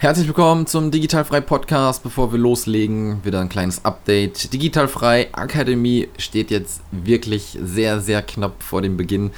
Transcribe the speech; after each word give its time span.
Herzlich 0.00 0.28
willkommen 0.28 0.68
zum 0.68 0.92
Digitalfrei 0.92 1.40
Podcast. 1.40 2.04
Bevor 2.04 2.30
wir 2.30 2.38
loslegen, 2.38 3.24
wieder 3.24 3.40
ein 3.40 3.48
kleines 3.48 3.84
Update. 3.84 4.52
Digitalfrei 4.52 5.26
Akademie 5.32 6.06
steht 6.18 6.52
jetzt 6.52 6.82
wirklich 6.92 7.58
sehr, 7.60 8.00
sehr 8.00 8.22
knapp 8.22 8.62
vor 8.62 8.80
dem 8.80 8.96
Beginn. 8.96 9.32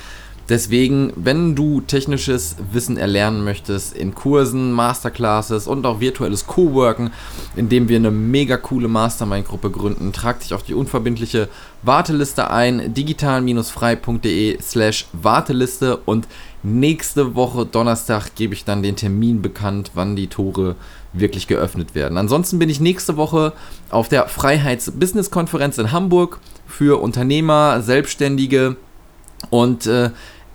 Deswegen, 0.51 1.13
wenn 1.15 1.55
du 1.55 1.81
technisches 1.81 2.57
Wissen 2.73 2.97
erlernen 2.97 3.45
möchtest 3.45 3.97
in 3.97 4.15
Kursen, 4.15 4.73
Masterclasses 4.73 5.67
und 5.69 5.87
auch 5.87 6.01
virtuelles 6.01 6.47
Coworken, 6.47 7.13
indem 7.55 7.89
wir 7.89 7.97
eine 7.97 8.11
mega 8.11 8.57
coole 8.57 8.89
Mastermind-Gruppe 8.89 9.71
gründen, 9.71 10.13
trag 10.13 10.41
dich 10.41 10.53
auf 10.53 10.65
die 10.65 10.75
unverbindliche 10.75 11.49
Warteliste 11.83 12.51
ein, 12.51 12.93
digital-frei.de 12.93 14.61
slash 14.61 15.07
Warteliste 15.13 15.97
und 15.99 16.27
Nächste 16.63 17.35
Woche 17.35 17.65
Donnerstag 17.65 18.35
gebe 18.35 18.53
ich 18.53 18.67
dann 18.67 18.83
den 18.83 18.95
Termin 18.95 19.41
bekannt, 19.41 19.93
wann 19.95 20.15
die 20.15 20.27
Tore 20.27 20.77
wirklich 21.15 21.47
geöffnet 21.47 21.95
werden. 21.95 22.19
Ansonsten 22.19 22.59
bin 22.59 22.69
ich 22.69 22.81
nächste 22.81 23.17
Woche 23.17 23.55
auf 23.89 24.11
der 24.11 24.29
Freiheits-Business-Konferenz 24.29 25.79
in 25.79 25.91
Hamburg 25.91 26.39
für 26.67 27.01
Unternehmer, 27.01 27.81
Selbstständige 27.81 28.77
und 29.49 29.87
äh, 29.87 30.11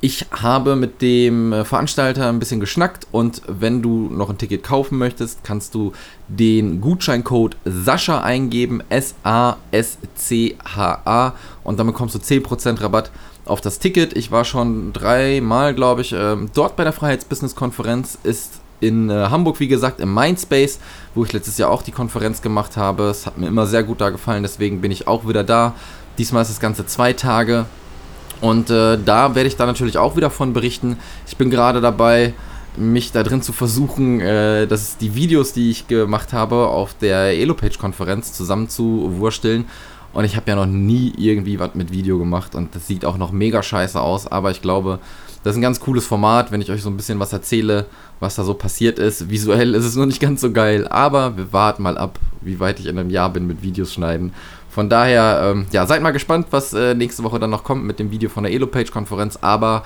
ich 0.06 0.26
habe 0.30 0.76
mit 0.76 1.02
dem 1.02 1.52
äh, 1.52 1.66
Veranstalter 1.66 2.30
ein 2.30 2.38
bisschen 2.38 2.60
geschnackt 2.60 3.08
und 3.12 3.42
wenn 3.48 3.82
du 3.82 4.08
noch 4.12 4.30
ein 4.30 4.38
Ticket 4.38 4.62
kaufen 4.62 5.00
möchtest, 5.00 5.44
kannst 5.44 5.74
du 5.74 5.94
den 6.28 6.80
Gutscheincode 6.80 7.58
Sascha 7.66 8.22
eingeben, 8.22 8.84
S-A-S-C-H-A 8.90 9.64
und 11.64 11.80
dann 11.80 11.88
bekommst 11.88 12.14
du 12.14 12.20
10% 12.20 12.82
Rabatt 12.82 13.10
auf 13.46 13.62
das 13.62 13.80
Ticket. 13.80 14.16
Ich 14.16 14.30
war 14.30 14.46
schon 14.46 14.94
dreimal, 14.94 15.74
glaube 15.74 16.02
ich, 16.02 16.14
äh, 16.14 16.36
dort 16.54 16.76
bei 16.76 16.84
der 16.84 16.94
Freiheits-Business-Konferenz. 16.94 18.20
Ist 18.22 18.62
in 18.82 19.10
äh, 19.10 19.30
Hamburg, 19.32 19.60
wie 19.60 19.68
gesagt, 19.68 20.00
im 20.00 20.14
Mindspace, 20.14 20.78
wo 21.16 21.26
ich 21.26 21.34
letztes 21.34 21.58
Jahr 21.58 21.72
auch 21.72 21.82
die 21.82 21.92
Konferenz 21.92 22.44
gemacht 22.44 22.78
habe. 22.78 23.06
Es 23.06 23.26
hat 23.26 23.40
mir 23.40 23.48
immer 23.48 23.66
sehr 23.66 23.82
gut 23.82 24.02
da 24.02 24.12
gefallen, 24.12 24.44
deswegen 24.44 24.82
bin 24.82 24.92
ich 24.92 25.08
auch 25.08 25.28
wieder 25.28 25.44
da. 25.44 25.74
Diesmal 26.20 26.44
ist 26.44 26.52
das 26.52 26.60
Ganze 26.60 26.86
zwei 26.86 27.14
Tage. 27.14 27.66
Und 28.42 28.70
äh, 28.70 28.98
da 29.04 29.36
werde 29.36 29.48
ich 29.48 29.56
da 29.56 29.66
natürlich 29.66 29.98
auch 29.98 30.16
wieder 30.16 30.30
von 30.30 30.54
berichten. 30.54 30.98
Ich 31.28 31.38
bin 31.38 31.50
gerade 31.50 31.82
dabei, 31.82 32.34
mich 32.78 33.12
da 33.12 33.24
drin 33.24 33.42
zu 33.42 33.54
versuchen, 33.54 34.20
äh, 34.20 34.68
dass 34.68 34.98
die 34.98 35.16
Videos, 35.16 35.54
die 35.54 35.72
ich 35.72 35.88
gemacht 35.88 36.34
habe, 36.34 36.68
auf 36.68 36.94
der 37.00 37.38
Elopage-Konferenz 37.38 38.34
zusammenzuwursteln 38.34 39.66
und 40.16 40.24
ich 40.24 40.38
habe 40.38 40.50
ja 40.50 40.56
noch 40.56 40.66
nie 40.66 41.14
irgendwie 41.18 41.60
was 41.60 41.76
mit 41.76 41.92
Video 41.92 42.18
gemacht 42.18 42.56
und 42.56 42.74
das 42.74 42.88
sieht 42.88 43.04
auch 43.04 43.18
noch 43.18 43.34
mega 43.34 43.62
scheiße 43.62 44.00
aus, 44.00 44.28
aber 44.28 44.50
ich 44.50 44.62
glaube, 44.62 45.00
das 45.44 45.52
ist 45.52 45.58
ein 45.58 45.62
ganz 45.62 45.82
cooles 45.82 46.08
Format, 46.08 46.54
wenn 46.54 46.62
ich 46.62 46.72
euch 46.72 46.82
so 46.82 46.90
ein 46.90 46.96
bisschen 46.96 47.20
was 47.20 47.34
erzähle, 47.34 47.86
was 48.22 48.36
da 48.36 48.46
so 48.46 48.54
passiert 48.54 48.98
ist. 48.98 49.30
Visuell 49.30 49.76
ist 49.76 49.84
es 49.84 49.98
noch 49.98 50.06
nicht 50.06 50.22
ganz 50.22 50.40
so 50.40 50.54
geil, 50.54 50.88
aber 50.88 51.36
wir 51.36 51.52
warten 51.52 51.84
mal 51.84 51.98
ab, 51.98 52.18
wie 52.40 52.62
weit 52.62 52.80
ich 52.80 52.86
in 52.86 52.98
einem 52.98 53.10
Jahr 53.10 53.30
bin 53.30 53.46
mit 53.46 53.62
Videos 53.62 53.94
schneiden. 53.94 54.32
Von 54.76 54.90
daher, 54.90 55.54
ähm, 55.54 55.68
ja, 55.72 55.86
seid 55.86 56.02
mal 56.02 56.12
gespannt, 56.12 56.48
was 56.50 56.74
äh, 56.74 56.96
nächste 56.96 57.24
Woche 57.24 57.40
dann 57.40 57.50
noch 57.50 57.64
kommt 57.64 57.86
mit 57.86 57.98
dem 57.98 58.12
Video 58.12 58.30
von 58.30 58.44
der 58.44 58.52
Elopage-Konferenz. 58.52 59.40
Aber 59.40 59.84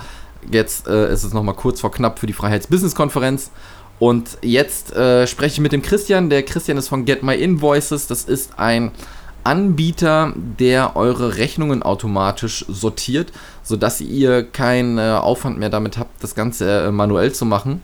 jetzt 0.51 0.87
äh, 0.87 1.13
ist 1.13 1.23
es 1.23 1.31
nochmal 1.31 1.53
kurz 1.53 1.79
vor 1.79 1.91
knapp 1.91 2.17
für 2.17 2.25
die 2.25 2.33
Freiheits-Business-Konferenz. 2.33 3.51
Und 3.99 4.39
jetzt 4.41 4.91
äh, 4.95 5.27
spreche 5.27 5.53
ich 5.53 5.59
mit 5.59 5.73
dem 5.73 5.83
Christian. 5.83 6.31
Der 6.31 6.41
Christian 6.41 6.75
ist 6.77 6.87
von 6.87 7.05
Get 7.05 7.21
My 7.21 7.35
Invoices. 7.35 8.07
Das 8.07 8.23
ist 8.23 8.57
ein 8.57 8.89
Anbieter, 9.43 10.33
der 10.35 10.95
eure 10.95 11.37
Rechnungen 11.37 11.83
automatisch 11.83 12.65
sortiert, 12.67 13.31
sodass 13.61 14.01
ihr 14.01 14.41
keinen 14.41 14.97
äh, 14.97 15.19
Aufwand 15.21 15.59
mehr 15.59 15.69
damit 15.69 15.99
habt, 15.99 16.23
das 16.23 16.33
Ganze 16.33 16.85
äh, 16.85 16.91
manuell 16.91 17.31
zu 17.31 17.45
machen. 17.45 17.83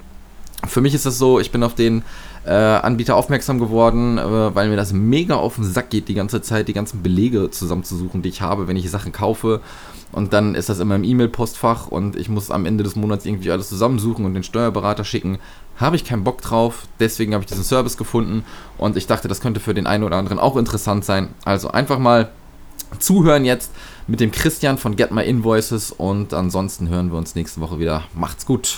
Für 0.67 0.81
mich 0.81 0.95
ist 0.95 1.05
es 1.05 1.19
so, 1.19 1.39
ich 1.39 1.51
bin 1.51 1.61
auf 1.61 1.75
den 1.75 2.01
äh, 2.45 2.51
Anbieter 2.51 3.15
aufmerksam 3.15 3.59
geworden, 3.59 4.17
äh, 4.17 4.55
weil 4.55 4.69
mir 4.69 4.75
das 4.75 4.93
mega 4.93 5.35
auf 5.35 5.55
den 5.55 5.63
Sack 5.63 5.89
geht, 5.89 6.07
die 6.07 6.13
ganze 6.13 6.41
Zeit 6.41 6.67
die 6.67 6.73
ganzen 6.73 7.01
Belege 7.01 7.49
zusammenzusuchen, 7.49 8.21
die 8.21 8.29
ich 8.29 8.41
habe, 8.41 8.67
wenn 8.67 8.77
ich 8.77 8.89
Sachen 8.89 9.11
kaufe. 9.11 9.61
Und 10.11 10.31
dann 10.31 10.55
ist 10.55 10.69
das 10.69 10.79
in 10.79 10.87
meinem 10.87 11.03
E-Mail-Postfach 11.03 11.87
und 11.87 12.15
ich 12.15 12.29
muss 12.29 12.51
am 12.51 12.65
Ende 12.65 12.83
des 12.83 12.95
Monats 12.95 13.25
irgendwie 13.25 13.51
alles 13.51 13.67
zusammensuchen 13.67 14.25
und 14.25 14.33
den 14.33 14.43
Steuerberater 14.43 15.03
schicken. 15.03 15.39
Habe 15.77 15.97
ich 15.97 16.05
keinen 16.05 16.23
Bock 16.23 16.41
drauf, 16.41 16.87
deswegen 16.99 17.33
habe 17.33 17.43
ich 17.43 17.49
diesen 17.49 17.65
Service 17.65 17.97
gefunden 17.97 18.45
und 18.77 18.95
ich 18.95 19.07
dachte, 19.07 19.27
das 19.27 19.41
könnte 19.41 19.59
für 19.59 19.73
den 19.73 19.87
einen 19.87 20.03
oder 20.03 20.15
anderen 20.15 20.39
auch 20.39 20.55
interessant 20.55 21.03
sein. 21.03 21.29
Also 21.43 21.69
einfach 21.69 21.99
mal 21.99 22.29
zuhören 22.99 23.43
jetzt 23.43 23.71
mit 24.07 24.19
dem 24.19 24.31
Christian 24.31 24.77
von 24.77 24.95
Get 24.95 25.11
My 25.11 25.23
Invoices 25.23 25.91
und 25.91 26.33
ansonsten 26.33 26.87
hören 26.87 27.11
wir 27.11 27.17
uns 27.17 27.35
nächste 27.35 27.59
Woche 27.59 27.79
wieder. 27.79 28.03
Macht's 28.13 28.45
gut. 28.45 28.77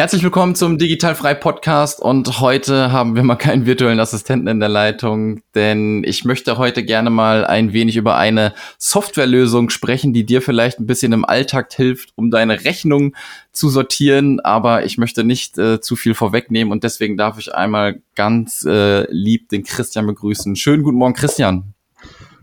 Herzlich 0.00 0.22
willkommen 0.22 0.54
zum 0.54 0.78
Digitalfrei 0.78 1.34
Podcast 1.34 2.00
und 2.00 2.40
heute 2.40 2.90
haben 2.90 3.16
wir 3.16 3.22
mal 3.22 3.36
keinen 3.36 3.66
virtuellen 3.66 4.00
Assistenten 4.00 4.48
in 4.48 4.58
der 4.58 4.70
Leitung, 4.70 5.42
denn 5.54 6.04
ich 6.04 6.24
möchte 6.24 6.56
heute 6.56 6.82
gerne 6.82 7.10
mal 7.10 7.44
ein 7.44 7.74
wenig 7.74 7.98
über 7.98 8.16
eine 8.16 8.54
Softwarelösung 8.78 9.68
sprechen, 9.68 10.14
die 10.14 10.24
dir 10.24 10.40
vielleicht 10.40 10.80
ein 10.80 10.86
bisschen 10.86 11.12
im 11.12 11.26
Alltag 11.26 11.70
hilft, 11.74 12.14
um 12.16 12.30
deine 12.30 12.64
Rechnung 12.64 13.14
zu 13.52 13.68
sortieren, 13.68 14.40
aber 14.40 14.86
ich 14.86 14.96
möchte 14.96 15.22
nicht 15.22 15.58
äh, 15.58 15.82
zu 15.82 15.96
viel 15.96 16.14
vorwegnehmen 16.14 16.72
und 16.72 16.82
deswegen 16.82 17.18
darf 17.18 17.38
ich 17.38 17.54
einmal 17.54 18.00
ganz 18.14 18.64
äh, 18.64 19.04
lieb 19.12 19.50
den 19.50 19.64
Christian 19.64 20.06
begrüßen. 20.06 20.56
Schönen 20.56 20.82
guten 20.82 20.96
Morgen, 20.96 21.12
Christian. 21.12 21.74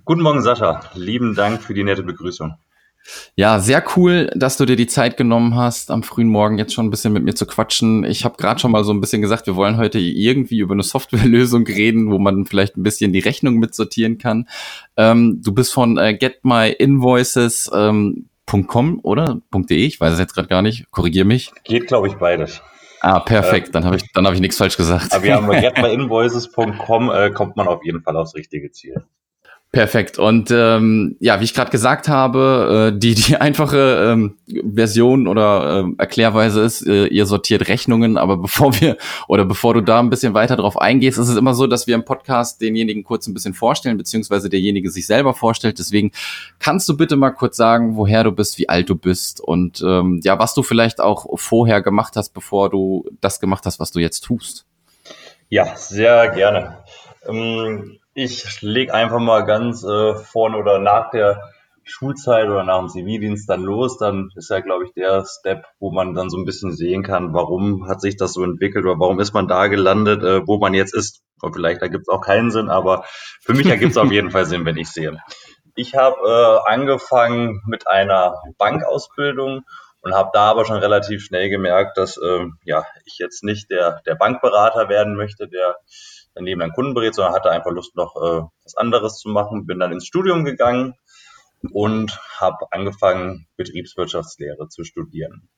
Guten 0.05 0.21
Morgen, 0.21 0.43
Sascha. 0.43 0.81
Lieben 0.93 1.33
Dank 1.33 1.63
für 1.63 1.73
die 1.73 1.83
nette 1.83 2.03
Begrüßung. 2.03 2.53
Ja, 3.35 3.59
sehr 3.59 3.83
cool, 3.95 4.29
dass 4.35 4.57
du 4.57 4.65
dir 4.65 4.75
die 4.75 4.87
Zeit 4.87 5.17
genommen 5.17 5.55
hast, 5.55 5.91
am 5.91 6.03
frühen 6.03 6.27
Morgen 6.27 6.57
jetzt 6.57 6.73
schon 6.73 6.87
ein 6.87 6.89
bisschen 6.89 7.13
mit 7.13 7.23
mir 7.23 7.35
zu 7.35 7.45
quatschen. 7.45 8.03
Ich 8.03 8.25
habe 8.25 8.37
gerade 8.37 8.59
schon 8.59 8.71
mal 8.71 8.83
so 8.83 8.91
ein 8.91 9.01
bisschen 9.01 9.21
gesagt, 9.21 9.47
wir 9.47 9.55
wollen 9.55 9.77
heute 9.77 9.99
irgendwie 9.99 10.59
über 10.59 10.73
eine 10.73 10.83
Softwarelösung 10.83 11.65
reden, 11.65 12.11
wo 12.11 12.19
man 12.19 12.45
vielleicht 12.45 12.77
ein 12.77 12.83
bisschen 12.83 13.13
die 13.13 13.19
Rechnung 13.19 13.55
mitsortieren 13.55 14.17
kann. 14.17 14.47
Ähm, 14.95 15.41
du 15.43 15.53
bist 15.53 15.73
von 15.73 15.97
äh, 15.97 16.15
getmyinvoices.com 16.15 18.87
ähm, 18.87 18.99
oder 19.03 19.41
.de, 19.53 19.85
ich 19.85 19.99
weiß 19.99 20.13
es 20.13 20.19
jetzt 20.19 20.33
gerade 20.33 20.47
gar 20.47 20.61
nicht, 20.61 20.89
korrigier 20.91 21.25
mich. 21.25 21.51
Geht, 21.63 21.87
glaube 21.87 22.07
ich, 22.07 22.15
beides. 22.15 22.61
Ah, 23.01 23.19
perfekt, 23.19 23.67
ähm, 23.67 23.73
dann 23.73 23.85
habe 23.85 23.97
ich, 23.97 24.11
dann 24.13 24.25
hab 24.25 24.33
ich 24.33 24.41
nichts 24.41 24.57
falsch 24.57 24.77
gesagt. 24.77 25.13
Aber 25.13 25.23
wir 25.23 25.35
haben 25.35 25.47
bei 25.47 25.61
getmyinvoices.com 25.61 27.11
äh, 27.11 27.29
kommt 27.31 27.55
man 27.55 27.67
auf 27.67 27.83
jeden 27.83 28.01
Fall 28.01 28.17
aufs 28.17 28.35
richtige 28.35 28.71
Ziel. 28.71 29.03
Perfekt. 29.73 30.17
Und 30.17 30.49
ähm, 30.49 31.17
ja, 31.19 31.41
wie 31.41 31.43
ich 31.43 31.53
gerade 31.53 31.71
gesagt 31.71 32.07
habe, 32.07 32.93
äh, 32.93 32.97
die, 32.97 33.15
die 33.15 33.35
einfache 33.41 34.13
ähm, 34.13 34.37
Version 34.73 35.27
oder 35.27 35.85
äh, 35.85 35.93
Erklärweise 35.97 36.61
ist, 36.61 36.87
äh, 36.87 37.07
ihr 37.07 37.25
sortiert 37.25 37.67
Rechnungen, 37.67 38.17
aber 38.17 38.37
bevor 38.41 38.79
wir 38.79 38.97
oder 39.27 39.43
bevor 39.43 39.73
du 39.73 39.81
da 39.81 39.99
ein 39.99 40.09
bisschen 40.09 40.33
weiter 40.33 40.55
drauf 40.55 40.79
eingehst, 40.79 41.17
ist 41.17 41.27
es 41.27 41.35
immer 41.35 41.53
so, 41.53 41.67
dass 41.67 41.85
wir 41.85 41.95
im 41.95 42.05
Podcast 42.05 42.61
denjenigen 42.61 43.03
kurz 43.03 43.27
ein 43.27 43.33
bisschen 43.33 43.53
vorstellen, 43.53 43.97
beziehungsweise 43.97 44.49
derjenige 44.49 44.89
sich 44.89 45.05
selber 45.05 45.33
vorstellt. 45.33 45.79
Deswegen 45.79 46.11
kannst 46.59 46.87
du 46.87 46.95
bitte 46.95 47.17
mal 47.17 47.31
kurz 47.31 47.57
sagen, 47.57 47.97
woher 47.97 48.23
du 48.23 48.31
bist, 48.31 48.57
wie 48.57 48.69
alt 48.69 48.89
du 48.89 48.95
bist 48.95 49.41
und 49.41 49.83
ähm, 49.85 50.21
ja, 50.23 50.39
was 50.39 50.53
du 50.53 50.63
vielleicht 50.63 51.01
auch 51.01 51.27
vorher 51.37 51.81
gemacht 51.81 52.15
hast, 52.15 52.29
bevor 52.29 52.69
du 52.69 53.05
das 53.19 53.41
gemacht 53.41 53.65
hast, 53.65 53.81
was 53.81 53.91
du 53.91 53.99
jetzt 53.99 54.21
tust. 54.21 54.65
Ja, 55.49 55.75
sehr 55.75 56.29
gerne. 56.29 56.77
Ähm 57.27 57.99
ich 58.17 58.61
lege 58.63 58.95
einfach 58.95 59.19
mal 59.19 59.41
ganz 59.41 59.83
äh, 59.83 60.15
vorne 60.15 60.57
oder 60.57 60.79
nach 60.79 61.11
der 61.11 61.53
Schulzeit 61.83 62.47
oder 62.47 62.63
nach 62.63 62.79
dem 62.79 62.89
Zivildienst 62.89 63.47
dann 63.47 63.61
los. 63.61 63.99
Dann 63.99 64.31
ist 64.35 64.49
ja, 64.49 64.59
glaube 64.59 64.85
ich, 64.85 64.93
der 64.93 65.23
Step, 65.23 65.67
wo 65.79 65.91
man 65.91 66.15
dann 66.15 66.31
so 66.31 66.37
ein 66.37 66.43
bisschen 66.43 66.73
sehen 66.73 67.03
kann, 67.03 67.35
warum 67.35 67.87
hat 67.87 68.01
sich 68.01 68.17
das 68.17 68.33
so 68.33 68.43
entwickelt 68.43 68.85
oder 68.85 68.99
warum 68.99 69.19
ist 69.19 69.35
man 69.35 69.47
da 69.47 69.67
gelandet, 69.67 70.23
äh, 70.23 70.47
wo 70.47 70.57
man 70.57 70.73
jetzt 70.73 70.95
ist. 70.95 71.21
Und 71.41 71.53
vielleicht 71.53 71.83
ergibt 71.83 72.05
es 72.07 72.09
auch 72.09 72.21
keinen 72.21 72.49
Sinn, 72.49 72.69
aber 72.69 73.03
für 73.43 73.53
mich 73.53 73.67
ergibt 73.67 73.91
es 73.91 73.97
auf 73.97 74.11
jeden 74.11 74.31
Fall 74.31 74.47
Sinn, 74.47 74.65
wenn 74.65 74.77
ich 74.77 74.89
sehe. 74.89 75.15
Ich 75.75 75.93
habe 75.93 76.17
äh, 76.25 76.71
angefangen 76.73 77.61
mit 77.67 77.87
einer 77.87 78.33
Bankausbildung 78.57 79.61
und 80.01 80.15
habe 80.15 80.31
da 80.33 80.49
aber 80.49 80.65
schon 80.65 80.77
relativ 80.77 81.23
schnell 81.23 81.51
gemerkt, 81.51 81.99
dass 81.99 82.17
äh, 82.17 82.47
ja 82.63 82.83
ich 83.05 83.19
jetzt 83.19 83.43
nicht 83.43 83.69
der 83.69 84.01
der 84.07 84.15
Bankberater 84.15 84.89
werden 84.89 85.15
möchte, 85.15 85.47
der 85.47 85.75
neben 86.39 86.61
einem 86.61 86.73
Kunden 86.73 86.93
berät, 86.93 87.15
sondern 87.15 87.33
hatte 87.33 87.51
einfach 87.51 87.71
Lust, 87.71 87.95
noch 87.95 88.15
äh, 88.15 88.41
was 88.63 88.75
anderes 88.75 89.17
zu 89.17 89.29
machen. 89.29 89.65
Bin 89.65 89.79
dann 89.79 89.91
ins 89.91 90.05
Studium 90.05 90.45
gegangen 90.45 90.95
und 91.71 92.19
habe 92.39 92.67
angefangen, 92.71 93.47
Betriebswirtschaftslehre 93.57 94.69
zu 94.69 94.83
studieren. 94.83 95.49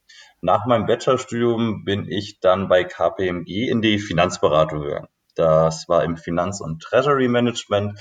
Nach 0.42 0.66
meinem 0.66 0.86
Bachelorstudium 0.86 1.84
bin 1.84 2.10
ich 2.10 2.40
dann 2.40 2.68
bei 2.68 2.84
KPMG 2.84 3.70
in 3.70 3.82
die 3.82 4.00
Finanzberatung 4.00 4.82
gegangen. 4.82 5.10
Das 5.36 5.88
war 5.88 6.04
im 6.04 6.18
Finanz- 6.18 6.62
und 6.62 6.82
Treasury 6.82 7.28
Management. 7.28 8.00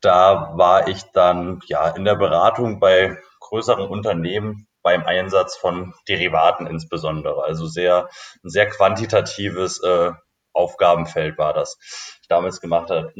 Da 0.00 0.52
war 0.56 0.88
ich 0.88 1.02
dann 1.12 1.60
ja 1.66 1.88
in 1.88 2.04
der 2.04 2.16
Beratung 2.16 2.80
bei 2.80 3.18
größeren 3.40 3.88
Unternehmen, 3.88 4.66
beim 4.82 5.04
Einsatz 5.04 5.56
von 5.56 5.94
Derivaten 6.08 6.66
insbesondere. 6.66 7.42
Also 7.44 7.66
sehr, 7.66 8.08
ein 8.44 8.50
sehr 8.50 8.68
quantitatives 8.68 9.82
äh, 9.82 10.12
Aufgabenfeld 10.54 11.36
war 11.36 11.52
das, 11.52 11.76
ich 12.22 12.28
damals 12.28 12.60
gemacht 12.60 12.90
habe. 12.90 13.12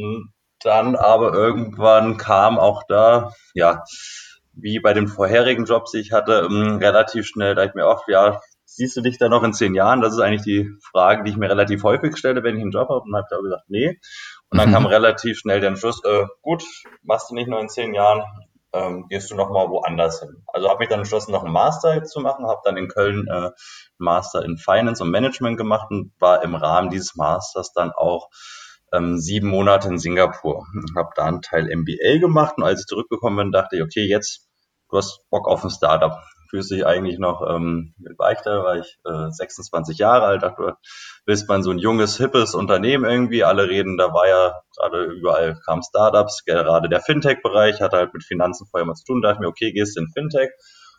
Dann 0.61 0.97
aber 0.97 1.35
irgendwann 1.35 2.17
kam 2.17 2.59
auch 2.59 2.85
da, 2.89 3.33
ja, 3.53 3.85
wie 4.53 4.79
bei 4.81 4.95
den 4.95 5.09
vorherigen 5.09 5.65
Jobs, 5.65 5.91
die 5.91 5.99
ich 5.99 6.13
hatte, 6.13 6.47
ähm, 6.49 6.77
relativ 6.77 7.27
schnell, 7.27 7.55
da 7.55 7.65
ich 7.65 7.75
mir 7.75 7.87
auch, 7.87 8.07
ja, 8.09 8.41
siehst 8.65 8.97
du 8.97 9.01
dich 9.01 9.19
da 9.19 9.29
noch 9.29 9.43
in 9.43 9.53
zehn 9.53 9.75
Jahren? 9.75 10.01
Das 10.01 10.15
ist 10.15 10.21
eigentlich 10.21 10.43
die 10.43 10.71
Frage, 10.91 11.25
die 11.25 11.31
ich 11.31 11.37
mir 11.37 11.51
relativ 11.51 11.83
häufig 11.83 12.17
stelle, 12.17 12.43
wenn 12.43 12.57
ich 12.57 12.63
einen 12.63 12.71
Job 12.71 12.89
habe. 12.89 13.03
Und 13.03 13.15
habe 13.15 13.27
da 13.31 13.39
gesagt, 13.39 13.65
nee. 13.69 13.99
Und 14.51 14.59
dann 14.59 14.71
mhm. 14.71 14.73
kam 14.75 14.87
relativ 14.87 15.39
schnell 15.39 15.61
der 15.61 15.71
Entschluss, 15.71 16.03
äh, 16.05 16.25
gut, 16.43 16.65
machst 17.03 17.31
du 17.31 17.35
nicht 17.35 17.49
nur 17.49 17.61
in 17.61 17.69
zehn 17.69 17.95
Jahren, 17.95 18.23
ähm, 18.75 19.07
gehst 19.09 19.31
du 19.31 19.37
nochmal 19.37 19.69
woanders 19.71 20.21
hin. 20.21 20.45
Also 20.49 20.69
habe 20.69 20.81
mich 20.81 20.89
dann 20.89 21.01
entschlossen, 21.01 21.33
noch 21.33 21.45
einen 21.45 21.53
Master 21.53 22.03
zu 22.05 22.21
machen, 22.21 22.47
habe 22.47 22.61
dann 22.65 22.77
in 22.77 22.89
Köln 22.89 23.27
äh, 23.29 23.51
Master 23.99 24.45
in 24.45 24.59
Finance 24.59 25.03
und 25.03 25.11
Management 25.11 25.57
gemacht 25.57 25.87
und 25.91 26.13
war 26.19 26.43
im 26.43 26.55
Rahmen 26.55 26.91
dieses 26.91 27.15
Masters 27.15 27.73
dann 27.73 27.93
auch 27.93 28.29
ähm, 28.93 29.19
sieben 29.19 29.49
Monate 29.49 29.89
in 29.89 29.99
Singapur. 29.99 30.67
Habe 30.97 31.11
da 31.15 31.25
einen 31.25 31.43
Teil 31.43 31.69
MBA 31.75 32.19
gemacht 32.19 32.55
und 32.57 32.65
als 32.65 32.81
ich 32.81 32.87
zurückgekommen 32.87 33.37
bin, 33.37 33.53
dachte 33.53 33.77
ich, 33.77 33.83
okay, 33.83 34.07
jetzt 34.07 34.49
du 34.91 34.99
hast 34.99 35.29
Bock 35.31 35.49
auf 35.49 35.65
ein 35.65 35.71
Startup. 35.71 36.19
Fühlst 36.49 36.71
dich 36.71 36.87
eigentlich 36.87 37.19
noch, 37.19 37.43
ähm, 37.49 37.95
mit 37.99 38.17
Beichter 38.17 38.63
war 38.63 38.77
ich 38.77 38.99
äh, 39.05 39.31
26 39.31 39.99
Jahre 39.99 40.27
alt, 40.27 40.43
dachte, 40.43 40.63
du 40.63 40.75
bist 41.25 41.49
man 41.49 41.63
so 41.63 41.71
ein 41.71 41.79
junges, 41.79 42.17
hippes 42.17 42.55
Unternehmen 42.55 43.05
irgendwie. 43.05 43.45
Alle 43.45 43.69
reden, 43.69 43.97
da 43.97 44.13
war 44.13 44.29
ja 44.29 44.61
gerade 44.77 45.05
überall 45.05 45.59
kamen 45.65 45.83
Startups, 45.83 46.45
gerade 46.45 46.89
der 46.89 47.01
Fintech-Bereich 47.01 47.81
hatte 47.81 47.97
halt 47.97 48.15
mit 48.15 48.25
Finanzen 48.25 48.67
vorher 48.67 48.87
mal 48.87 48.95
zu 48.95 49.05
tun. 49.05 49.23
Da 49.23 49.29
dachte 49.29 49.39
ich 49.39 49.41
mir, 49.41 49.49
okay, 49.49 49.73
gehst 49.73 49.97
in 49.97 50.09
Fintech. 50.13 50.51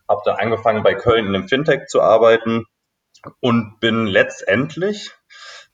Hab 0.08 0.24
dann 0.24 0.36
angefangen 0.36 0.84
bei 0.84 0.94
Köln 0.94 1.26
in 1.26 1.36
einem 1.36 1.48
Fintech 1.48 1.88
zu 1.88 2.02
arbeiten 2.02 2.66
und 3.40 3.80
bin 3.80 4.06
letztendlich 4.06 5.12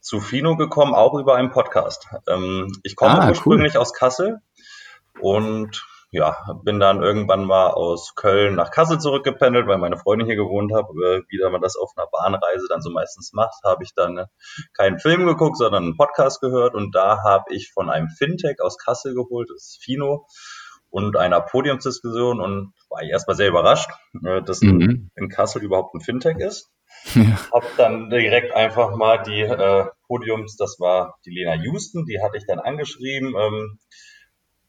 zu 0.00 0.20
Fino 0.20 0.56
gekommen, 0.56 0.94
auch 0.94 1.14
über 1.14 1.36
einen 1.36 1.50
Podcast. 1.50 2.08
Ähm, 2.28 2.72
ich 2.82 2.96
komme 2.96 3.20
ah, 3.20 3.28
ursprünglich 3.28 3.74
cool. 3.74 3.80
aus 3.80 3.94
Kassel 3.94 4.38
und 5.20 5.84
ja, 6.12 6.36
bin 6.62 6.78
dann 6.78 7.02
irgendwann 7.02 7.46
mal 7.46 7.70
aus 7.70 8.14
Köln 8.14 8.54
nach 8.54 8.70
Kassel 8.70 9.00
zurückgependelt, 9.00 9.66
weil 9.66 9.78
meine 9.78 9.96
Freundin 9.96 10.26
hier 10.26 10.36
gewohnt 10.36 10.70
hat. 10.74 10.84
Wie 10.90 11.50
man 11.50 11.62
das 11.62 11.76
auf 11.76 11.90
einer 11.96 12.06
Bahnreise 12.06 12.66
dann 12.68 12.82
so 12.82 12.90
meistens 12.90 13.32
macht, 13.32 13.64
habe 13.64 13.82
ich 13.82 13.94
dann 13.94 14.18
äh, 14.18 14.26
keinen 14.76 14.98
Film 14.98 15.24
geguckt, 15.24 15.56
sondern 15.56 15.84
einen 15.84 15.96
Podcast 15.96 16.42
gehört. 16.42 16.74
Und 16.74 16.94
da 16.94 17.22
habe 17.24 17.44
ich 17.48 17.72
von 17.72 17.88
einem 17.88 18.08
Fintech 18.10 18.60
aus 18.60 18.76
Kassel 18.76 19.14
geholt, 19.14 19.48
das 19.48 19.68
ist 19.68 19.82
Fino, 19.82 20.26
und 20.90 21.16
einer 21.16 21.40
Podiumsdiskussion 21.40 22.42
und 22.42 22.74
war 22.90 23.02
erstmal 23.02 23.36
sehr 23.36 23.48
überrascht, 23.48 23.90
äh, 24.22 24.42
dass 24.42 24.60
mhm. 24.60 25.10
in 25.16 25.28
Kassel 25.30 25.62
überhaupt 25.62 25.94
ein 25.94 26.00
Fintech 26.00 26.36
ist. 26.38 26.70
Ja. 27.14 27.38
Hab 27.50 27.64
dann 27.78 28.10
direkt 28.10 28.54
einfach 28.54 28.94
mal 28.94 29.22
die 29.22 29.40
äh, 29.40 29.86
Podiums, 30.06 30.56
das 30.56 30.76
war 30.78 31.16
die 31.24 31.30
Lena 31.30 31.54
Houston, 31.54 32.04
die 32.04 32.20
hatte 32.22 32.36
ich 32.36 32.44
dann 32.46 32.58
angeschrieben. 32.58 33.34
Ähm, 33.34 33.78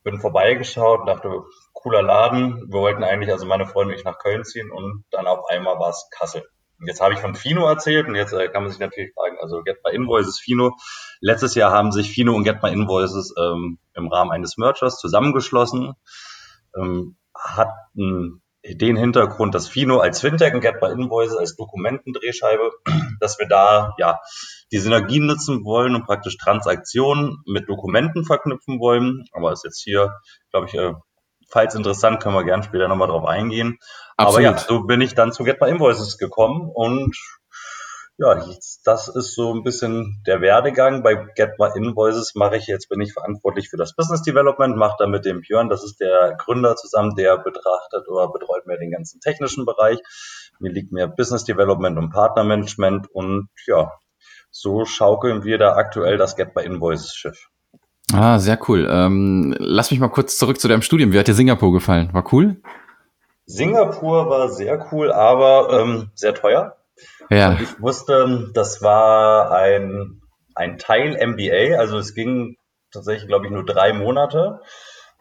bin 0.03 0.19
vorbeigeschaut 0.19 1.01
und 1.01 1.05
dachte, 1.07 1.43
cooler 1.73 2.01
Laden. 2.01 2.71
Wir 2.71 2.79
wollten 2.79 3.03
eigentlich, 3.03 3.31
also 3.31 3.45
meine 3.45 3.65
Freundin 3.65 3.93
und 3.93 3.99
ich 3.99 4.05
nach 4.05 4.19
Köln 4.19 4.43
ziehen 4.43 4.71
und 4.71 5.05
dann 5.11 5.27
auf 5.27 5.49
einmal 5.49 5.79
war 5.79 5.89
es 5.89 6.07
Kassel. 6.11 6.43
Und 6.79 6.87
jetzt 6.87 7.01
habe 7.01 7.13
ich 7.13 7.19
von 7.19 7.35
Fino 7.35 7.65
erzählt 7.67 8.07
und 8.07 8.15
jetzt 8.15 8.33
äh, 8.33 8.49
kann 8.49 8.63
man 8.63 8.71
sich 8.71 8.79
natürlich 8.79 9.13
fragen, 9.13 9.37
also 9.39 9.61
Get 9.63 9.77
My 9.85 9.95
Invoices 9.95 10.39
Fino. 10.39 10.75
Letztes 11.21 11.55
Jahr 11.55 11.71
haben 11.71 11.91
sich 11.91 12.11
Fino 12.11 12.33
und 12.33 12.43
Get 12.43 12.61
My 12.61 12.71
Invoices 12.71 13.33
ähm, 13.37 13.79
im 13.93 14.07
Rahmen 14.07 14.31
eines 14.31 14.57
Mergers 14.57 14.99
zusammengeschlossen, 14.99 15.93
ähm, 16.75 17.15
hatten 17.33 18.41
den 18.65 18.95
Hintergrund, 18.95 19.53
dass 19.55 19.67
Fino 19.67 19.99
als 19.99 20.21
Fintech 20.21 20.53
und 20.53 20.61
Get 20.61 20.79
by 20.79 20.87
Invoices 20.87 21.35
als 21.35 21.55
Dokumentendrehscheibe, 21.55 22.71
dass 23.19 23.37
wir 23.37 23.47
da 23.47 23.93
ja 23.97 24.19
die 24.73 24.79
Synergien 24.79 25.27
nutzen 25.27 25.63
wollen 25.65 25.93
und 25.93 26.05
praktisch 26.05 26.35
Transaktionen 26.35 27.43
mit 27.45 27.69
Dokumenten 27.69 28.25
verknüpfen 28.25 28.79
wollen. 28.79 29.25
Aber 29.31 29.51
ist 29.51 29.63
jetzt 29.63 29.83
hier, 29.83 30.15
glaube 30.49 30.65
ich, 30.67 30.73
äh, 30.73 30.93
falls 31.47 31.75
interessant, 31.75 32.19
können 32.19 32.33
wir 32.33 32.43
gerne 32.43 32.63
später 32.63 32.87
nochmal 32.87 33.07
drauf 33.07 33.25
eingehen. 33.25 33.77
Absolut. 34.17 34.47
Aber 34.47 34.57
ja, 34.57 34.57
so 34.57 34.83
bin 34.83 35.01
ich 35.01 35.13
dann 35.13 35.31
zu 35.31 35.43
Get 35.43 35.59
by 35.59 35.69
Invoices 35.69 36.17
gekommen 36.17 36.71
und 36.73 37.15
ja, 38.17 38.43
das 38.83 39.07
ist 39.07 39.35
so 39.35 39.53
ein 39.53 39.63
bisschen 39.63 40.21
der 40.25 40.41
Werdegang. 40.41 41.03
Bei 41.03 41.15
Get 41.35 41.59
My 41.59 41.69
Invoices 41.75 42.33
mache 42.35 42.57
ich 42.57 42.67
jetzt, 42.67 42.89
bin 42.89 43.01
ich 43.01 43.13
verantwortlich 43.13 43.69
für 43.69 43.77
das 43.77 43.95
Business 43.95 44.23
Development, 44.23 44.75
mache 44.75 44.95
da 44.97 45.07
mit 45.07 45.25
dem 45.25 45.41
Björn, 45.41 45.69
das 45.69 45.83
ist 45.83 45.99
der 45.99 46.35
Gründer 46.37 46.75
zusammen, 46.75 47.15
der 47.15 47.37
betrachtet 47.37 48.07
oder 48.07 48.31
betreut 48.31 48.65
mir 48.65 48.77
den 48.77 48.91
ganzen 48.91 49.19
technischen 49.19 49.65
Bereich. 49.65 49.99
Mir 50.59 50.71
liegt 50.71 50.91
mehr 50.91 51.07
Business 51.07 51.43
Development 51.43 51.97
und 51.97 52.11
Partnermanagement 52.11 53.07
und 53.11 53.49
ja, 53.67 53.91
so 54.53 54.85
schaukeln 54.85 55.43
wir 55.43 55.57
da 55.57 55.75
aktuell 55.75 56.17
das 56.17 56.35
Get 56.35 56.55
My 56.55 56.63
Invoices 56.63 57.15
Schiff. 57.15 57.49
Ah, 58.13 58.37
sehr 58.37 58.59
cool. 58.67 58.87
Ähm, 58.89 59.55
lass 59.57 59.89
mich 59.89 59.99
mal 59.99 60.09
kurz 60.09 60.37
zurück 60.37 60.59
zu 60.59 60.67
deinem 60.67 60.83
Studium. 60.83 61.11
Wie 61.11 61.19
hat 61.19 61.27
dir 61.27 61.33
Singapur 61.33 61.73
gefallen? 61.73 62.09
War 62.13 62.31
cool? 62.31 62.57
Singapur 63.47 64.29
war 64.29 64.49
sehr 64.49 64.87
cool, 64.91 65.11
aber 65.11 65.81
ähm, 65.81 66.11
sehr 66.13 66.35
teuer. 66.35 66.77
Ja. 67.29 67.49
Und 67.49 67.61
ich 67.61 67.81
wusste, 67.81 68.51
das 68.53 68.83
war 68.83 69.51
ein, 69.51 70.21
ein 70.53 70.77
Teil 70.77 71.17
MBA, 71.25 71.79
also 71.79 71.97
es 71.97 72.13
ging 72.13 72.57
tatsächlich, 72.91 73.27
glaube 73.27 73.47
ich, 73.47 73.51
nur 73.51 73.65
drei 73.65 73.91
Monate. 73.91 74.61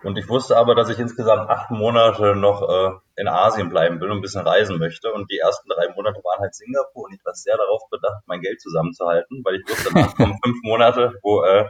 Und 0.02 0.18
ich 0.18 0.28
wusste 0.28 0.56
aber, 0.56 0.74
dass 0.74 0.88
ich 0.88 0.98
insgesamt 0.98 1.48
acht 1.48 1.70
Monate 1.70 2.34
noch 2.34 2.68
äh, 2.68 2.90
in 3.16 3.28
Asien 3.28 3.68
bleiben 3.68 4.00
will 4.00 4.10
und 4.10 4.18
ein 4.18 4.22
bisschen 4.22 4.46
reisen 4.46 4.78
möchte. 4.78 5.12
Und 5.12 5.30
die 5.30 5.38
ersten 5.38 5.68
drei 5.68 5.88
Monate 5.94 6.20
waren 6.24 6.40
halt 6.40 6.54
Singapur 6.54 7.04
und 7.04 7.14
ich 7.14 7.24
war 7.24 7.34
sehr 7.34 7.56
darauf 7.56 7.82
bedacht, 7.90 8.22
mein 8.26 8.40
Geld 8.40 8.60
zusammenzuhalten, 8.60 9.42
weil 9.44 9.56
ich 9.56 9.68
wusste, 9.68 9.90
danach 9.92 10.14
kommen 10.16 10.38
fünf 10.42 10.56
Monate, 10.62 11.14
wo 11.22 11.42
äh, 11.42 11.66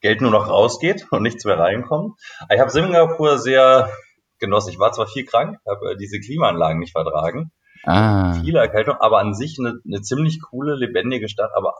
Geld 0.00 0.20
nur 0.22 0.30
noch 0.30 0.48
rausgeht 0.48 1.06
und 1.10 1.22
nichts 1.22 1.44
mehr 1.44 1.58
reinkommt. 1.58 2.18
Ich 2.50 2.60
habe 2.60 2.70
Singapur 2.70 3.38
sehr 3.38 3.90
genossen. 4.38 4.70
Ich 4.70 4.78
war 4.78 4.92
zwar 4.92 5.06
viel 5.06 5.26
krank, 5.26 5.58
habe 5.68 5.92
äh, 5.92 5.96
diese 5.96 6.18
Klimaanlagen 6.18 6.78
nicht 6.78 6.92
vertragen, 6.92 7.52
Ah. 7.84 8.34
Viele 8.42 8.58
Erkältung, 8.58 8.96
aber 9.00 9.18
an 9.18 9.34
sich 9.34 9.56
eine, 9.58 9.78
eine 9.86 10.02
ziemlich 10.02 10.40
coole, 10.42 10.74
lebendige 10.74 11.28
Stadt, 11.28 11.50
aber 11.54 11.74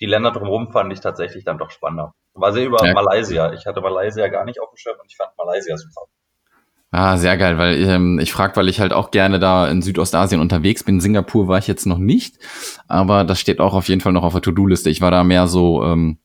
die 0.00 0.06
Länder 0.06 0.32
drumherum 0.32 0.70
fand 0.72 0.92
ich 0.92 1.00
tatsächlich 1.00 1.44
dann 1.44 1.58
doch 1.58 1.70
spannender. 1.70 2.14
War 2.34 2.52
sehr 2.52 2.66
über 2.66 2.84
ja. 2.84 2.92
Malaysia. 2.92 3.52
Ich 3.52 3.66
hatte 3.66 3.80
Malaysia 3.80 4.26
gar 4.28 4.44
nicht 4.44 4.60
auf 4.60 4.70
dem 4.70 4.76
Schirm 4.76 4.96
und 5.00 5.10
ich 5.10 5.16
fand 5.16 5.30
Malaysia 5.38 5.76
super. 5.76 6.02
Ah, 6.90 7.16
sehr 7.16 7.36
geil, 7.36 7.58
weil 7.58 7.82
ähm, 7.88 8.20
ich 8.20 8.32
frage, 8.32 8.54
weil 8.56 8.68
ich 8.68 8.80
halt 8.80 8.92
auch 8.92 9.10
gerne 9.10 9.40
da 9.40 9.66
in 9.68 9.82
Südostasien 9.82 10.40
unterwegs 10.40 10.84
bin. 10.84 11.00
Singapur 11.00 11.48
war 11.48 11.58
ich 11.58 11.66
jetzt 11.66 11.86
noch 11.86 11.98
nicht, 11.98 12.38
aber 12.86 13.24
das 13.24 13.40
steht 13.40 13.58
auch 13.58 13.74
auf 13.74 13.88
jeden 13.88 14.00
Fall 14.00 14.12
noch 14.12 14.22
auf 14.22 14.32
der 14.32 14.42
To-Do-Liste. 14.42 14.90
Ich 14.90 15.00
war 15.00 15.10
da 15.10 15.24
mehr 15.24 15.48
so, 15.48 15.82
ähm, 15.82 16.18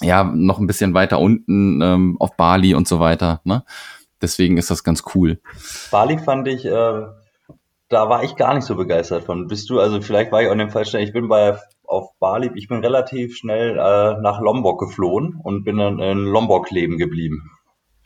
ja, 0.00 0.24
noch 0.24 0.58
ein 0.58 0.66
bisschen 0.66 0.94
weiter 0.94 1.18
unten 1.18 1.82
ähm, 1.82 2.16
auf 2.18 2.34
Bali 2.36 2.74
und 2.74 2.88
so 2.88 2.98
weiter. 2.98 3.42
Ne? 3.44 3.62
Deswegen 4.22 4.56
ist 4.56 4.70
das 4.70 4.84
ganz 4.84 5.04
cool. 5.14 5.38
Bali 5.90 6.18
fand 6.18 6.48
ich 6.48 6.64
äh, 6.64 7.02
da 7.90 8.08
war 8.08 8.22
ich 8.22 8.36
gar 8.36 8.54
nicht 8.54 8.64
so 8.64 8.76
begeistert 8.76 9.24
von. 9.24 9.48
Bist 9.48 9.68
du, 9.68 9.80
also 9.80 10.00
vielleicht 10.00 10.32
war 10.32 10.40
ich 10.40 10.48
auch 10.48 10.52
in 10.52 10.58
dem 10.58 10.70
Fall 10.70 10.86
schnell, 10.86 11.02
ich 11.02 11.12
bin 11.12 11.28
bei 11.28 11.58
auf 11.90 12.18
Bali, 12.18 12.50
ich 12.54 12.68
bin 12.68 12.78
relativ 12.78 13.36
schnell 13.36 13.72
äh, 13.72 14.20
nach 14.20 14.40
Lombok 14.40 14.78
geflohen 14.80 15.40
und 15.42 15.64
bin 15.64 15.76
dann 15.78 15.98
in 15.98 16.24
Lombok 16.24 16.70
leben 16.70 16.98
geblieben. 16.98 17.50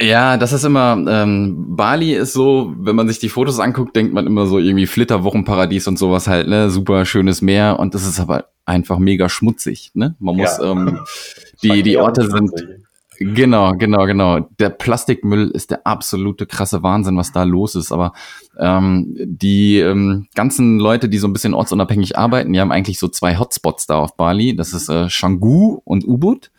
Ja, 0.01 0.37
das 0.37 0.53
ist 0.53 0.65
immer, 0.65 0.99
ähm, 1.09 1.77
Bali 1.77 2.15
ist 2.15 2.33
so, 2.33 2.75
wenn 2.79 2.97
man 2.97 3.07
sich 3.07 3.21
die 3.21 3.29
Fotos 3.29 3.61
anguckt, 3.61 3.95
denkt 3.95 4.13
man 4.13 4.27
immer 4.27 4.47
so 4.47 4.59
irgendwie 4.59 4.87
Flitterwochenparadies 4.87 5.87
und 5.87 5.99
sowas 5.99 6.27
halt, 6.27 6.49
ne, 6.49 6.69
super 6.69 7.05
schönes 7.05 7.43
Meer 7.43 7.79
und 7.79 7.95
das 7.95 8.05
ist 8.05 8.19
aber 8.19 8.47
einfach 8.65 8.99
mega 8.99 9.29
schmutzig, 9.29 9.93
ne? 9.95 10.17
Man 10.19 10.37
muss, 10.37 10.59
ja. 10.59 10.73
ähm, 10.73 11.01
die, 11.63 11.83
die 11.85 11.97
Orte 11.97 12.29
sind, 12.29 12.51
Genau, 13.19 13.73
genau, 13.73 14.07
genau. 14.07 14.41
Der 14.59 14.71
Plastikmüll 14.71 15.51
ist 15.51 15.71
der 15.71 15.87
absolute 15.87 16.47
krasse 16.47 16.83
Wahnsinn, 16.83 17.17
was 17.17 17.33
da 17.33 17.45
los 17.45 17.75
ist. 17.75 17.93
Aber 17.93 18.13
ähm, 18.59 19.15
die 19.19 19.79
ähm, 19.79 20.27
ganzen 20.35 20.79
Leute, 20.79 21.09
die 21.09 21.19
so 21.19 21.29
ein 21.29 21.33
bisschen 21.33 21.55
ortsunabhängig 21.55 22.19
arbeiten, 22.19 22.53
die 22.53 22.61
haben 22.61 22.73
eigentlich 22.73 22.99
so 22.99 23.09
zwei 23.09 23.39
Hotspots 23.39 23.87
da 23.87 23.99
auf 23.99 24.17
Bali. 24.17 24.57
Das 24.57 24.73
ist 24.73 24.89
äh, 24.89 25.09
Canggu 25.09 25.81
und 25.85 26.07
Ubud. 26.07 26.51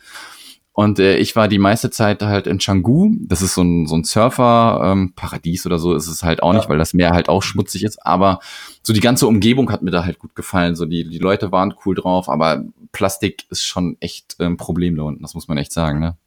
Und 0.72 0.98
äh, 0.98 1.16
ich 1.16 1.34
war 1.36 1.48
die 1.48 1.58
meiste 1.58 1.88
Zeit 1.88 2.20
halt 2.20 2.46
in 2.46 2.58
Canggu. 2.58 3.10
Das 3.20 3.40
ist 3.40 3.54
so 3.54 3.62
ein, 3.62 3.86
so 3.86 3.96
ein 3.96 4.04
Surfer-Paradies 4.04 5.64
ähm, 5.64 5.70
oder 5.70 5.78
so 5.78 5.94
ist 5.94 6.06
es 6.06 6.22
halt 6.22 6.42
auch 6.42 6.52
nicht, 6.52 6.68
weil 6.68 6.76
das 6.76 6.92
Meer 6.92 7.12
halt 7.12 7.30
auch 7.30 7.42
schmutzig 7.42 7.82
ist. 7.82 8.04
Aber 8.04 8.40
so 8.82 8.92
die 8.92 9.00
ganze 9.00 9.26
Umgebung 9.26 9.72
hat 9.72 9.80
mir 9.80 9.90
da 9.90 10.04
halt 10.04 10.18
gut 10.18 10.34
gefallen. 10.34 10.74
So 10.76 10.84
die, 10.84 11.08
die 11.08 11.18
Leute 11.18 11.50
waren 11.50 11.74
cool 11.86 11.94
drauf, 11.94 12.28
aber 12.28 12.62
Plastik 12.92 13.46
ist 13.48 13.64
schon 13.64 13.96
echt 14.00 14.36
ein 14.38 14.48
ähm, 14.48 14.56
Problem 14.58 14.96
da 14.96 15.04
unten. 15.04 15.22
Das 15.22 15.34
muss 15.34 15.48
man 15.48 15.56
echt 15.56 15.72
sagen, 15.72 15.98
ne? 15.98 16.18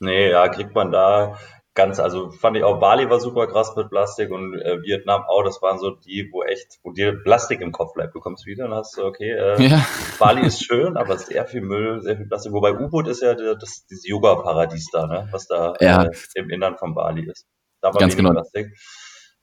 Nee, 0.00 0.30
ja, 0.30 0.48
kriegt 0.48 0.74
man 0.74 0.92
da 0.92 1.38
ganz, 1.78 2.00
also 2.00 2.32
fand 2.32 2.56
ich 2.56 2.64
auch 2.64 2.80
Bali 2.80 3.08
war 3.08 3.20
super 3.20 3.46
krass 3.46 3.76
mit 3.76 3.88
Plastik 3.88 4.32
und 4.32 4.60
äh, 4.60 4.82
Vietnam 4.82 5.22
auch, 5.28 5.44
das 5.44 5.62
waren 5.62 5.78
so 5.78 5.90
die, 5.90 6.28
wo 6.32 6.42
echt, 6.42 6.80
wo 6.82 6.90
dir 6.90 7.22
Plastik 7.22 7.60
im 7.60 7.70
Kopf 7.70 7.94
bleibt. 7.94 8.16
Du 8.16 8.20
kommst 8.20 8.46
wieder 8.46 8.64
und 8.64 8.74
hast 8.74 8.96
so, 8.96 9.04
okay, 9.04 9.30
äh, 9.30 9.62
ja. 9.62 9.86
Bali 10.18 10.44
ist 10.44 10.64
schön, 10.64 10.96
aber 10.96 11.16
sehr 11.16 11.46
viel 11.46 11.60
Müll, 11.60 12.02
sehr 12.02 12.16
viel 12.16 12.26
Plastik. 12.26 12.52
Wobei 12.52 12.72
U-Boot 12.72 13.06
ist 13.06 13.22
ja 13.22 13.34
das, 13.34 13.86
dieses 13.86 14.08
Yoga-Paradies 14.08 14.88
da, 14.92 15.06
ne, 15.06 15.28
was 15.30 15.46
da 15.46 15.74
ja. 15.80 16.02
äh, 16.02 16.10
im 16.34 16.50
Innern 16.50 16.76
von 16.76 16.94
Bali 16.94 17.30
ist. 17.30 17.46
Da 17.80 17.94
war 17.94 18.00
ganz 18.00 18.16
genau. 18.16 18.32
Plastik. 18.32 18.76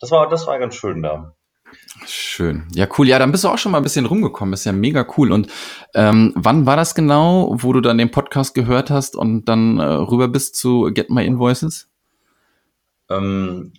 Das 0.02 0.12
war, 0.12 0.28
das 0.28 0.46
war 0.46 0.60
ganz 0.60 0.76
schön 0.76 1.02
da. 1.04 1.36
Schön. 2.05 2.67
Ja, 2.74 2.88
cool. 2.98 3.08
Ja, 3.08 3.20
dann 3.20 3.32
bist 3.32 3.44
du 3.44 3.50
auch 3.50 3.58
schon 3.58 3.72
mal 3.72 3.79
ein 3.79 3.84
bisschen 3.84 4.05
rumgekommen. 4.05 4.53
Ist 4.53 4.65
ja 4.65 4.72
mega 4.72 5.08
cool. 5.17 5.32
Und 5.32 5.48
ähm, 5.94 6.34
wann 6.36 6.65
war 6.65 6.75
das 6.75 6.94
genau, 6.94 7.55
wo 7.60 7.74
du 7.74 7.82
dann 7.82 7.98
den 7.98 8.12
Podcast 8.12 8.53
gehört 8.53 8.89
hast 8.89 9.15
und 9.15 9.46
dann 9.46 9.79
äh, 9.79 9.84
rüber 9.84 10.27
bist 10.27 10.55
zu 10.55 10.91
Get 10.94 11.10
My 11.10 11.25
Invoices? 11.25 11.89
Ähm, 13.10 13.74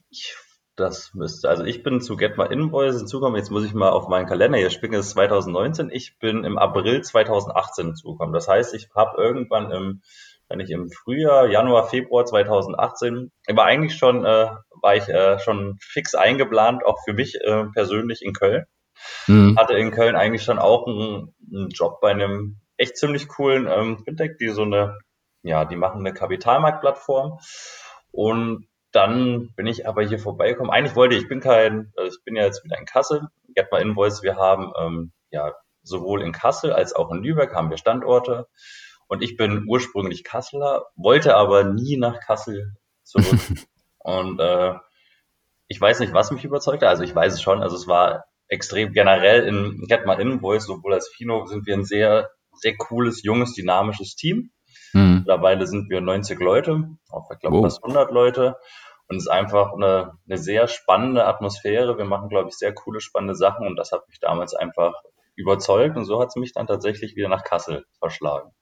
das 0.76 1.12
müsste, 1.14 1.48
also 1.48 1.64
ich 1.64 1.82
bin 1.82 2.00
zu 2.00 2.16
Get 2.16 2.38
My 2.38 2.46
Invoices 2.46 3.06
zugekommen. 3.06 3.38
Jetzt 3.38 3.50
muss 3.50 3.64
ich 3.64 3.74
mal 3.74 3.90
auf 3.90 4.08
meinen 4.08 4.26
Kalender 4.26 4.58
hier 4.58 4.70
spicken. 4.70 4.94
Es 4.94 5.06
ist 5.06 5.12
2019. 5.12 5.90
Ich 5.90 6.18
bin 6.18 6.44
im 6.44 6.58
April 6.58 7.02
2018 7.02 7.94
zugekommen. 7.94 8.32
Das 8.32 8.48
heißt, 8.48 8.74
ich 8.74 8.88
habe 8.94 9.20
irgendwann 9.20 9.70
im 9.70 10.02
wenn 10.48 10.60
ich 10.60 10.70
im 10.70 10.90
Frühjahr, 10.90 11.48
Januar, 11.48 11.88
Februar 11.88 12.24
2018, 12.24 13.32
war 13.48 13.64
eigentlich 13.64 13.96
schon, 13.96 14.24
äh, 14.24 14.48
war 14.86 14.94
ich 14.94 15.08
äh, 15.08 15.40
schon 15.40 15.78
fix 15.80 16.14
eingeplant, 16.14 16.86
auch 16.86 17.02
für 17.04 17.12
mich 17.12 17.34
äh, 17.42 17.64
persönlich 17.74 18.22
in 18.22 18.32
Köln. 18.32 18.66
Mhm. 19.26 19.58
Hatte 19.58 19.74
in 19.74 19.90
Köln 19.90 20.14
eigentlich 20.14 20.44
schon 20.44 20.60
auch 20.60 20.86
einen, 20.86 21.34
einen 21.52 21.70
Job 21.70 22.00
bei 22.00 22.12
einem 22.12 22.60
echt 22.76 22.96
ziemlich 22.96 23.26
coolen 23.26 23.66
ähm, 23.68 23.98
Fintech, 24.04 24.36
die 24.38 24.50
so 24.50 24.62
eine, 24.62 24.96
ja, 25.42 25.64
die 25.64 25.74
machen 25.74 26.06
eine 26.06 26.14
Kapitalmarktplattform. 26.14 27.40
Und 28.12 28.68
dann 28.92 29.50
bin 29.56 29.66
ich 29.66 29.88
aber 29.88 30.04
hier 30.04 30.20
vorbeigekommen. 30.20 30.70
Eigentlich 30.70 30.94
wollte 30.94 31.16
ich, 31.16 31.22
ich 31.22 31.28
bin 31.28 31.40
kein, 31.40 31.92
also 31.96 32.16
ich 32.16 32.24
bin 32.24 32.36
ja 32.36 32.44
jetzt 32.44 32.62
wieder 32.62 32.78
in 32.78 32.86
Kassel, 32.86 33.26
Get 33.56 33.72
My 33.72 33.80
Invoice, 33.80 34.22
wir 34.22 34.36
haben 34.36 34.72
ähm, 34.80 35.12
ja 35.32 35.52
sowohl 35.82 36.22
in 36.22 36.30
Kassel 36.30 36.72
als 36.72 36.94
auch 36.94 37.10
in 37.10 37.24
Lübeck 37.24 37.56
haben 37.56 37.70
wir 37.70 37.76
Standorte. 37.76 38.46
Und 39.08 39.24
ich 39.24 39.36
bin 39.36 39.64
ursprünglich 39.68 40.22
Kasseler, 40.22 40.86
wollte 40.94 41.34
aber 41.34 41.64
nie 41.64 41.96
nach 41.96 42.20
Kassel 42.20 42.76
zurück. 43.02 43.40
und 44.06 44.38
äh, 44.38 44.74
ich 45.66 45.80
weiß 45.80 45.98
nicht, 45.98 46.14
was 46.14 46.30
mich 46.30 46.44
überzeugte. 46.44 46.88
Also 46.88 47.02
ich 47.02 47.12
weiß 47.12 47.34
es 47.34 47.42
schon. 47.42 47.60
Also 47.60 47.74
es 47.74 47.88
war 47.88 48.26
extrem 48.46 48.92
generell 48.92 49.42
in 49.42 49.84
Get 49.88 50.06
My 50.06 50.14
Invoice, 50.14 50.66
sowohl 50.66 50.94
als 50.94 51.08
Fino 51.08 51.44
sind 51.46 51.66
wir 51.66 51.74
ein 51.74 51.84
sehr, 51.84 52.30
sehr 52.52 52.76
cooles, 52.76 53.24
junges, 53.24 53.54
dynamisches 53.54 54.14
Team. 54.14 54.52
Mhm. 54.92 55.16
Mittlerweile 55.18 55.66
sind 55.66 55.90
wir 55.90 56.00
90 56.00 56.38
Leute, 56.38 56.88
auch 57.10 57.28
ich 57.32 57.40
glaube 57.40 57.56
oh. 57.56 57.62
fast 57.64 57.82
100 57.82 58.12
Leute. 58.12 58.56
Und 59.08 59.16
es 59.16 59.24
ist 59.24 59.28
einfach 59.28 59.72
eine, 59.72 60.12
eine 60.28 60.38
sehr 60.38 60.68
spannende 60.68 61.26
Atmosphäre. 61.26 61.98
Wir 61.98 62.04
machen, 62.04 62.28
glaube 62.28 62.48
ich, 62.48 62.56
sehr 62.56 62.72
coole, 62.72 63.00
spannende 63.00 63.34
Sachen. 63.34 63.66
Und 63.66 63.74
das 63.74 63.90
hat 63.90 64.08
mich 64.08 64.20
damals 64.20 64.54
einfach 64.54 64.94
überzeugt. 65.34 65.96
Und 65.96 66.04
so 66.04 66.20
hat 66.20 66.28
es 66.28 66.36
mich 66.36 66.52
dann 66.52 66.68
tatsächlich 66.68 67.16
wieder 67.16 67.28
nach 67.28 67.42
Kassel 67.42 67.86
verschlagen. 67.98 68.52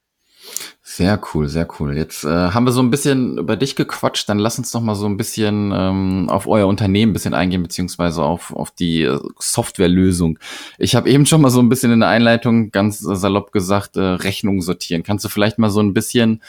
Sehr 0.86 1.20
cool, 1.32 1.48
sehr 1.48 1.66
cool. 1.78 1.96
Jetzt 1.96 2.24
äh, 2.24 2.28
haben 2.28 2.66
wir 2.66 2.70
so 2.70 2.82
ein 2.82 2.90
bisschen 2.90 3.38
über 3.38 3.56
dich 3.56 3.74
gequatscht, 3.74 4.28
dann 4.28 4.38
lass 4.38 4.58
uns 4.58 4.70
doch 4.70 4.80
mal 4.80 4.94
so 4.94 5.06
ein 5.06 5.16
bisschen 5.16 5.72
ähm, 5.74 6.28
auf 6.28 6.46
euer 6.46 6.66
Unternehmen 6.66 7.10
ein 7.10 7.12
bisschen 7.14 7.34
eingehen, 7.34 7.62
beziehungsweise 7.62 8.22
auf, 8.22 8.54
auf 8.54 8.70
die 8.70 9.02
äh, 9.02 9.18
Softwarelösung. 9.38 10.38
Ich 10.78 10.94
habe 10.94 11.08
eben 11.08 11.26
schon 11.26 11.40
mal 11.40 11.50
so 11.50 11.60
ein 11.60 11.68
bisschen 11.68 11.90
in 11.90 12.00
der 12.00 12.10
Einleitung 12.10 12.70
ganz 12.70 13.00
salopp 13.00 13.50
gesagt, 13.50 13.96
äh, 13.96 14.02
Rechnungen 14.02 14.60
sortieren. 14.60 15.02
Kannst 15.02 15.24
du 15.24 15.28
vielleicht 15.28 15.58
mal 15.58 15.70
so 15.70 15.80
ein 15.80 15.94
bisschen 15.94 16.42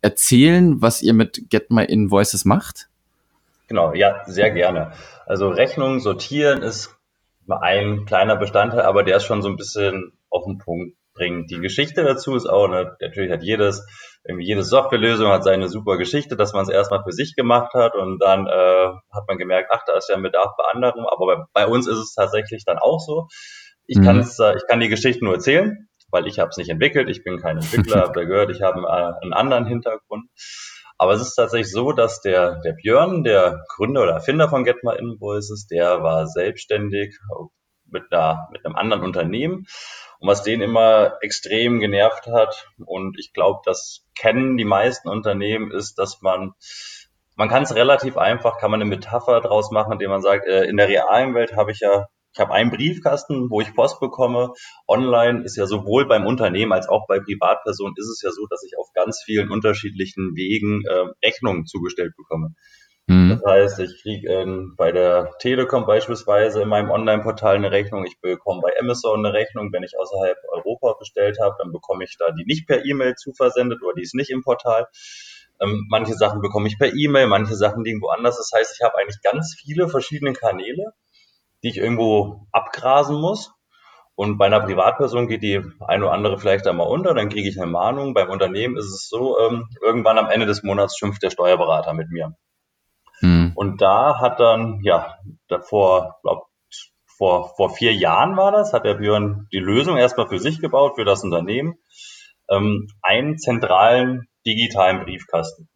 erzählen, 0.00 0.80
was 0.80 1.02
ihr 1.02 1.12
mit 1.12 1.50
Get 1.50 1.70
My 1.70 1.84
Invoices 1.84 2.44
macht? 2.44 2.88
Genau, 3.68 3.94
ja, 3.94 4.24
sehr 4.26 4.50
gerne. 4.50 4.92
Also 5.26 5.48
Rechnungen 5.48 6.00
sortieren 6.00 6.62
ist 6.62 6.96
ein 7.48 8.06
kleiner 8.06 8.36
Bestandteil, 8.36 8.82
aber 8.82 9.04
der 9.04 9.18
ist 9.18 9.24
schon 9.24 9.42
so 9.42 9.48
ein 9.48 9.56
bisschen 9.56 10.12
auf 10.30 10.44
den 10.44 10.58
Punkt 10.58 10.96
bringen. 11.14 11.46
Die 11.46 11.60
Geschichte 11.60 12.02
dazu 12.04 12.34
ist 12.34 12.46
auch, 12.46 12.68
ne, 12.68 12.96
natürlich 13.00 13.30
hat 13.32 13.42
jedes, 13.42 13.86
irgendwie 14.24 14.46
jede 14.46 14.62
Softwarelösung 14.62 15.30
hat 15.30 15.44
seine 15.44 15.68
super 15.68 15.96
Geschichte, 15.96 16.36
dass 16.36 16.52
man 16.52 16.62
es 16.62 16.68
erstmal 16.68 17.02
für 17.02 17.12
sich 17.12 17.34
gemacht 17.34 17.74
hat 17.74 17.94
und 17.94 18.18
dann 18.20 18.46
äh, 18.46 18.86
hat 19.12 19.28
man 19.28 19.38
gemerkt, 19.38 19.70
ach, 19.72 19.82
da 19.86 19.96
ist 19.96 20.08
ja 20.08 20.16
ein 20.16 20.22
Bedarf 20.22 20.52
bei 20.56 20.64
anderen, 20.72 21.06
aber 21.06 21.26
bei, 21.26 21.44
bei 21.52 21.66
uns 21.66 21.86
ist 21.86 21.98
es 21.98 22.14
tatsächlich 22.14 22.64
dann 22.64 22.78
auch 22.78 23.00
so. 23.00 23.28
Ich 23.86 23.98
mhm. 23.98 24.04
kann 24.04 24.18
es, 24.20 24.38
äh, 24.38 24.56
ich 24.56 24.66
kann 24.68 24.80
die 24.80 24.88
Geschichte 24.88 25.24
nur 25.24 25.34
erzählen, 25.34 25.88
weil 26.10 26.26
ich 26.26 26.38
habe 26.38 26.50
es 26.50 26.56
nicht 26.56 26.70
entwickelt, 26.70 27.08
ich 27.08 27.24
bin 27.24 27.38
kein 27.38 27.56
Entwickler, 27.56 28.02
habe 28.08 28.26
gehört, 28.26 28.50
ich 28.50 28.62
habe 28.62 28.80
äh, 28.80 29.22
einen 29.22 29.32
anderen 29.32 29.66
Hintergrund. 29.66 30.28
Aber 30.98 31.14
es 31.14 31.22
ist 31.22 31.34
tatsächlich 31.34 31.72
so, 31.72 31.90
dass 31.90 32.20
der, 32.20 32.60
der 32.60 32.74
Björn, 32.74 33.24
der 33.24 33.64
Gründer 33.74 34.02
oder 34.02 34.12
Erfinder 34.12 34.48
von 34.48 34.62
Get 34.62 34.84
My 34.84 34.94
Invoices, 34.96 35.66
der 35.66 36.02
war 36.02 36.28
selbstständig 36.28 37.18
mit, 37.86 38.04
einer, 38.12 38.48
mit 38.52 38.64
einem 38.64 38.76
anderen 38.76 39.02
Unternehmen 39.02 39.64
und 40.22 40.28
was 40.28 40.44
den 40.44 40.62
immer 40.62 41.18
extrem 41.20 41.80
genervt 41.80 42.28
hat, 42.28 42.68
und 42.86 43.18
ich 43.18 43.32
glaube, 43.32 43.60
das 43.64 44.06
kennen 44.16 44.56
die 44.56 44.64
meisten 44.64 45.08
Unternehmen, 45.08 45.72
ist, 45.72 45.98
dass 45.98 46.22
man, 46.22 46.52
man 47.34 47.48
kann 47.48 47.64
es 47.64 47.74
relativ 47.74 48.16
einfach, 48.16 48.58
kann 48.58 48.70
man 48.70 48.80
eine 48.80 48.88
Metapher 48.88 49.40
draus 49.40 49.72
machen, 49.72 49.94
indem 49.94 50.10
man 50.10 50.22
sagt, 50.22 50.46
äh, 50.46 50.62
in 50.64 50.76
der 50.76 50.86
realen 50.86 51.34
Welt 51.34 51.56
habe 51.56 51.72
ich 51.72 51.80
ja 51.80 52.06
ich 52.34 52.40
habe 52.40 52.54
einen 52.54 52.70
Briefkasten, 52.70 53.50
wo 53.50 53.60
ich 53.60 53.74
Post 53.74 54.00
bekomme. 54.00 54.54
Online 54.88 55.44
ist 55.44 55.56
ja 55.56 55.66
sowohl 55.66 56.08
beim 56.08 56.26
Unternehmen 56.26 56.72
als 56.72 56.88
auch 56.88 57.06
bei 57.06 57.20
Privatpersonen 57.20 57.92
ist 57.98 58.08
es 58.08 58.22
ja 58.22 58.30
so, 58.30 58.46
dass 58.48 58.62
ich 58.64 58.78
auf 58.78 58.86
ganz 58.94 59.20
vielen 59.22 59.50
unterschiedlichen 59.50 60.34
Wegen 60.34 60.82
äh, 60.86 61.26
Rechnungen 61.26 61.66
zugestellt 61.66 62.14
bekomme. 62.16 62.54
Mhm. 63.06 63.30
Das 63.30 63.52
heißt, 63.52 63.80
ich 63.80 64.00
kriege 64.02 64.28
ähm, 64.32 64.74
bei 64.76 64.92
der 64.92 65.32
Telekom 65.38 65.86
beispielsweise 65.86 66.62
in 66.62 66.68
meinem 66.68 66.90
Online-Portal 66.90 67.56
eine 67.56 67.72
Rechnung, 67.72 68.04
ich 68.04 68.20
bekomme 68.20 68.60
bei 68.62 68.72
Amazon 68.80 69.24
eine 69.24 69.34
Rechnung, 69.34 69.72
wenn 69.72 69.82
ich 69.82 69.98
außerhalb 69.98 70.36
Europa 70.52 70.94
bestellt 70.98 71.38
habe, 71.42 71.56
dann 71.58 71.72
bekomme 71.72 72.04
ich 72.04 72.16
da 72.18 72.30
die 72.30 72.44
nicht 72.44 72.66
per 72.66 72.84
E-Mail 72.84 73.14
zuversendet 73.16 73.82
oder 73.82 73.94
die 73.94 74.02
ist 74.02 74.14
nicht 74.14 74.30
im 74.30 74.42
Portal. 74.42 74.86
Ähm, 75.60 75.86
manche 75.90 76.14
Sachen 76.14 76.40
bekomme 76.40 76.68
ich 76.68 76.78
per 76.78 76.94
E-Mail, 76.94 77.26
manche 77.26 77.54
Sachen 77.56 77.84
liegen 77.84 78.00
woanders. 78.00 78.36
Das 78.36 78.50
heißt, 78.54 78.76
ich 78.78 78.84
habe 78.84 78.98
eigentlich 78.98 79.20
ganz 79.22 79.56
viele 79.58 79.88
verschiedene 79.88 80.32
Kanäle, 80.32 80.92
die 81.62 81.68
ich 81.68 81.78
irgendwo 81.78 82.46
abgrasen 82.52 83.20
muss. 83.20 83.52
Und 84.14 84.38
bei 84.38 84.46
einer 84.46 84.60
Privatperson 84.60 85.26
geht 85.26 85.42
die 85.42 85.60
eine 85.80 86.04
oder 86.04 86.12
andere 86.12 86.38
vielleicht 86.38 86.66
einmal 86.66 86.86
unter, 86.86 87.14
dann 87.14 87.30
kriege 87.30 87.48
ich 87.48 87.60
eine 87.60 87.70
Mahnung. 87.70 88.14
Beim 88.14 88.30
Unternehmen 88.30 88.76
ist 88.76 88.92
es 88.92 89.08
so, 89.08 89.38
ähm, 89.40 89.68
irgendwann 89.80 90.18
am 90.18 90.28
Ende 90.28 90.46
des 90.46 90.62
Monats 90.62 90.98
schimpft 90.98 91.22
der 91.22 91.30
Steuerberater 91.30 91.94
mit 91.94 92.10
mir. 92.10 92.36
Und 93.62 93.80
da 93.80 94.18
hat 94.18 94.40
dann, 94.40 94.80
ja, 94.82 95.20
davor, 95.46 96.16
glaub, 96.22 96.48
vor, 97.16 97.54
vor 97.54 97.70
vier 97.70 97.92
Jahren 97.94 98.36
war 98.36 98.50
das, 98.50 98.72
hat 98.72 98.84
der 98.84 98.94
Björn 98.94 99.46
die 99.52 99.60
Lösung 99.60 99.96
erstmal 99.96 100.26
für 100.26 100.40
sich 100.40 100.60
gebaut, 100.60 100.96
für 100.96 101.04
das 101.04 101.22
Unternehmen, 101.22 101.76
ähm, 102.50 102.88
einen 103.02 103.38
zentralen 103.38 104.26
digitalen 104.44 105.04
Briefkasten. 105.04 105.68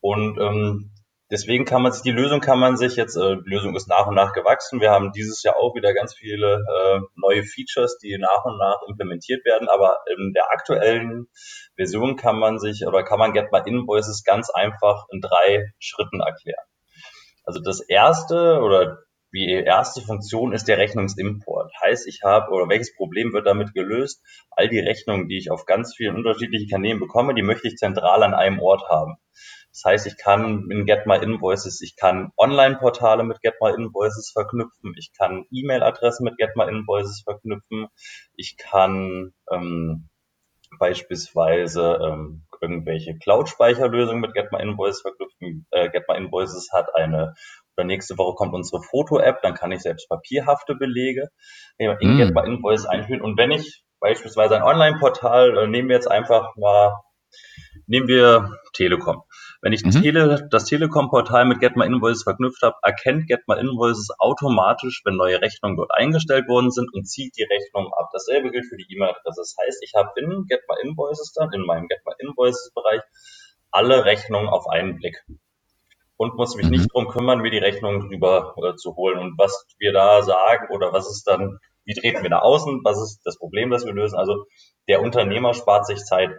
Und 0.00 0.36
ähm, 0.40 0.90
deswegen 1.30 1.64
kann 1.64 1.82
man 1.82 1.92
sich, 1.92 2.02
die 2.02 2.10
Lösung 2.10 2.40
kann 2.40 2.58
man 2.58 2.76
sich 2.76 2.96
jetzt, 2.96 3.14
äh, 3.14 3.36
die 3.36 3.50
Lösung 3.50 3.76
ist 3.76 3.86
nach 3.88 4.08
und 4.08 4.16
nach 4.16 4.32
gewachsen. 4.32 4.80
Wir 4.80 4.90
haben 4.90 5.12
dieses 5.12 5.44
Jahr 5.44 5.58
auch 5.58 5.76
wieder 5.76 5.94
ganz 5.94 6.16
viele 6.16 6.54
äh, 6.54 7.00
neue 7.14 7.44
Features, 7.44 7.98
die 7.98 8.18
nach 8.18 8.44
und 8.44 8.58
nach 8.58 8.80
implementiert 8.88 9.44
werden. 9.44 9.68
Aber 9.68 9.98
in 10.18 10.32
der 10.32 10.50
aktuellen 10.50 11.28
Version 11.76 12.16
kann 12.16 12.40
man 12.40 12.58
sich 12.58 12.84
oder 12.84 13.04
kann 13.04 13.20
man 13.20 13.32
Get 13.32 13.52
My 13.52 13.60
Invoices 13.64 14.24
ganz 14.24 14.50
einfach 14.50 15.04
in 15.12 15.20
drei 15.20 15.72
Schritten 15.78 16.18
erklären. 16.18 16.66
Also 17.44 17.60
das 17.60 17.80
erste 17.80 18.60
oder 18.60 18.98
die 19.32 19.52
erste 19.52 20.02
Funktion 20.02 20.52
ist 20.52 20.66
der 20.66 20.78
Rechnungsimport. 20.78 21.72
Heißt, 21.84 22.08
ich 22.08 22.22
habe, 22.24 22.50
oder 22.50 22.68
welches 22.68 22.94
Problem 22.96 23.32
wird 23.32 23.46
damit 23.46 23.74
gelöst? 23.74 24.24
All 24.50 24.68
die 24.68 24.80
Rechnungen, 24.80 25.28
die 25.28 25.38
ich 25.38 25.50
auf 25.50 25.66
ganz 25.66 25.94
vielen 25.94 26.16
unterschiedlichen 26.16 26.68
Kanälen 26.68 26.98
bekomme, 26.98 27.34
die 27.34 27.42
möchte 27.42 27.68
ich 27.68 27.76
zentral 27.76 28.24
an 28.24 28.34
einem 28.34 28.58
Ort 28.58 28.88
haben. 28.88 29.16
Das 29.72 29.82
heißt, 29.84 30.06
ich 30.08 30.16
kann 30.16 30.68
in 30.70 30.84
Get 30.84 31.06
My 31.06 31.16
Invoices, 31.18 31.80
ich 31.80 31.94
kann 31.94 32.32
Online-Portale 32.36 33.22
mit 33.22 33.40
Get 33.40 33.54
My 33.60 33.70
Invoices 33.70 34.30
verknüpfen, 34.32 34.94
ich 34.98 35.12
kann 35.16 35.44
E-Mail-Adressen 35.52 36.24
mit 36.24 36.36
Get 36.38 36.56
My 36.56 36.64
Invoices 36.64 37.22
verknüpfen, 37.22 37.86
ich 38.34 38.56
kann 38.56 39.32
ähm, 39.48 40.08
beispielsweise 40.80 42.00
ähm, 42.02 42.46
irgendwelche 42.60 43.16
Cloud-Speicherlösungen 43.18 44.20
mit 44.20 44.34
Get 44.34 44.52
My 44.52 44.60
Invoices 44.60 45.02
verknüpfen. 45.02 45.66
Äh, 45.70 45.90
Get 45.90 46.04
My 46.08 46.16
Invoices 46.16 46.70
hat 46.72 46.94
eine, 46.94 47.34
oder 47.76 47.86
nächste 47.86 48.18
Woche 48.18 48.34
kommt 48.34 48.54
unsere 48.54 48.82
Foto-App, 48.82 49.42
dann 49.42 49.54
kann 49.54 49.72
ich 49.72 49.80
selbst 49.80 50.08
papierhafte 50.08 50.74
Belege 50.74 51.28
in 51.78 51.90
mm. 51.90 52.18
Get 52.18 52.34
My 52.34 52.46
Invoices 52.46 52.86
einführen. 52.86 53.22
Und 53.22 53.38
wenn 53.38 53.50
ich 53.50 53.82
beispielsweise 54.00 54.56
ein 54.56 54.62
Online-Portal, 54.62 55.58
äh, 55.58 55.66
nehmen 55.66 55.88
wir 55.88 55.96
jetzt 55.96 56.10
einfach 56.10 56.56
mal, 56.56 57.00
nehmen 57.86 58.08
wir 58.08 58.50
Telekom. 58.72 59.22
Wenn 59.62 59.74
ich 59.74 59.84
mhm. 59.84 59.90
Tele, 59.90 60.48
das 60.50 60.64
Telekom-Portal 60.64 61.44
mit 61.44 61.60
Get 61.60 61.76
My 61.76 61.84
Invoices 61.84 62.22
verknüpft 62.22 62.62
habe, 62.62 62.76
erkennt 62.82 63.26
Get 63.26 63.46
My 63.46 63.58
Invoices 63.58 64.08
automatisch, 64.18 65.02
wenn 65.04 65.16
neue 65.16 65.40
Rechnungen 65.40 65.76
dort 65.76 65.90
eingestellt 65.94 66.48
worden 66.48 66.70
sind 66.70 66.92
und 66.94 67.06
zieht 67.06 67.36
die 67.36 67.44
Rechnung 67.44 67.92
ab. 67.92 68.08
Dasselbe 68.12 68.50
gilt 68.50 68.66
für 68.66 68.76
die 68.76 68.86
E-Mail-Adresse. 68.88 69.40
Das 69.40 69.56
heißt, 69.60 69.82
ich 69.82 69.92
habe 69.94 70.08
in 70.16 70.46
Get 70.48 70.62
My 70.68 70.76
Invoices 70.82 71.32
dann, 71.34 71.52
in 71.52 71.66
meinem 71.66 71.88
Get 71.88 72.00
My 72.06 72.12
Invoices-Bereich, 72.18 73.02
alle 73.70 74.04
Rechnungen 74.04 74.48
auf 74.48 74.66
einen 74.66 74.96
Blick 74.96 75.22
und 76.20 76.36
muss 76.36 76.54
mich 76.54 76.66
mhm. 76.66 76.72
nicht 76.72 76.92
drum 76.92 77.08
kümmern, 77.08 77.40
mir 77.40 77.50
die 77.50 77.58
Rechnung 77.58 78.08
drüber 78.08 78.54
äh, 78.62 78.76
zu 78.76 78.94
holen. 78.94 79.18
Und 79.18 79.38
was 79.38 79.66
wir 79.78 79.92
da 79.92 80.22
sagen 80.22 80.68
oder 80.70 80.92
was 80.92 81.10
ist 81.10 81.24
dann, 81.26 81.58
wie 81.84 81.94
treten 81.94 82.22
wir 82.22 82.28
da 82.30 82.40
außen, 82.40 82.80
was 82.84 83.00
ist 83.00 83.22
das 83.24 83.38
Problem, 83.38 83.70
das 83.70 83.86
wir 83.86 83.94
lösen? 83.94 84.18
Also 84.18 84.44
der 84.86 85.00
Unternehmer 85.00 85.54
spart 85.54 85.86
sich 85.86 85.98
Zeit. 86.04 86.30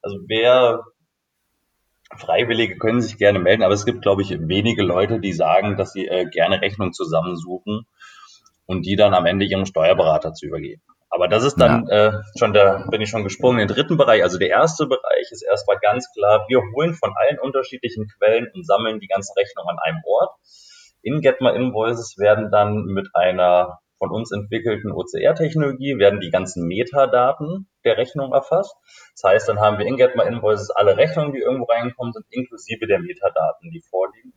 Also 0.00 0.16
wer 0.26 0.84
Freiwillige 2.16 2.78
können 2.78 3.02
sich 3.02 3.18
gerne 3.18 3.38
melden, 3.38 3.62
aber 3.62 3.74
es 3.74 3.84
gibt, 3.84 4.02
glaube 4.02 4.22
ich, 4.22 4.30
wenige 4.30 4.82
Leute, 4.82 5.20
die 5.20 5.32
sagen, 5.32 5.76
dass 5.76 5.92
sie 5.92 6.06
äh, 6.06 6.26
gerne 6.26 6.60
Rechnung 6.60 6.92
zusammensuchen. 6.92 7.86
und 8.66 8.84
die 8.84 8.96
dann 8.96 9.14
am 9.14 9.26
Ende 9.26 9.46
ihrem 9.46 9.64
Steuerberater 9.64 10.32
zu 10.34 10.46
übergeben. 10.46 10.82
Aber 11.08 11.28
das 11.28 11.44
ist 11.44 11.56
dann 11.56 11.86
ja. 11.88 12.08
äh, 12.08 12.12
schon 12.36 12.52
da 12.52 12.84
bin 12.90 13.00
ich 13.00 13.08
schon 13.08 13.22
gesprungen 13.24 13.58
den 13.58 13.68
dritten 13.68 13.96
Bereich. 13.96 14.22
Also 14.22 14.38
der 14.38 14.48
erste 14.48 14.86
Bereich 14.86 15.30
ist 15.30 15.42
erstmal 15.42 15.78
ganz 15.78 16.12
klar, 16.12 16.44
wir 16.48 16.60
holen 16.74 16.94
von 16.94 17.14
allen 17.16 17.38
unterschiedlichen 17.38 18.08
Quellen 18.08 18.48
und 18.52 18.66
sammeln 18.66 18.98
die 19.00 19.06
ganzen 19.06 19.32
Rechnungen 19.38 19.70
an 19.70 19.78
einem 19.82 20.02
Ort. 20.04 20.30
In 21.02 21.20
Get 21.20 21.40
My 21.40 21.54
Invoices 21.54 22.18
werden 22.18 22.50
dann 22.50 22.84
mit 22.86 23.08
einer 23.14 23.78
von 23.98 24.10
uns 24.10 24.32
entwickelten 24.32 24.92
OCR-Technologie 24.92 25.98
werden 25.98 26.20
die 26.20 26.30
ganzen 26.30 26.66
Metadaten 26.66 27.68
der 27.84 27.96
Rechnung 27.96 28.32
erfasst. 28.32 28.74
Das 29.14 29.30
heißt, 29.30 29.48
dann 29.48 29.60
haben 29.60 29.78
wir 29.78 29.86
in 29.86 29.96
Get 29.96 30.16
My 30.16 30.24
Invoices 30.24 30.70
alle 30.70 30.96
Rechnungen, 30.96 31.32
die 31.32 31.40
irgendwo 31.40 31.64
reinkommen 31.64 32.12
sind, 32.12 32.26
inklusive 32.30 32.86
der 32.86 33.00
Metadaten, 33.00 33.70
die 33.70 33.82
vorliegen. 33.82 34.32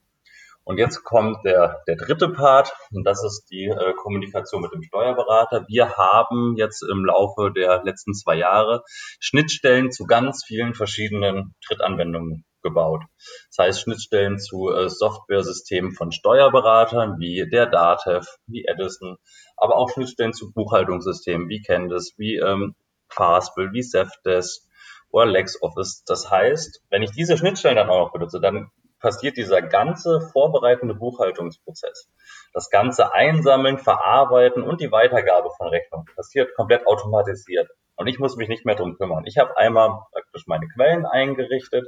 Und 0.63 0.77
jetzt 0.77 1.03
kommt 1.03 1.43
der, 1.45 1.81
der 1.87 1.95
dritte 1.95 2.29
Part 2.29 2.71
und 2.91 3.03
das 3.03 3.23
ist 3.23 3.47
die 3.49 3.65
äh, 3.65 3.93
Kommunikation 3.95 4.61
mit 4.61 4.71
dem 4.71 4.83
Steuerberater. 4.83 5.65
Wir 5.67 5.97
haben 5.97 6.55
jetzt 6.57 6.83
im 6.83 7.05
Laufe 7.05 7.51
der 7.51 7.83
letzten 7.83 8.13
zwei 8.13 8.35
Jahre 8.35 8.83
Schnittstellen 9.19 9.91
zu 9.91 10.05
ganz 10.05 10.43
vielen 10.45 10.75
verschiedenen 10.75 11.55
Drittanwendungen 11.67 12.45
gebaut. 12.61 13.03
Das 13.49 13.65
heißt 13.65 13.81
Schnittstellen 13.81 14.39
zu 14.39 14.69
äh, 14.69 14.89
Softwaresystemen 14.89 15.91
von 15.91 16.11
Steuerberatern 16.11 17.19
wie 17.19 17.47
der 17.49 17.65
DATEV, 17.65 18.25
wie 18.47 18.65
Edison, 18.65 19.17
aber 19.57 19.77
auch 19.77 19.89
Schnittstellen 19.89 20.33
zu 20.33 20.51
Buchhaltungssystemen 20.51 21.49
wie 21.49 21.61
Candice, 21.61 22.13
wie 22.17 22.37
ähm, 22.37 22.75
Fastbill, 23.09 23.73
wie 23.73 23.81
Zefdesk 23.81 24.63
oder 25.11 25.25
LexOffice. 25.25 26.03
Das 26.05 26.29
heißt, 26.29 26.83
wenn 26.89 27.03
ich 27.03 27.11
diese 27.11 27.37
Schnittstellen 27.37 27.77
dann 27.77 27.89
auch 27.89 28.05
noch 28.05 28.13
benutze, 28.13 28.39
dann 28.39 28.71
passiert 28.99 29.37
dieser 29.37 29.61
ganze 29.61 30.21
vorbereitende 30.21 30.93
Buchhaltungsprozess. 30.93 32.09
Das 32.53 32.69
ganze 32.69 33.13
Einsammeln, 33.13 33.77
Verarbeiten 33.77 34.63
und 34.63 34.81
die 34.81 34.91
Weitergabe 34.91 35.49
von 35.57 35.67
Rechnungen 35.67 36.05
passiert 36.15 36.53
komplett 36.55 36.85
automatisiert. 36.85 37.69
Und 37.99 38.07
ich 38.07 38.17
muss 38.17 38.37
mich 38.37 38.47
nicht 38.47 38.65
mehr 38.65 38.75
drum 38.75 38.95
kümmern. 38.95 39.25
Ich 39.25 39.37
habe 39.37 39.57
einmal 39.57 39.89
praktisch 40.13 40.47
meine 40.47 40.69
Quellen 40.69 41.05
eingerichtet. 41.05 41.85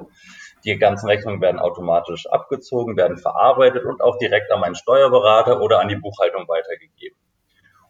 Die 0.65 0.77
ganzen 0.77 1.07
Rechnungen 1.07 1.39
werden 1.39 1.57
automatisch 1.57 2.27
abgezogen, 2.27 2.97
werden 2.97 3.15
verarbeitet 3.15 3.85
und 3.85 4.01
auch 4.01 4.17
direkt 4.17 4.51
an 4.51 4.59
meinen 4.59 4.75
Steuerberater 4.75 5.61
oder 5.61 5.79
an 5.79 5.87
die 5.87 5.95
Buchhaltung 5.95 6.49
weitergegeben. 6.49 7.17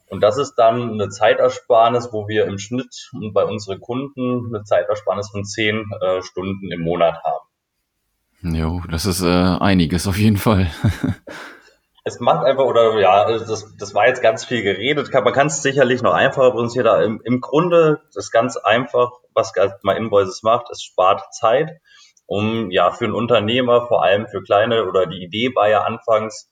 Und 0.08 0.22
das 0.22 0.38
ist 0.38 0.54
dann 0.54 0.92
eine 0.92 1.10
Zeitersparnis, 1.10 2.10
wo 2.12 2.28
wir 2.28 2.46
im 2.46 2.60
Schnitt 2.60 3.10
bei 3.34 3.44
unseren 3.44 3.80
Kunden 3.80 4.54
eine 4.54 4.64
Zeitersparnis 4.66 5.32
von 5.32 5.44
zehn 5.44 5.90
äh, 6.00 6.22
Stunden 6.22 6.72
im 6.72 6.82
Monat 6.82 7.16
haben. 7.24 8.56
Jo, 8.56 8.84
das 8.88 9.08
ist 9.08 9.24
äh, 9.24 9.28
einiges 9.28 10.06
auf 10.06 10.20
jeden 10.20 10.38
Fall. 10.38 10.70
es 12.04 12.20
macht 12.20 12.46
einfach, 12.46 12.66
oder 12.66 13.00
ja, 13.00 13.26
das, 13.26 13.76
das 13.78 13.94
war 13.94 14.08
jetzt 14.08 14.24
ganz 14.24 14.44
viel 14.44 14.64
geredet, 14.64 15.14
man 15.14 15.34
kann 15.34 15.48
es 15.48 15.62
sicherlich 15.62 16.02
noch 16.02 16.14
einfacher 16.14 16.52
präsentieren. 16.52 16.86
Da 16.86 17.02
im, 17.02 17.22
Im 17.24 17.42
Grunde 17.42 18.02
ist 18.16 18.32
ganz 18.32 18.58
einfach, 18.58 19.12
was 19.34 19.54
mal 19.84 19.98
Invoices 19.98 20.42
macht, 20.42 20.68
es 20.72 20.82
spart 20.82 21.22
Zeit, 21.34 21.80
um 22.26 22.72
ja 22.72 22.92
für 22.92 23.06
einen 23.06 23.14
Unternehmer, 23.14 23.88
vor 23.88 24.04
allem 24.04 24.28
für 24.28 24.42
kleine, 24.42 24.88
oder 24.88 25.06
die 25.06 25.24
Idee 25.24 25.54
war 25.54 25.70
ja 25.70 25.84
anfangs, 25.84 26.50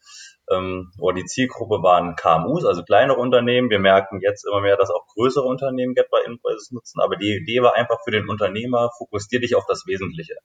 ähm, 0.52 0.92
oder 1.00 1.16
die 1.16 1.26
Zielgruppe 1.26 1.82
waren 1.82 2.16
KMUs, 2.16 2.66
also 2.66 2.84
kleinere 2.84 3.18
Unternehmen. 3.18 3.70
Wir 3.72 3.80
merken 3.80 4.20
jetzt 4.22 4.46
immer 4.46 4.62
mehr, 4.62 4.78
dass 4.78 4.92
auch 4.92 5.08
größere 5.16 5.46
Unternehmen 5.46 5.96
Get 5.96 6.12
by 6.12 6.20
Invoices 6.26 6.72
nutzen, 6.72 7.00
aber 7.02 7.16
die 7.16 7.38
Idee 7.38 7.62
war 7.64 7.76
einfach 7.76 7.98
für 8.04 8.12
den 8.12 8.30
Unternehmer, 8.30 8.92
fokussier 8.98 9.40
dich 9.40 9.56
auf 9.56 9.66
das 9.68 9.86
Wesentliche. 9.88 10.36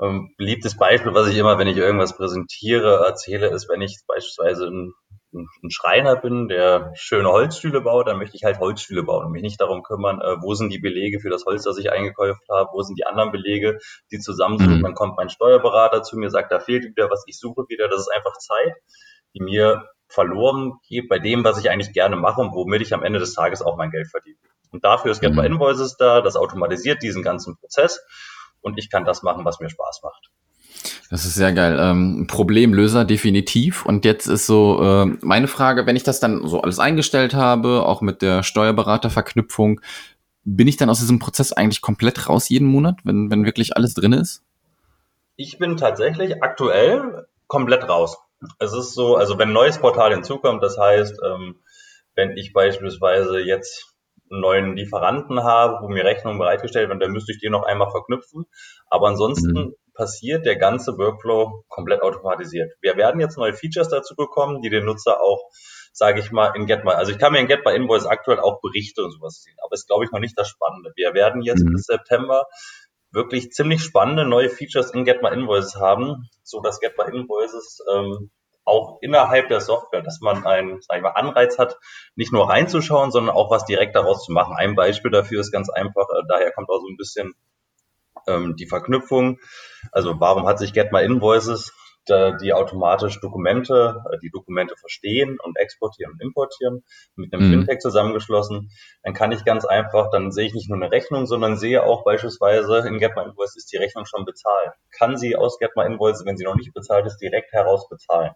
Ähm, 0.00 0.32
beliebtes 0.38 0.76
Beispiel, 0.76 1.14
was 1.14 1.28
ich 1.28 1.36
immer, 1.36 1.58
wenn 1.58 1.68
ich 1.68 1.76
irgendwas 1.76 2.16
präsentiere, 2.16 3.04
erzähle, 3.06 3.48
ist, 3.48 3.68
wenn 3.68 3.82
ich 3.82 3.98
beispielsweise 4.06 4.66
ein, 4.66 4.94
ein 5.32 5.70
Schreiner 5.70 6.16
bin, 6.16 6.48
der 6.48 6.92
schöne 6.94 7.28
Holzstühle 7.28 7.82
baut, 7.82 8.08
dann 8.08 8.18
möchte 8.18 8.36
ich 8.36 8.44
halt 8.44 8.58
Holzstühle 8.58 9.02
bauen 9.02 9.26
und 9.26 9.32
mich 9.32 9.42
nicht 9.42 9.60
darum 9.60 9.82
kümmern, 9.82 10.20
äh, 10.20 10.36
wo 10.40 10.54
sind 10.54 10.72
die 10.72 10.78
Belege 10.78 11.20
für 11.20 11.28
das 11.28 11.44
Holz, 11.44 11.64
das 11.64 11.78
ich 11.78 11.92
eingekauft 11.92 12.42
habe, 12.50 12.70
wo 12.72 12.82
sind 12.82 12.98
die 12.98 13.04
anderen 13.04 13.30
Belege, 13.30 13.78
die 14.10 14.18
zusammensuchen. 14.18 14.78
Mhm. 14.78 14.82
Dann 14.82 14.94
kommt 14.94 15.16
mein 15.16 15.28
Steuerberater 15.28 16.02
zu 16.02 16.16
mir, 16.16 16.30
sagt, 16.30 16.50
da 16.50 16.60
fehlt 16.60 16.84
wieder 16.84 17.10
was, 17.10 17.24
ich 17.26 17.38
suche 17.38 17.64
wieder. 17.68 17.88
Das 17.88 18.00
ist 18.00 18.10
einfach 18.12 18.36
Zeit, 18.38 18.74
die 19.34 19.42
mir 19.42 19.86
verloren 20.08 20.78
geht 20.88 21.08
bei 21.08 21.18
dem, 21.18 21.44
was 21.44 21.58
ich 21.58 21.70
eigentlich 21.70 21.92
gerne 21.92 22.16
mache 22.16 22.40
und 22.40 22.52
womit 22.52 22.82
ich 22.82 22.94
am 22.94 23.04
Ende 23.04 23.18
des 23.18 23.34
Tages 23.34 23.62
auch 23.62 23.76
mein 23.76 23.90
Geld 23.90 24.08
verdiene. 24.08 24.38
Und 24.72 24.84
dafür 24.84 25.10
ist 25.10 25.20
Get 25.20 25.34
mhm. 25.34 25.40
Invoices 25.40 25.96
da, 25.96 26.20
das 26.20 26.36
automatisiert 26.36 27.02
diesen 27.02 27.22
ganzen 27.22 27.56
Prozess 27.56 28.00
und 28.60 28.78
ich 28.78 28.90
kann 28.90 29.04
das 29.04 29.22
machen, 29.22 29.44
was 29.44 29.60
mir 29.60 29.70
Spaß 29.70 30.00
macht. 30.02 30.30
Das 31.10 31.24
ist 31.24 31.34
sehr 31.34 31.52
geil. 31.52 31.76
Ähm, 31.80 32.26
Problemlöser 32.28 33.04
definitiv. 33.04 33.84
Und 33.84 34.04
jetzt 34.04 34.26
ist 34.26 34.46
so 34.46 34.80
äh, 34.82 35.06
meine 35.22 35.48
Frage, 35.48 35.86
wenn 35.86 35.96
ich 35.96 36.04
das 36.04 36.20
dann 36.20 36.46
so 36.46 36.62
alles 36.62 36.78
eingestellt 36.78 37.34
habe, 37.34 37.84
auch 37.84 38.00
mit 38.00 38.22
der 38.22 38.42
Steuerberaterverknüpfung, 38.42 39.80
bin 40.44 40.68
ich 40.68 40.76
dann 40.76 40.88
aus 40.88 41.00
diesem 41.00 41.18
Prozess 41.18 41.52
eigentlich 41.52 41.80
komplett 41.80 42.28
raus 42.28 42.48
jeden 42.48 42.68
Monat, 42.68 42.98
wenn, 43.04 43.30
wenn 43.30 43.44
wirklich 43.44 43.76
alles 43.76 43.94
drin 43.94 44.12
ist? 44.12 44.42
Ich 45.36 45.58
bin 45.58 45.76
tatsächlich 45.76 46.42
aktuell 46.42 47.26
komplett 47.46 47.88
raus. 47.88 48.18
Es 48.58 48.72
ist 48.72 48.94
so, 48.94 49.16
also 49.16 49.38
wenn 49.38 49.50
ein 49.50 49.54
neues 49.54 49.78
Portal 49.78 50.12
hinzukommt, 50.12 50.62
das 50.62 50.78
heißt, 50.78 51.20
ähm, 51.24 51.56
wenn 52.14 52.36
ich 52.36 52.52
beispielsweise 52.52 53.40
jetzt 53.40 53.89
einen 54.30 54.40
neuen 54.40 54.76
Lieferanten 54.76 55.42
habe, 55.42 55.82
wo 55.82 55.88
mir 55.88 56.04
Rechnungen 56.04 56.38
bereitgestellt 56.38 56.88
werden, 56.88 57.00
dann 57.00 57.12
müsste 57.12 57.32
ich 57.32 57.38
den 57.38 57.52
noch 57.52 57.64
einmal 57.64 57.90
verknüpfen. 57.90 58.46
Aber 58.88 59.08
ansonsten 59.08 59.52
mhm. 59.52 59.74
passiert 59.94 60.46
der 60.46 60.56
ganze 60.56 60.96
Workflow 60.98 61.64
komplett 61.68 62.02
automatisiert. 62.02 62.72
Wir 62.80 62.96
werden 62.96 63.20
jetzt 63.20 63.38
neue 63.38 63.54
Features 63.54 63.88
dazu 63.88 64.14
bekommen, 64.14 64.62
die 64.62 64.70
den 64.70 64.84
Nutzer 64.84 65.20
auch, 65.20 65.50
sage 65.92 66.20
ich 66.20 66.30
mal, 66.30 66.52
in 66.54 66.66
GetMy, 66.66 66.92
also 66.92 67.12
ich 67.12 67.18
kann 67.18 67.32
mir 67.32 67.40
in 67.40 67.48
GetMy 67.48 67.74
Invoice 67.74 68.06
aktuell 68.06 68.38
auch 68.38 68.60
Berichte 68.60 69.02
und 69.02 69.10
sowas 69.10 69.42
sehen, 69.42 69.56
aber 69.64 69.74
ist, 69.74 69.88
glaube 69.88 70.04
ich, 70.04 70.12
noch 70.12 70.20
nicht 70.20 70.38
das 70.38 70.48
Spannende. 70.48 70.92
Wir 70.94 71.14
werden 71.14 71.42
jetzt 71.42 71.64
mhm. 71.64 71.72
bis 71.72 71.84
September 71.84 72.46
wirklich 73.12 73.50
ziemlich 73.50 73.82
spannende 73.82 74.24
neue 74.24 74.48
Features 74.48 74.92
in 74.92 75.04
GetMy 75.04 75.30
Invoices 75.32 75.76
haben, 75.76 76.28
so 76.44 76.60
dass 76.60 76.78
GetMy 76.78 77.16
Invoices 77.16 77.80
ähm, 77.92 78.30
auch 78.70 78.98
innerhalb 79.02 79.48
der 79.48 79.60
Software, 79.60 80.02
dass 80.02 80.20
man 80.20 80.46
einen 80.46 80.80
sag 80.80 80.96
ich 80.96 81.02
mal, 81.02 81.10
Anreiz 81.10 81.58
hat, 81.58 81.78
nicht 82.14 82.32
nur 82.32 82.48
reinzuschauen, 82.48 83.10
sondern 83.10 83.34
auch 83.34 83.50
was 83.50 83.64
direkt 83.64 83.96
daraus 83.96 84.24
zu 84.24 84.32
machen. 84.32 84.54
Ein 84.56 84.74
Beispiel 84.74 85.10
dafür 85.10 85.40
ist 85.40 85.52
ganz 85.52 85.68
einfach, 85.68 86.08
äh, 86.08 86.22
daher 86.28 86.52
kommt 86.52 86.70
auch 86.70 86.80
so 86.80 86.88
ein 86.88 86.96
bisschen 86.96 87.34
ähm, 88.26 88.56
die 88.56 88.66
Verknüpfung. 88.66 89.38
Also 89.92 90.18
warum 90.18 90.46
hat 90.46 90.58
sich 90.58 90.72
Get 90.72 90.92
My 90.92 91.04
Invoices 91.04 91.72
die 92.08 92.52
automatisch 92.52 93.20
Dokumente, 93.20 94.02
äh, 94.10 94.18
die 94.22 94.30
Dokumente 94.30 94.74
verstehen 94.76 95.38
und 95.40 95.56
exportieren 95.58 96.12
und 96.12 96.22
importieren, 96.22 96.82
mit 97.14 97.32
einem 97.32 97.46
mhm. 97.46 97.50
Fintech 97.52 97.78
zusammengeschlossen, 97.78 98.70
dann 99.02 99.14
kann 99.14 99.32
ich 99.32 99.44
ganz 99.44 99.64
einfach, 99.64 100.10
dann 100.10 100.32
sehe 100.32 100.46
ich 100.46 100.54
nicht 100.54 100.68
nur 100.68 100.78
eine 100.78 100.90
Rechnung, 100.90 101.26
sondern 101.26 101.56
sehe 101.56 101.84
auch 101.84 102.04
beispielsweise 102.04 102.78
in 102.88 102.98
Get 102.98 103.16
My 103.16 103.22
Invoice 103.22 103.56
ist 103.56 103.70
die 103.72 103.76
Rechnung 103.76 104.06
schon 104.06 104.24
bezahlt. 104.24 104.72
Kann 104.90 105.16
sie 105.16 105.36
aus 105.36 105.58
Get 105.58 105.76
My 105.76 105.84
Invoice, 105.84 106.24
wenn 106.24 106.36
sie 106.36 106.44
noch 106.44 106.56
nicht 106.56 106.72
bezahlt 106.72 107.06
ist, 107.06 107.18
direkt 107.18 107.52
heraus 107.52 107.88
bezahlen. 107.88 108.32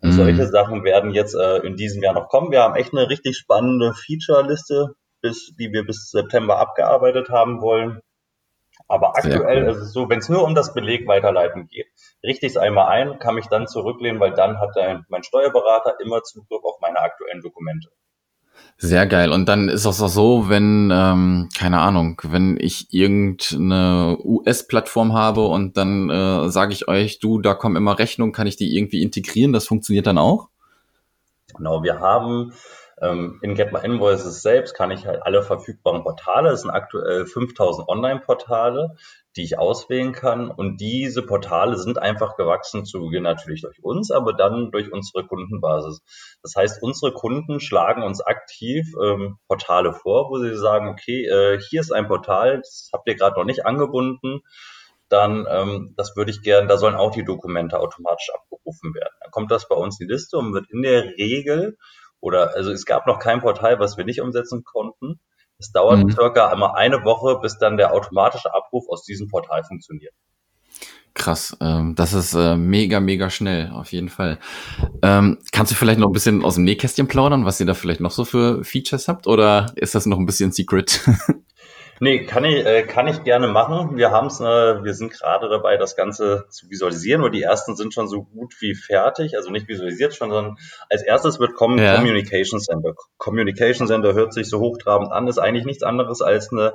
Mhm. 0.00 0.12
Solche 0.12 0.46
Sachen 0.46 0.84
werden 0.84 1.10
jetzt 1.12 1.34
äh, 1.34 1.58
in 1.58 1.76
diesem 1.76 2.02
Jahr 2.02 2.14
noch 2.14 2.28
kommen. 2.28 2.50
Wir 2.52 2.62
haben 2.62 2.76
echt 2.76 2.92
eine 2.92 3.08
richtig 3.08 3.36
spannende 3.36 3.94
Feature-Liste, 3.94 4.94
bis, 5.20 5.54
die 5.58 5.72
wir 5.72 5.84
bis 5.84 6.10
September 6.10 6.58
abgearbeitet 6.58 7.30
haben 7.30 7.60
wollen. 7.60 8.00
Aber 8.86 9.16
aktuell 9.16 9.64
cool. 9.64 9.70
ist 9.70 9.78
es 9.78 9.92
so, 9.92 10.08
wenn 10.08 10.20
es 10.20 10.28
nur 10.28 10.44
um 10.44 10.54
das 10.54 10.72
Beleg 10.72 11.06
weiterleiten 11.08 11.66
geht, 11.66 11.86
richte 12.22 12.46
ich 12.46 12.52
es 12.52 12.56
einmal 12.56 12.88
ein, 12.88 13.18
kann 13.18 13.34
mich 13.34 13.48
dann 13.48 13.66
zurücklehnen, 13.66 14.20
weil 14.20 14.32
dann 14.32 14.60
hat 14.60 14.76
der, 14.76 15.04
mein 15.08 15.24
Steuerberater 15.24 15.96
immer 16.00 16.22
Zugriff 16.22 16.62
auf 16.64 16.80
meine 16.80 17.00
aktuellen 17.00 17.42
Dokumente. 17.42 17.88
Sehr 18.80 19.08
geil. 19.08 19.32
Und 19.32 19.48
dann 19.48 19.68
ist 19.68 19.84
es 19.84 20.00
auch 20.00 20.08
so, 20.08 20.48
wenn, 20.48 20.92
ähm, 20.94 21.48
keine 21.58 21.80
Ahnung, 21.80 22.22
wenn 22.22 22.56
ich 22.60 22.86
irgendeine 22.94 24.16
US-Plattform 24.22 25.14
habe 25.14 25.46
und 25.46 25.76
dann 25.76 26.08
äh, 26.08 26.48
sage 26.48 26.72
ich 26.72 26.86
euch, 26.86 27.18
du, 27.18 27.40
da 27.40 27.54
kommen 27.54 27.74
immer 27.74 27.98
Rechnungen, 27.98 28.32
kann 28.32 28.46
ich 28.46 28.54
die 28.54 28.76
irgendwie 28.76 29.02
integrieren? 29.02 29.52
Das 29.52 29.66
funktioniert 29.66 30.06
dann 30.06 30.16
auch? 30.16 30.48
Genau, 31.56 31.82
wir 31.82 31.98
haben 31.98 32.52
in 33.00 33.54
Get 33.54 33.72
Invoices 33.84 34.42
selbst 34.42 34.74
kann 34.74 34.90
ich 34.90 35.06
halt 35.06 35.22
alle 35.22 35.42
verfügbaren 35.42 36.02
Portale, 36.02 36.50
es 36.50 36.62
sind 36.62 36.70
aktuell 36.70 37.26
5000 37.26 37.88
Online-Portale, 37.88 38.96
die 39.36 39.44
ich 39.44 39.58
auswählen 39.58 40.12
kann. 40.12 40.50
Und 40.50 40.78
diese 40.80 41.22
Portale 41.22 41.76
sind 41.76 41.98
einfach 41.98 42.36
gewachsen 42.36 42.84
zu 42.84 43.00
Beginn 43.00 43.22
natürlich 43.22 43.62
durch 43.62 43.82
uns, 43.84 44.10
aber 44.10 44.32
dann 44.32 44.72
durch 44.72 44.92
unsere 44.92 45.24
Kundenbasis. 45.26 46.00
Das 46.42 46.56
heißt, 46.56 46.82
unsere 46.82 47.12
Kunden 47.12 47.60
schlagen 47.60 48.02
uns 48.02 48.20
aktiv 48.20 48.92
ähm, 49.00 49.38
Portale 49.46 49.92
vor, 49.92 50.28
wo 50.30 50.38
sie 50.38 50.56
sagen, 50.56 50.88
okay, 50.88 51.26
äh, 51.26 51.60
hier 51.60 51.80
ist 51.80 51.92
ein 51.92 52.08
Portal, 52.08 52.58
das 52.58 52.90
habt 52.92 53.08
ihr 53.08 53.14
gerade 53.14 53.38
noch 53.38 53.46
nicht 53.46 53.64
angebunden 53.64 54.42
dann 55.10 55.46
ähm, 55.50 55.94
das 55.96 56.16
würde 56.16 56.30
ich 56.30 56.42
gerne, 56.42 56.68
da 56.68 56.76
sollen 56.76 56.94
auch 56.94 57.12
die 57.12 57.24
Dokumente 57.24 57.80
automatisch 57.80 58.30
abgerufen 58.34 58.94
werden. 58.94 59.14
Dann 59.22 59.30
kommt 59.30 59.50
das 59.50 59.66
bei 59.66 59.74
uns 59.74 59.98
in 59.98 60.06
die 60.06 60.12
Liste 60.12 60.36
und 60.36 60.52
wird 60.52 60.70
in 60.70 60.82
der 60.82 61.04
Regel 61.16 61.78
oder 62.20 62.54
also 62.54 62.70
es 62.70 62.84
gab 62.84 63.06
noch 63.06 63.18
kein 63.18 63.40
Portal, 63.40 63.78
was 63.78 63.96
wir 63.96 64.04
nicht 64.04 64.20
umsetzen 64.20 64.64
konnten. 64.64 65.20
Es 65.58 65.72
dauert 65.72 66.04
mhm. 66.04 66.10
circa 66.10 66.48
einmal 66.48 66.76
eine 66.76 67.04
Woche, 67.04 67.40
bis 67.40 67.58
dann 67.58 67.76
der 67.76 67.92
automatische 67.92 68.54
Abruf 68.54 68.84
aus 68.88 69.04
diesem 69.04 69.28
Portal 69.28 69.64
funktioniert. 69.64 70.14
Krass, 71.14 71.56
ähm, 71.60 71.96
das 71.96 72.12
ist 72.12 72.34
äh, 72.34 72.56
mega, 72.56 73.00
mega 73.00 73.28
schnell, 73.28 73.72
auf 73.72 73.90
jeden 73.90 74.08
Fall. 74.08 74.38
Ähm, 75.02 75.38
kannst 75.50 75.72
du 75.72 75.76
vielleicht 75.76 75.98
noch 75.98 76.08
ein 76.08 76.12
bisschen 76.12 76.44
aus 76.44 76.54
dem 76.54 76.64
Nähkästchen 76.64 77.08
plaudern, 77.08 77.44
was 77.44 77.58
ihr 77.58 77.66
da 77.66 77.74
vielleicht 77.74 78.00
noch 78.00 78.12
so 78.12 78.24
für 78.24 78.62
Features 78.62 79.08
habt, 79.08 79.26
oder 79.26 79.72
ist 79.74 79.96
das 79.96 80.06
noch 80.06 80.18
ein 80.18 80.26
bisschen 80.26 80.52
Secret? 80.52 81.00
Nee, 82.00 82.24
kann 82.24 82.44
ich, 82.44 82.64
äh, 82.64 82.82
kann 82.84 83.08
ich 83.08 83.24
gerne 83.24 83.48
machen. 83.48 83.96
Wir 83.96 84.10
haben's, 84.10 84.40
äh, 84.40 84.84
wir 84.84 84.94
sind 84.94 85.12
gerade 85.12 85.48
dabei, 85.48 85.76
das 85.76 85.96
Ganze 85.96 86.46
zu 86.50 86.70
visualisieren, 86.70 87.22
und 87.22 87.32
die 87.32 87.42
ersten 87.42 87.76
sind 87.76 87.94
schon 87.94 88.08
so 88.08 88.24
gut 88.24 88.54
wie 88.60 88.74
fertig, 88.74 89.36
also 89.36 89.50
nicht 89.50 89.68
visualisiert 89.68 90.14
schon, 90.14 90.30
sondern 90.30 90.56
als 90.88 91.02
erstes 91.02 91.40
wird 91.40 91.54
kommen 91.54 91.78
ja. 91.78 91.96
Communication 91.96 92.60
Center. 92.60 92.94
Communication 93.16 93.86
Center 93.86 94.14
hört 94.14 94.32
sich 94.32 94.48
so 94.48 94.60
hochtrabend 94.60 95.10
an, 95.12 95.26
ist 95.28 95.38
eigentlich 95.38 95.64
nichts 95.64 95.82
anderes 95.82 96.22
als 96.22 96.52
eine 96.52 96.74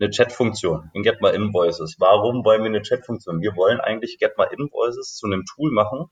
eine 0.00 0.10
Chat-Funktion 0.10 0.90
in 0.94 1.02
Get 1.02 1.20
My 1.20 1.30
Invoices. 1.30 1.96
Warum 1.98 2.44
wollen 2.44 2.62
wir 2.62 2.70
eine 2.70 2.82
Chat-Funktion? 2.82 3.40
Wir 3.40 3.54
wollen 3.56 3.80
eigentlich 3.80 4.18
Get 4.18 4.36
My 4.36 4.46
Invoices 4.50 5.14
zu 5.14 5.26
einem 5.26 5.44
Tool 5.44 5.70
machen, 5.70 6.06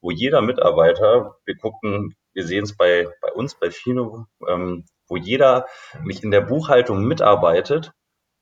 wo 0.00 0.10
jeder 0.10 0.42
Mitarbeiter, 0.42 1.36
wir 1.44 1.56
gucken, 1.56 2.14
wir 2.32 2.44
sehen 2.44 2.64
es 2.64 2.76
bei, 2.76 3.08
bei 3.22 3.32
uns, 3.32 3.54
bei 3.54 3.70
Fino, 3.70 4.26
ähm, 4.46 4.84
wo 5.08 5.16
jeder 5.16 5.66
mich 6.02 6.22
in 6.22 6.30
der 6.30 6.42
Buchhaltung 6.42 7.04
mitarbeitet, 7.04 7.92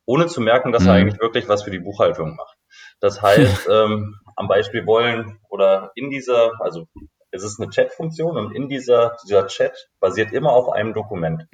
ohne 0.09 0.27
zu 0.27 0.41
merken, 0.41 0.73
dass 0.73 0.85
mhm. 0.85 0.89
er 0.89 0.95
eigentlich 0.95 1.21
wirklich 1.21 1.49
was 1.49 1.63
für 1.63 1.71
die 1.71 1.81
Buchhaltung 1.81 2.35
macht. 2.35 2.57
Das 2.99 3.21
heißt, 3.21 3.69
ähm, 3.71 4.17
am 4.37 4.49
Beispiel 4.49 4.87
wollen 4.87 5.39
oder 5.51 5.93
in 5.95 6.09
dieser, 6.09 6.53
also 6.61 6.87
es 7.31 7.45
ist 7.45 7.61
eine 7.61 7.69
Chat-Funktion 7.69 8.39
und 8.39 8.57
in 8.57 8.71
dieser, 8.71 9.17
dieser 9.23 9.47
Chat 9.49 9.91
basiert 10.01 10.33
immer 10.33 10.53
auf 10.53 10.71
einem 10.71 10.95
Dokument. 10.95 11.47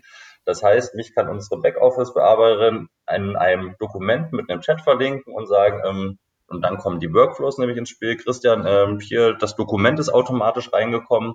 Das 0.44 0.62
heißt, 0.62 0.94
mich 0.94 1.14
kann 1.16 1.28
unsere 1.28 1.60
Backoffice-Bearbeiterin 1.60 2.88
in 3.12 3.34
einem 3.34 3.74
Dokument 3.80 4.32
mit 4.32 4.48
einem 4.48 4.60
Chat 4.60 4.82
verlinken 4.82 5.34
und 5.34 5.48
sagen, 5.48 5.82
ähm, 5.84 6.18
und 6.46 6.62
dann 6.62 6.78
kommen 6.78 7.00
die 7.00 7.12
Workflows 7.12 7.58
nämlich 7.58 7.78
ins 7.78 7.88
Spiel. 7.88 8.16
Christian, 8.16 8.64
ähm, 8.68 9.00
hier, 9.00 9.32
das 9.32 9.56
Dokument 9.56 9.98
ist 9.98 10.10
automatisch 10.10 10.72
reingekommen. 10.72 11.34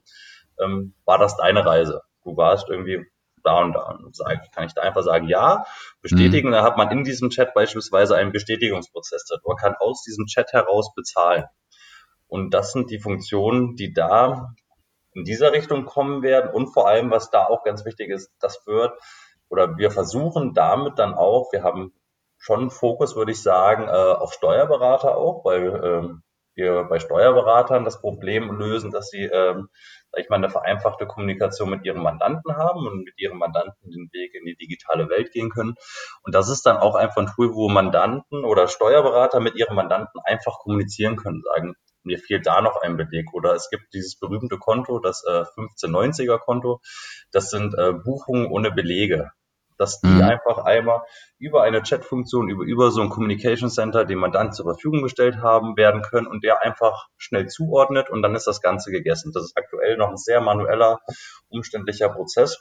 Ähm, 0.63 0.93
war 1.03 1.17
das 1.17 1.35
deine 1.35 1.65
Reise? 1.65 2.03
Du 2.23 2.37
warst 2.37 2.69
irgendwie 2.69 3.05
da 3.43 3.61
und 3.61 3.73
da. 3.73 3.91
Und 3.91 4.15
sag, 4.15 4.51
kann 4.53 4.65
ich 4.65 4.73
da 4.73 4.81
einfach 4.81 5.03
sagen, 5.03 5.27
ja, 5.27 5.65
bestätigen. 6.01 6.49
Mhm. 6.49 6.53
Dann 6.53 6.63
hat 6.63 6.77
man 6.77 6.91
in 6.91 7.03
diesem 7.03 7.29
Chat 7.29 7.53
beispielsweise 7.53 8.15
einen 8.15 8.31
Bestätigungsprozess. 8.31 9.25
Man 9.45 9.57
kann 9.57 9.75
aus 9.79 10.03
diesem 10.03 10.25
Chat 10.25 10.53
heraus 10.53 10.93
bezahlen. 10.93 11.45
Und 12.27 12.53
das 12.53 12.71
sind 12.71 12.91
die 12.91 12.99
Funktionen, 12.99 13.75
die 13.75 13.93
da 13.93 14.53
in 15.13 15.23
dieser 15.23 15.51
Richtung 15.51 15.85
kommen 15.85 16.21
werden. 16.21 16.51
Und 16.51 16.67
vor 16.73 16.87
allem, 16.87 17.09
was 17.11 17.31
da 17.31 17.45
auch 17.45 17.63
ganz 17.63 17.85
wichtig 17.85 18.09
ist, 18.09 18.31
das 18.39 18.65
wird 18.67 18.93
oder 19.49 19.77
wir 19.77 19.91
versuchen 19.91 20.53
damit 20.53 20.99
dann 20.99 21.13
auch, 21.13 21.51
wir 21.51 21.63
haben 21.63 21.93
schon 22.37 22.69
Fokus, 22.69 23.15
würde 23.15 23.31
ich 23.31 23.41
sagen, 23.41 23.87
äh, 23.87 23.91
auf 23.91 24.31
Steuerberater 24.33 25.17
auch, 25.17 25.43
weil 25.43 25.81
ähm, 25.83 26.23
wir 26.55 26.83
bei 26.83 26.99
Steuerberatern 26.99 27.85
das 27.85 28.01
Problem 28.01 28.51
lösen, 28.51 28.91
dass 28.91 29.09
sie, 29.09 29.23
ähm, 29.23 29.69
sag 30.11 30.21
ich 30.21 30.29
mal, 30.29 30.37
eine 30.37 30.49
vereinfachte 30.49 31.07
Kommunikation 31.07 31.69
mit 31.69 31.85
ihren 31.85 32.01
Mandanten 32.01 32.55
haben 32.55 32.87
und 32.87 33.03
mit 33.03 33.13
ihren 33.17 33.37
Mandanten 33.37 33.91
den 33.91 34.09
Weg 34.11 34.33
in 34.35 34.45
die 34.45 34.55
digitale 34.55 35.09
Welt 35.09 35.31
gehen 35.31 35.49
können. 35.49 35.75
Und 36.23 36.35
das 36.35 36.49
ist 36.49 36.65
dann 36.65 36.77
auch 36.77 36.95
einfach 36.95 37.21
ein 37.21 37.31
Tool, 37.33 37.53
wo 37.53 37.69
Mandanten 37.69 38.43
oder 38.43 38.67
Steuerberater 38.67 39.39
mit 39.39 39.55
ihren 39.55 39.75
Mandanten 39.75 40.19
einfach 40.23 40.59
kommunizieren 40.59 41.15
können, 41.15 41.41
sagen, 41.43 41.75
mir 42.03 42.17
fehlt 42.17 42.47
da 42.47 42.61
noch 42.61 42.81
ein 42.81 42.97
Beleg. 42.97 43.33
Oder 43.33 43.53
es 43.53 43.69
gibt 43.69 43.93
dieses 43.93 44.17
berühmte 44.17 44.57
Konto, 44.57 44.99
das 44.99 45.23
äh, 45.25 45.43
1590er 45.57 46.39
Konto. 46.39 46.81
Das 47.31 47.49
sind 47.49 47.75
äh, 47.77 47.93
Buchungen 47.93 48.47
ohne 48.47 48.71
Belege. 48.71 49.31
Dass 49.79 50.01
die 50.01 50.07
mhm. 50.07 50.21
einfach 50.21 50.59
einmal 50.59 51.01
über 51.39 51.63
eine 51.63 51.81
Chat-Funktion, 51.81 52.49
über, 52.49 52.63
über 52.63 52.91
so 52.91 53.01
ein 53.01 53.09
Communication 53.09 53.69
Center, 53.69 54.05
den 54.05 54.19
man 54.19 54.31
dann 54.31 54.51
zur 54.51 54.65
Verfügung 54.65 55.01
gestellt 55.01 55.37
haben, 55.37 55.77
werden 55.77 56.01
können 56.01 56.27
und 56.27 56.43
der 56.43 56.61
einfach 56.63 57.07
schnell 57.17 57.47
zuordnet 57.47 58.09
und 58.09 58.21
dann 58.21 58.35
ist 58.35 58.45
das 58.45 58.61
Ganze 58.61 58.91
gegessen. 58.91 59.31
Das 59.33 59.43
ist 59.45 59.57
aktuell 59.57 59.97
noch 59.97 60.09
ein 60.09 60.17
sehr 60.17 60.41
manueller, 60.41 60.99
umständlicher 61.47 62.09
Prozess. 62.09 62.59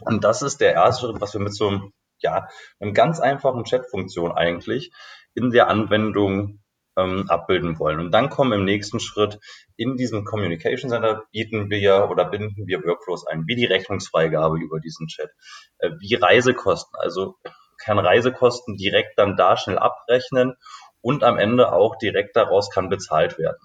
Und 0.00 0.24
das 0.24 0.42
ist 0.42 0.60
der 0.60 0.72
erste 0.72 1.06
Schritt, 1.06 1.20
was 1.20 1.34
wir 1.34 1.40
mit 1.40 1.54
so 1.54 1.68
einem, 1.68 1.92
ja, 2.18 2.48
einem 2.80 2.94
ganz 2.94 3.20
einfachen 3.20 3.64
Chat-Funktion 3.64 4.32
eigentlich 4.32 4.92
in 5.34 5.50
der 5.50 5.68
Anwendung 5.68 6.60
ähm, 7.00 7.24
abbilden 7.28 7.78
wollen. 7.78 8.00
Und 8.00 8.10
dann 8.12 8.30
kommen 8.30 8.52
im 8.52 8.64
nächsten 8.64 9.00
Schritt 9.00 9.38
in 9.76 9.96
diesem 9.96 10.24
Communication 10.24 10.90
Center 10.90 11.24
bieten 11.32 11.70
wir 11.70 12.08
oder 12.10 12.24
binden 12.24 12.66
wir 12.66 12.84
Workflows 12.84 13.26
ein, 13.26 13.44
wie 13.46 13.56
die 13.56 13.66
Rechnungsfreigabe 13.66 14.58
über 14.58 14.80
diesen 14.80 15.06
Chat, 15.06 15.30
äh, 15.78 15.90
wie 15.98 16.14
Reisekosten, 16.14 16.98
also 17.00 17.36
kann 17.82 17.98
Reisekosten 17.98 18.76
direkt 18.76 19.18
dann 19.18 19.36
da 19.36 19.56
schnell 19.56 19.78
abrechnen 19.78 20.54
und 21.00 21.24
am 21.24 21.38
Ende 21.38 21.72
auch 21.72 21.96
direkt 21.96 22.36
daraus 22.36 22.70
kann 22.70 22.88
bezahlt 22.90 23.38
werden. 23.38 23.58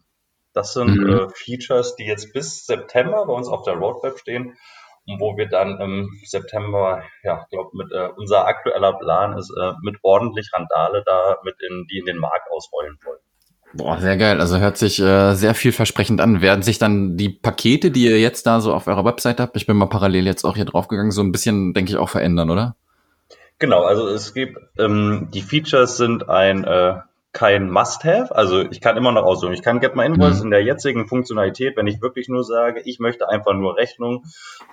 Das 0.54 0.74
sind 0.74 0.96
mhm. 0.96 1.10
äh, 1.10 1.30
Features, 1.30 1.96
die 1.96 2.06
jetzt 2.06 2.32
bis 2.32 2.66
September 2.66 3.26
bei 3.26 3.34
uns 3.34 3.50
auf 3.50 3.64
der 3.64 3.74
Roadmap 3.74 4.18
stehen 4.18 4.58
wo 5.20 5.38
wir 5.38 5.48
dann 5.48 5.80
im 5.80 6.10
September, 6.24 7.04
ja, 7.24 7.46
glaube 7.52 7.72
mit 7.74 7.92
äh, 7.92 8.10
unser 8.18 8.48
aktueller 8.48 8.94
Plan 8.94 9.38
ist, 9.38 9.52
äh, 9.60 9.74
mit 9.82 9.98
ordentlich 10.02 10.50
Randale 10.54 11.04
da 11.06 11.38
mit 11.44 11.56
in 11.62 11.86
die 11.92 12.00
in 12.00 12.06
den 12.06 12.18
Markt 12.18 12.50
ausrollen 12.52 12.98
wollen. 13.04 13.20
Boah, 13.74 14.00
sehr 14.00 14.16
geil. 14.18 14.40
Also 14.40 14.60
hört 14.60 14.78
sich 14.78 15.02
äh, 15.02 15.34
sehr 15.34 15.54
vielversprechend 15.54 16.22
an. 16.22 16.42
Werden 16.42 16.64
sich 16.64 16.80
dann 16.80 17.18
die 17.18 17.30
Pakete, 17.30 17.92
die 17.92 18.06
ihr 18.06 18.20
jetzt 18.20 18.48
da 18.48 18.62
so 18.62 18.74
auf 18.74 18.88
eurer 18.88 19.04
Website 19.04 19.40
habt, 19.40 19.58
ich 19.58 19.66
bin 19.66 19.76
mal 19.76 19.88
parallel 19.88 20.26
jetzt 20.26 20.46
auch 20.46 20.56
hier 20.56 20.66
draufgegangen, 20.66 21.12
so 21.12 21.22
ein 21.22 21.32
bisschen, 21.32 21.74
denke 21.74 21.92
ich, 21.92 21.98
auch 21.98 22.10
verändern, 22.10 22.50
oder? 22.50 22.76
Genau, 23.60 23.84
also 23.84 24.08
es 24.08 24.34
gibt, 24.34 24.58
ähm, 24.78 25.30
die 25.34 25.42
Features 25.42 25.98
sind 25.98 26.30
ein 26.30 26.64
äh, 26.64 26.96
kein 27.36 27.70
Must-Have. 27.70 28.34
Also 28.34 28.62
ich 28.62 28.82
kann 28.82 28.98
immer 28.98 29.12
noch 29.12 29.24
aussuchen. 29.24 29.54
Ich 29.54 29.62
kann 29.62 29.82
Get 29.82 29.96
My 29.96 30.06
Invoice 30.06 30.40
mhm. 30.40 30.46
in 30.46 30.52
der 30.52 30.64
jetzigen 30.64 31.06
Funktionalität, 31.08 31.76
wenn 31.78 31.86
ich 31.86 32.02
wirklich 32.02 32.30
nur 32.30 32.44
sage, 32.44 32.82
ich 32.86 33.00
möchte 33.00 33.30
einfach 33.30 33.54
nur 33.54 33.76
Rechnung 33.76 34.24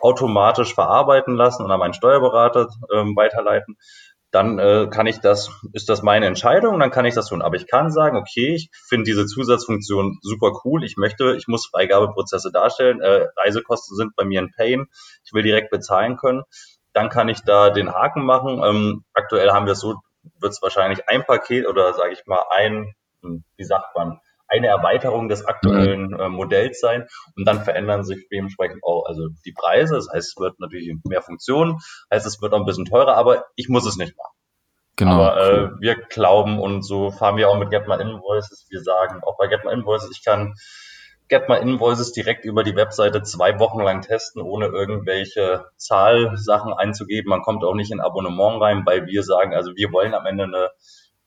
automatisch 0.00 0.72
verarbeiten 0.72 1.34
lassen 1.34 1.64
und 1.64 1.70
an 1.70 1.80
meinen 1.80 1.92
Steuerberater 1.92 2.68
ähm, 2.94 3.16
weiterleiten, 3.16 3.76
dann 4.30 4.58
äh, 4.58 4.88
kann 4.90 5.06
ich 5.06 5.20
das, 5.20 5.50
ist 5.72 5.90
das 5.90 6.02
meine 6.02 6.26
Entscheidung, 6.26 6.78
dann 6.78 6.92
kann 6.92 7.04
ich 7.04 7.14
das 7.14 7.26
tun. 7.26 7.42
Aber 7.42 7.56
ich 7.56 7.66
kann 7.66 7.90
sagen, 7.90 8.16
okay, 8.16 8.54
ich 8.54 8.70
finde 8.88 9.04
diese 9.04 9.26
Zusatzfunktion 9.26 10.18
super 10.22 10.52
cool. 10.64 10.84
Ich 10.84 10.96
möchte, 10.96 11.34
ich 11.36 11.48
muss 11.48 11.66
Freigabeprozesse 11.66 12.50
darstellen. 12.52 13.00
Äh, 13.00 13.26
Reisekosten 13.36 13.96
sind 13.96 14.16
bei 14.16 14.24
mir 14.24 14.40
ein 14.40 14.52
Pain. 14.56 14.86
Ich 15.24 15.34
will 15.34 15.42
direkt 15.42 15.70
bezahlen 15.70 16.16
können. 16.16 16.44
Dann 16.94 17.10
kann 17.10 17.28
ich 17.28 17.40
da 17.40 17.70
den 17.70 17.92
Haken 17.92 18.24
machen. 18.24 18.62
Ähm, 18.64 19.04
aktuell 19.12 19.50
haben 19.50 19.66
wir 19.66 19.72
es 19.72 19.80
so 19.80 19.96
wird 20.38 20.52
es 20.52 20.62
wahrscheinlich 20.62 21.08
ein 21.08 21.24
Paket 21.24 21.66
oder 21.66 21.92
sage 21.94 22.12
ich 22.12 22.26
mal 22.26 22.44
ein, 22.50 22.94
hm, 23.22 23.44
wie 23.56 23.64
sagt 23.64 23.96
man, 23.96 24.20
eine 24.48 24.66
Erweiterung 24.66 25.28
des 25.28 25.46
aktuellen 25.46 26.12
äh, 26.18 26.28
Modells 26.28 26.80
sein 26.80 27.08
und 27.36 27.46
dann 27.46 27.64
verändern 27.64 28.04
sich 28.04 28.28
dementsprechend 28.30 28.84
auch 28.84 29.06
also 29.06 29.28
die 29.46 29.52
Preise. 29.52 29.94
Das 29.94 30.08
heißt, 30.12 30.28
es 30.28 30.36
wird 30.38 30.60
natürlich 30.60 30.94
mehr 31.04 31.22
Funktionen, 31.22 31.78
heißt 32.12 32.26
es 32.26 32.42
wird 32.42 32.52
auch 32.52 32.58
ein 32.58 32.66
bisschen 32.66 32.84
teurer, 32.84 33.16
aber 33.16 33.46
ich 33.56 33.68
muss 33.68 33.86
es 33.86 33.96
nicht 33.96 34.16
machen. 34.16 34.32
Genau. 34.96 35.12
Aber 35.12 35.40
äh, 35.40 35.70
wir 35.80 35.96
glauben 35.96 36.60
und 36.60 36.82
so 36.82 37.10
fahren 37.10 37.36
wir 37.36 37.48
auch 37.48 37.58
mit 37.58 37.70
Get 37.70 37.88
My 37.88 37.94
Invoices. 37.94 38.66
Wir 38.68 38.82
sagen 38.82 39.22
auch 39.24 39.38
bei 39.38 39.46
Get 39.46 39.64
My 39.64 39.72
Invoices, 39.72 40.10
ich 40.12 40.22
kann 40.22 40.54
Get 41.32 41.48
My 41.48 41.56
Invoices 41.56 42.12
direkt 42.12 42.44
über 42.44 42.62
die 42.62 42.76
Webseite 42.76 43.22
zwei 43.22 43.58
Wochen 43.58 43.80
lang 43.80 44.02
testen, 44.02 44.42
ohne 44.42 44.66
irgendwelche 44.66 45.64
Zahlsachen 45.78 46.74
einzugeben. 46.74 47.30
Man 47.30 47.40
kommt 47.40 47.64
auch 47.64 47.74
nicht 47.74 47.90
in 47.90 48.00
Abonnement 48.00 48.60
rein, 48.60 48.82
weil 48.84 49.06
wir 49.06 49.22
sagen, 49.22 49.54
also 49.54 49.74
wir 49.74 49.90
wollen 49.92 50.12
am 50.12 50.26
Ende 50.26 50.44
eine, 50.44 50.68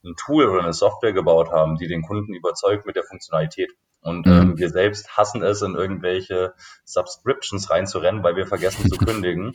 ein 0.04 0.14
Tool 0.16 0.48
oder 0.48 0.62
eine 0.62 0.74
Software 0.74 1.12
gebaut 1.12 1.50
haben, 1.52 1.78
die 1.78 1.88
den 1.88 2.04
Kunden 2.04 2.36
überzeugt 2.36 2.86
mit 2.86 2.96
der 2.96 3.04
Funktionalität. 3.04 3.72
Und 4.02 4.28
mhm. 4.28 4.32
ähm, 4.32 4.58
wir 4.60 4.70
selbst 4.70 5.18
hassen 5.18 5.42
es, 5.42 5.64
in 5.64 5.74
irgendwelche 5.74 6.54
Subscriptions 6.84 7.72
reinzurennen, 7.72 8.22
weil 8.22 8.36
wir 8.36 8.46
vergessen 8.46 8.88
zu 8.88 8.98
kündigen. 9.04 9.54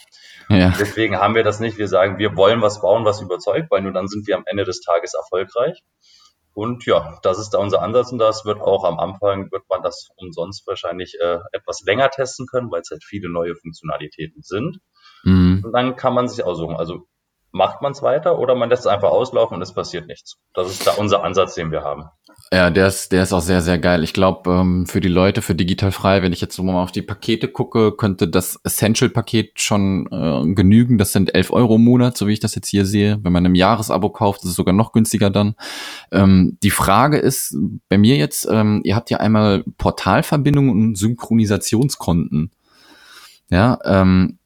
ja. 0.48 0.74
Deswegen 0.80 1.16
haben 1.16 1.36
wir 1.36 1.44
das 1.44 1.60
nicht. 1.60 1.78
Wir 1.78 1.86
sagen, 1.86 2.18
wir 2.18 2.34
wollen 2.34 2.60
was 2.60 2.80
bauen, 2.80 3.04
was 3.04 3.20
überzeugt, 3.20 3.70
weil 3.70 3.82
nur 3.82 3.92
dann 3.92 4.08
sind 4.08 4.26
wir 4.26 4.36
am 4.36 4.42
Ende 4.46 4.64
des 4.64 4.80
Tages 4.80 5.14
erfolgreich. 5.14 5.84
Und 6.52 6.84
ja, 6.86 7.18
das 7.22 7.38
ist 7.38 7.50
da 7.50 7.58
unser 7.58 7.82
Ansatz 7.82 8.12
und 8.12 8.18
das 8.18 8.44
wird 8.44 8.60
auch 8.60 8.84
am 8.84 8.98
Anfang, 8.98 9.50
wird 9.52 9.62
man 9.68 9.82
das 9.82 10.08
umsonst 10.16 10.66
wahrscheinlich 10.66 11.16
äh, 11.20 11.38
etwas 11.52 11.82
länger 11.82 12.10
testen 12.10 12.46
können, 12.46 12.70
weil 12.70 12.80
es 12.80 12.90
halt 12.90 13.04
viele 13.04 13.30
neue 13.30 13.54
Funktionalitäten 13.54 14.42
sind. 14.42 14.80
Mhm. 15.22 15.62
Und 15.64 15.72
dann 15.72 15.96
kann 15.96 16.14
man 16.14 16.28
sich 16.28 16.44
aussuchen, 16.44 16.76
also 16.76 17.06
macht 17.52 17.82
man 17.82 17.92
es 17.92 18.02
weiter 18.02 18.38
oder 18.38 18.54
man 18.54 18.68
lässt 18.68 18.82
es 18.82 18.86
einfach 18.86 19.10
auslaufen 19.10 19.56
und 19.56 19.62
es 19.62 19.74
passiert 19.74 20.06
nichts. 20.06 20.38
Das 20.54 20.70
ist 20.70 20.86
da 20.86 20.92
unser 20.92 21.24
Ansatz, 21.24 21.54
den 21.54 21.72
wir 21.72 21.82
haben. 21.82 22.08
Ja, 22.52 22.68
der 22.70 22.88
ist, 22.88 23.12
der 23.12 23.22
ist 23.22 23.32
auch 23.32 23.42
sehr, 23.42 23.62
sehr 23.62 23.78
geil. 23.78 24.02
Ich 24.02 24.12
glaube, 24.12 24.50
ähm, 24.50 24.84
für 24.84 25.00
die 25.00 25.06
Leute, 25.06 25.40
für 25.40 25.54
digital 25.54 25.92
frei, 25.92 26.20
wenn 26.20 26.32
ich 26.32 26.40
jetzt 26.40 26.56
so 26.56 26.64
mal 26.64 26.82
auf 26.82 26.90
die 26.90 27.00
Pakete 27.00 27.46
gucke, 27.46 27.92
könnte 27.92 28.26
das 28.26 28.58
Essential-Paket 28.64 29.60
schon 29.60 30.08
äh, 30.10 30.52
genügen. 30.54 30.98
Das 30.98 31.12
sind 31.12 31.32
11 31.32 31.52
Euro 31.52 31.76
im 31.76 31.84
Monat, 31.84 32.18
so 32.18 32.26
wie 32.26 32.32
ich 32.32 32.40
das 32.40 32.56
jetzt 32.56 32.66
hier 32.66 32.86
sehe. 32.86 33.20
Wenn 33.22 33.32
man 33.32 33.44
im 33.44 33.54
Jahresabo 33.54 34.10
kauft, 34.10 34.42
ist 34.42 34.50
es 34.50 34.56
sogar 34.56 34.74
noch 34.74 34.90
günstiger 34.90 35.30
dann. 35.30 35.54
Ähm, 36.10 36.58
die 36.64 36.72
Frage 36.72 37.18
ist 37.18 37.56
bei 37.88 37.98
mir 37.98 38.16
jetzt, 38.16 38.48
ähm, 38.50 38.80
ihr 38.82 38.96
habt 38.96 39.10
ja 39.10 39.18
einmal 39.18 39.62
Portalverbindungen 39.78 40.72
und 40.72 40.98
Synchronisationskonten. 40.98 42.50
Ja, 43.48 43.78
ähm, 43.84 44.38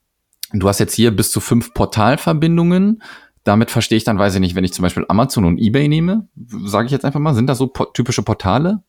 du 0.52 0.68
hast 0.68 0.78
jetzt 0.78 0.94
hier 0.94 1.10
bis 1.10 1.30
zu 1.30 1.40
fünf 1.40 1.72
Portalverbindungen 1.72 3.02
damit 3.44 3.70
verstehe 3.70 3.98
ich 3.98 4.04
dann, 4.04 4.18
weiß 4.18 4.34
ich 4.34 4.40
nicht, 4.40 4.54
wenn 4.54 4.64
ich 4.64 4.72
zum 4.72 4.82
Beispiel 4.82 5.04
Amazon 5.08 5.44
und 5.44 5.58
eBay 5.58 5.88
nehme, 5.88 6.28
sage 6.64 6.86
ich 6.86 6.92
jetzt 6.92 7.04
einfach 7.04 7.20
mal, 7.20 7.34
sind 7.34 7.46
das 7.46 7.58
so 7.58 7.68
po 7.68 7.84
typische 7.84 8.22
Portale? 8.22 8.82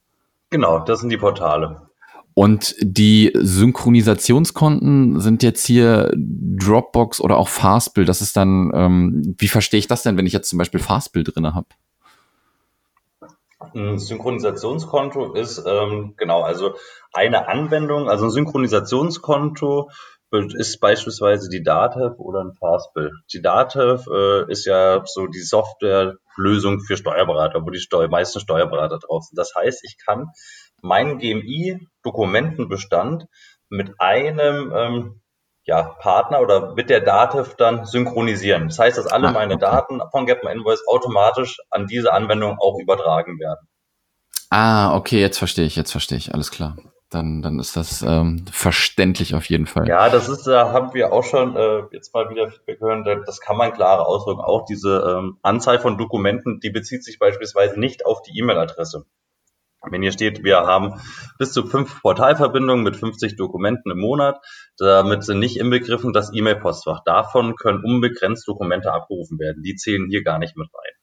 Genau, 0.49 0.79
das 0.79 1.01
sind 1.01 1.09
die 1.09 1.17
Portale. 1.17 1.81
Und 2.33 2.75
die 2.81 3.31
Synchronisationskonten 3.33 5.21
sind 5.21 5.41
jetzt 5.41 5.65
hier 5.65 6.11
Dropbox 6.15 7.21
oder 7.21 7.37
auch 7.37 7.47
Fastbill. 7.47 8.03
Das 8.03 8.21
ist 8.21 8.35
dann, 8.35 8.71
ähm, 8.73 9.35
wie 9.37 9.47
verstehe 9.47 9.77
ich 9.77 9.87
das 9.87 10.03
denn, 10.03 10.17
wenn 10.17 10.25
ich 10.25 10.33
jetzt 10.33 10.49
zum 10.49 10.59
Beispiel 10.59 10.81
Fastbill 10.81 11.23
drin 11.23 11.55
habe? 11.55 11.67
Ein 13.73 13.97
Synchronisationskonto 13.97 15.33
ist 15.33 15.63
ähm, 15.65 16.13
genau, 16.17 16.41
also 16.41 16.75
eine 17.13 17.47
Anwendung, 17.47 18.09
also 18.09 18.25
ein 18.25 18.31
Synchronisationskonto 18.31 19.89
ist 20.31 20.79
beispielsweise 20.79 21.49
die 21.49 21.63
Datev 21.63 22.15
oder 22.17 22.41
ein 22.41 22.55
Fastbill. 22.59 23.11
Die 23.31 23.41
Datev 23.41 24.07
äh, 24.11 24.51
ist 24.51 24.65
ja 24.65 25.03
so 25.05 25.27
die 25.27 25.41
Softwarelösung 25.41 26.81
für 26.81 26.97
Steuerberater, 26.97 27.63
wo 27.63 27.69
die 27.69 27.79
Steu 27.79 28.07
meisten 28.07 28.39
Steuerberater 28.39 28.99
drauf 28.99 29.23
sind. 29.23 29.37
Das 29.37 29.53
heißt, 29.55 29.83
ich 29.83 29.97
kann 30.03 30.29
meinen 30.81 31.19
GMI-Dokumentenbestand 31.19 33.27
mit 33.69 33.93
einem 33.99 34.73
ähm, 34.75 35.21
ja, 35.65 35.83
Partner 35.83 36.41
oder 36.41 36.75
mit 36.75 36.89
der 36.89 37.01
Datev 37.01 37.55
dann 37.57 37.85
synchronisieren. 37.85 38.67
Das 38.67 38.79
heißt, 38.79 38.97
dass 38.97 39.07
alle 39.07 39.29
ah, 39.29 39.31
meine 39.31 39.57
Daten 39.57 40.01
von 40.11 40.25
Get 40.25 40.43
My 40.43 40.51
Invoice 40.51 40.85
automatisch 40.87 41.57
an 41.71 41.87
diese 41.87 42.13
Anwendung 42.13 42.57
auch 42.59 42.77
übertragen 42.79 43.39
werden. 43.39 43.67
Ah, 44.51 44.95
okay, 44.95 45.19
jetzt 45.19 45.39
verstehe 45.39 45.65
ich, 45.65 45.75
jetzt 45.75 45.91
verstehe 45.91 46.19
ich, 46.19 46.33
alles 46.33 46.51
klar. 46.51 46.77
Dann, 47.15 47.41
dann 47.41 47.59
ist 47.59 47.77
das 47.77 48.01
ähm, 48.01 48.43
verständlich 48.51 49.35
auf 49.35 49.45
jeden 49.45 49.67
Fall. 49.67 49.87
Ja, 49.87 50.09
das 50.09 50.27
ist, 50.27 50.45
da 50.47 50.73
haben 50.73 50.93
wir 50.93 51.13
auch 51.13 51.23
schon 51.23 51.55
äh, 51.55 51.83
jetzt 51.93 52.13
mal 52.13 52.29
wieder 52.29 52.51
Feedback 52.51 52.81
hören, 52.81 53.05
das 53.25 53.39
kann 53.39 53.55
man 53.55 53.71
klar 53.71 54.05
ausdrücken. 54.05 54.41
Auch 54.41 54.65
diese 54.65 55.01
ähm, 55.07 55.37
Anzahl 55.41 55.79
von 55.79 55.97
Dokumenten, 55.97 56.59
die 56.59 56.71
bezieht 56.71 57.05
sich 57.05 57.17
beispielsweise 57.17 57.79
nicht 57.79 58.05
auf 58.05 58.21
die 58.21 58.37
E-Mail-Adresse. 58.37 59.05
Wenn 59.89 60.01
hier 60.01 60.11
steht, 60.11 60.43
wir 60.43 60.57
haben 60.57 60.99
bis 61.39 61.53
zu 61.53 61.65
fünf 61.65 62.01
Portalverbindungen 62.01 62.83
mit 62.83 62.97
50 62.97 63.37
Dokumenten 63.37 63.91
im 63.91 63.99
Monat, 63.99 64.43
damit 64.77 65.23
sind 65.23 65.39
nicht 65.39 65.57
inbegriffen 65.57 66.11
das 66.11 66.33
E-Mail-Postfach. 66.33 67.01
Davon 67.05 67.55
können 67.55 67.81
unbegrenzt 67.81 68.45
Dokumente 68.45 68.91
abgerufen 68.91 69.39
werden. 69.39 69.63
Die 69.63 69.75
zählen 69.75 70.07
hier 70.09 70.23
gar 70.23 70.39
nicht 70.39 70.57
mit 70.57 70.67
rein. 70.67 70.94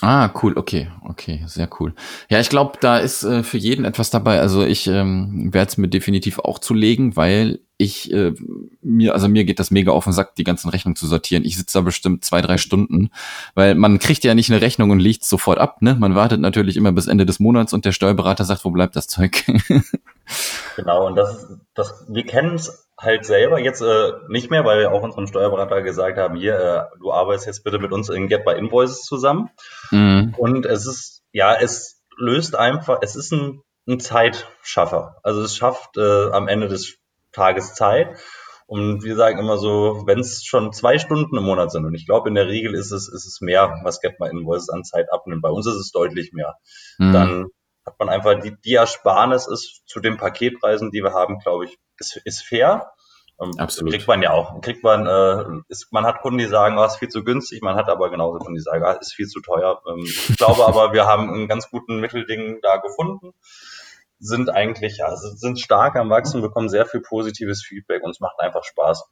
Ah, 0.00 0.32
cool, 0.42 0.56
okay, 0.56 0.88
okay, 1.02 1.42
sehr 1.46 1.68
cool. 1.80 1.92
Ja, 2.28 2.38
ich 2.38 2.48
glaube, 2.48 2.78
da 2.80 2.98
ist 2.98 3.24
äh, 3.24 3.42
für 3.42 3.58
jeden 3.58 3.84
etwas 3.84 4.10
dabei. 4.10 4.40
Also 4.40 4.64
ich 4.64 4.86
ähm, 4.86 5.52
werde 5.52 5.68
es 5.70 5.76
mir 5.76 5.88
definitiv 5.88 6.38
auch 6.38 6.60
zulegen, 6.60 7.16
weil 7.16 7.58
ich 7.78 8.12
äh, 8.12 8.32
mir, 8.80 9.14
also 9.14 9.28
mir 9.28 9.44
geht 9.44 9.58
das 9.58 9.72
mega 9.72 9.90
auf 9.90 10.04
den 10.04 10.12
Sack, 10.12 10.36
die 10.36 10.44
ganzen 10.44 10.68
Rechnungen 10.68 10.94
zu 10.94 11.08
sortieren. 11.08 11.44
Ich 11.44 11.56
sitze 11.56 11.78
da 11.78 11.82
bestimmt 11.82 12.24
zwei, 12.24 12.40
drei 12.42 12.58
Stunden, 12.58 13.10
weil 13.54 13.74
man 13.74 13.98
kriegt 13.98 14.22
ja 14.22 14.34
nicht 14.36 14.50
eine 14.50 14.60
Rechnung 14.60 14.90
und 14.90 15.00
legt 15.00 15.24
sofort 15.24 15.58
ab, 15.58 15.82
ne? 15.82 15.96
Man 15.96 16.14
wartet 16.14 16.40
natürlich 16.40 16.76
immer 16.76 16.92
bis 16.92 17.08
Ende 17.08 17.26
des 17.26 17.40
Monats 17.40 17.72
und 17.72 17.84
der 17.84 17.92
Steuerberater 17.92 18.44
sagt, 18.44 18.64
wo 18.64 18.70
bleibt 18.70 18.94
das 18.94 19.08
Zeug? 19.08 19.44
genau, 20.76 21.08
und 21.08 21.16
das, 21.16 21.46
das, 21.74 22.04
wir 22.08 22.24
kennen 22.24 22.54
es 22.54 22.87
halt 22.98 23.24
selber 23.24 23.60
jetzt 23.60 23.80
äh, 23.80 24.12
nicht 24.28 24.50
mehr, 24.50 24.64
weil 24.64 24.80
wir 24.80 24.92
auch 24.92 25.02
unserem 25.02 25.28
Steuerberater 25.28 25.82
gesagt 25.82 26.18
haben, 26.18 26.36
hier, 26.36 26.58
äh, 26.58 26.98
du 27.00 27.12
arbeitest 27.12 27.46
jetzt 27.46 27.64
bitte 27.64 27.78
mit 27.78 27.92
uns 27.92 28.08
in 28.08 28.28
Get 28.28 28.44
by 28.44 28.52
Invoices 28.52 29.02
zusammen. 29.02 29.50
Mhm. 29.90 30.34
Und 30.36 30.66
es 30.66 30.86
ist, 30.86 31.22
ja, 31.32 31.54
es 31.54 32.02
löst 32.16 32.56
einfach, 32.56 32.98
es 33.02 33.14
ist 33.14 33.32
ein, 33.32 33.62
ein 33.86 34.00
Zeitschaffer. 34.00 35.16
Also 35.22 35.42
es 35.42 35.56
schafft 35.56 35.96
äh, 35.96 36.30
am 36.30 36.48
Ende 36.48 36.68
des 36.68 36.98
Tages 37.32 37.74
Zeit. 37.74 38.18
Und 38.66 39.02
wir 39.02 39.16
sagen 39.16 39.38
immer 39.38 39.56
so, 39.56 40.02
wenn 40.04 40.18
es 40.18 40.44
schon 40.44 40.72
zwei 40.74 40.98
Stunden 40.98 41.38
im 41.38 41.44
Monat 41.44 41.70
sind, 41.70 41.86
und 41.86 41.94
ich 41.94 42.04
glaube, 42.04 42.28
in 42.28 42.34
der 42.34 42.48
Regel 42.48 42.74
ist 42.74 42.90
es, 42.90 43.08
ist 43.08 43.26
es 43.26 43.40
mehr, 43.40 43.80
was 43.82 44.00
Get 44.00 44.20
My 44.20 44.28
Invoices 44.28 44.68
an 44.68 44.84
Zeit 44.84 45.10
abnimmt. 45.10 45.40
Bei 45.40 45.48
uns 45.48 45.66
ist 45.66 45.76
es 45.76 45.90
deutlich 45.90 46.32
mehr. 46.34 46.56
Mhm. 46.98 47.12
Dann 47.12 47.46
hat 47.88 47.98
man 47.98 48.08
einfach 48.08 48.40
die, 48.40 48.54
die 48.60 48.74
Ersparnis 48.74 49.46
ist 49.46 49.82
zu 49.86 50.00
den 50.00 50.18
Paketpreisen, 50.18 50.90
die 50.90 51.02
wir 51.02 51.12
haben, 51.12 51.38
glaube 51.38 51.64
ich, 51.64 51.78
ist, 51.98 52.20
ist 52.24 52.42
fair. 52.42 52.92
Ähm, 53.40 53.52
Absolut. 53.56 53.92
Kriegt 53.92 54.06
man 54.06 54.20
ja 54.20 54.32
auch. 54.32 54.60
Kriegt 54.60 54.82
man, 54.82 55.06
äh, 55.06 55.62
ist, 55.68 55.92
man 55.92 56.04
hat 56.04 56.20
Kunden, 56.20 56.38
die 56.38 56.46
sagen, 56.46 56.76
oh, 56.78 56.84
ist 56.84 56.96
viel 56.96 57.08
zu 57.08 57.24
günstig, 57.24 57.62
man 57.62 57.76
hat 57.76 57.88
aber 57.88 58.10
genauso 58.10 58.38
Kunden, 58.38 58.56
die 58.56 58.62
sagen, 58.62 58.84
ah, 58.84 58.92
ist 58.92 59.14
viel 59.14 59.26
zu 59.26 59.40
teuer. 59.40 59.80
Ähm, 59.88 60.04
ich 60.04 60.36
glaube 60.36 60.66
aber, 60.66 60.92
wir 60.92 61.06
haben 61.06 61.32
einen 61.32 61.48
ganz 61.48 61.70
guten 61.70 62.00
Mittelding 62.00 62.58
da 62.62 62.76
gefunden. 62.76 63.32
Sind 64.20 64.50
eigentlich, 64.50 64.98
ja, 64.98 65.14
sind 65.14 65.60
stark 65.60 65.94
am 65.94 66.10
Wachsen, 66.10 66.42
bekommen 66.42 66.68
sehr 66.68 66.86
viel 66.86 67.00
positives 67.00 67.62
Feedback 67.64 68.02
und 68.02 68.10
es 68.10 68.18
macht 68.18 68.40
einfach 68.40 68.64
Spaß. 68.64 69.04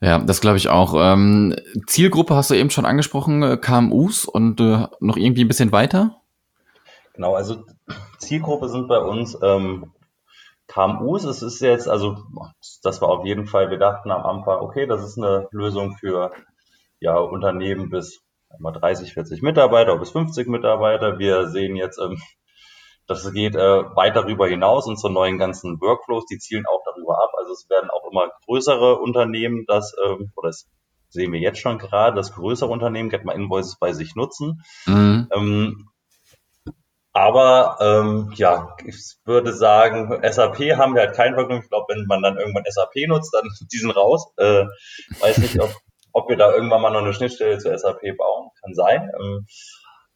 Ja, 0.00 0.20
das 0.20 0.40
glaube 0.40 0.56
ich 0.56 0.68
auch. 0.68 0.94
Ähm, 0.96 1.56
Zielgruppe 1.86 2.36
hast 2.36 2.50
du 2.50 2.54
eben 2.54 2.70
schon 2.70 2.86
angesprochen, 2.86 3.42
äh, 3.42 3.56
KMUs 3.56 4.26
und 4.26 4.60
äh, 4.60 4.86
noch 5.00 5.16
irgendwie 5.16 5.44
ein 5.44 5.48
bisschen 5.48 5.72
weiter? 5.72 6.19
Genau, 7.20 7.34
also 7.34 7.66
Zielgruppe 8.16 8.70
sind 8.70 8.88
bei 8.88 8.98
uns 8.98 9.36
ähm, 9.42 9.92
KMUs. 10.68 11.24
Es 11.24 11.42
ist 11.42 11.60
jetzt, 11.60 11.86
also 11.86 12.16
das 12.82 13.02
war 13.02 13.10
auf 13.10 13.26
jeden 13.26 13.46
Fall, 13.46 13.68
wir 13.68 13.76
dachten 13.76 14.10
am 14.10 14.24
Anfang, 14.24 14.60
okay, 14.60 14.86
das 14.86 15.04
ist 15.04 15.18
eine 15.18 15.46
Lösung 15.50 15.98
für 15.98 16.32
ja, 16.98 17.18
Unternehmen 17.18 17.90
bis 17.90 18.22
einmal 18.48 18.72
30, 18.72 19.12
40 19.12 19.42
Mitarbeiter 19.42 19.98
bis 19.98 20.12
50 20.12 20.48
Mitarbeiter. 20.48 21.18
Wir 21.18 21.48
sehen 21.48 21.76
jetzt, 21.76 21.98
ähm, 21.98 22.22
das 23.06 23.30
geht 23.34 23.54
äh, 23.54 23.84
weit 23.94 24.16
darüber 24.16 24.48
hinaus, 24.48 24.86
unsere 24.86 25.12
neuen 25.12 25.36
ganzen 25.36 25.78
Workflows, 25.78 26.24
die 26.24 26.38
zielen 26.38 26.64
auch 26.64 26.80
darüber 26.86 27.22
ab. 27.22 27.32
Also 27.36 27.52
es 27.52 27.68
werden 27.68 27.90
auch 27.90 28.10
immer 28.10 28.30
größere 28.46 28.96
Unternehmen, 28.98 29.66
das, 29.66 29.94
ähm, 30.06 30.32
oder 30.36 30.48
das 30.48 30.70
sehen 31.10 31.32
wir 31.32 31.40
jetzt 31.40 31.58
schon 31.58 31.76
gerade, 31.76 32.16
dass 32.16 32.32
größere 32.32 32.70
Unternehmen 32.70 33.10
Get 33.10 33.26
My 33.26 33.34
Invoices 33.34 33.76
bei 33.78 33.92
sich 33.92 34.14
nutzen. 34.14 34.62
Mhm. 34.86 35.28
Ähm, 35.32 35.89
aber 37.20 37.76
ähm, 37.80 38.32
ja, 38.34 38.74
ich 38.82 38.96
würde 39.26 39.52
sagen, 39.52 40.18
SAP 40.22 40.58
haben 40.78 40.94
wir 40.94 41.02
halt 41.02 41.14
keinen 41.14 41.34
Vergnügen. 41.34 41.62
Ich 41.62 41.68
glaube, 41.68 41.94
wenn 41.94 42.06
man 42.06 42.22
dann 42.22 42.38
irgendwann 42.38 42.64
SAP 42.66 42.94
nutzt, 43.08 43.34
dann 43.34 43.46
diesen 43.72 43.90
raus. 43.90 44.32
Äh, 44.38 44.64
weiß 45.20 45.36
nicht, 45.38 45.60
ob, 45.60 45.70
ob 46.12 46.30
wir 46.30 46.38
da 46.38 46.50
irgendwann 46.50 46.80
mal 46.80 46.90
noch 46.90 47.02
eine 47.02 47.12
Schnittstelle 47.12 47.58
zu 47.58 47.76
SAP 47.76 48.16
bauen. 48.16 48.48
Kann 48.62 48.74
sein. 48.74 49.10
Ähm, 49.20 49.46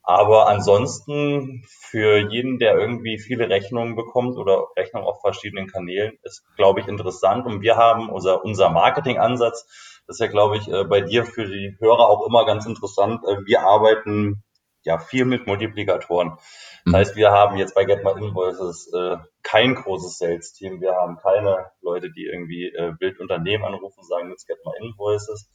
aber 0.03 0.49
ansonsten 0.49 1.65
für 1.67 2.31
jeden, 2.31 2.59
der 2.59 2.79
irgendwie 2.79 3.19
viele 3.19 3.51
Rechnungen 3.51 3.97
bekommt 3.97 4.39
oder 4.39 4.65
Rechnungen 4.75 5.07
auf 5.07 5.21
verschiedenen 5.21 5.67
Kanälen, 5.67 6.19
ist, 6.23 6.43
glaube 6.57 6.81
ich, 6.81 6.89
interessant. 6.89 7.45
Und 7.45 7.61
wir 7.61 7.77
haben 7.77 8.09
unser, 8.09 8.43
unser 8.45 8.71
Marketingansatz, 8.71 9.67
das 10.07 10.17
ist 10.17 10.21
ja, 10.21 10.27
glaube 10.27 10.57
ich, 10.57 10.69
äh, 10.69 10.85
bei 10.85 11.03
dir 11.03 11.27
für 11.27 11.45
die 11.45 11.77
Hörer 11.81 12.09
auch 12.09 12.27
immer 12.27 12.47
ganz 12.47 12.65
interessant. 12.65 13.21
Äh, 13.27 13.45
wir 13.45 13.61
arbeiten 13.61 14.43
ja 14.85 14.99
viel 14.99 15.25
mit 15.25 15.47
Multiplikatoren. 15.47 16.37
Das 16.85 16.93
mhm. 16.93 16.97
heißt, 16.97 17.17
wir 17.17 17.31
haben 17.31 17.57
jetzt 17.57 17.75
bei 17.75 17.85
Get 17.85 18.05
My 18.05 18.13
Invoices 18.13 18.93
äh, 18.93 19.17
kein 19.43 19.75
großes 19.75 20.19
Sales-Team. 20.19 20.81
Wir 20.81 20.95
haben 20.95 21.17
keine 21.17 21.71
Leute, 21.81 22.11
die 22.11 22.27
irgendwie 22.27 22.67
äh, 22.67 22.93
wild 22.99 23.21
Unternehmen 23.21 23.65
anrufen 23.65 24.01
und 24.01 24.09
sagen, 24.09 24.31
jetzt 24.31 24.47
Get 24.47 24.59
My 24.65 24.73
Invoices. 24.87 25.51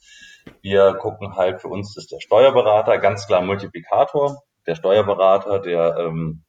Wir 0.62 0.94
gucken 0.96 1.36
halt, 1.36 1.62
für 1.62 1.68
uns 1.68 1.96
ist 1.98 2.12
der 2.12 2.20
Steuerberater 2.20 2.98
ganz 2.98 3.28
klar 3.28 3.42
Multiplikator. 3.42 4.42
Der 4.68 4.76
Steuerberater, 4.76 5.60
der, 5.60 5.98
ähm, 5.98 6.44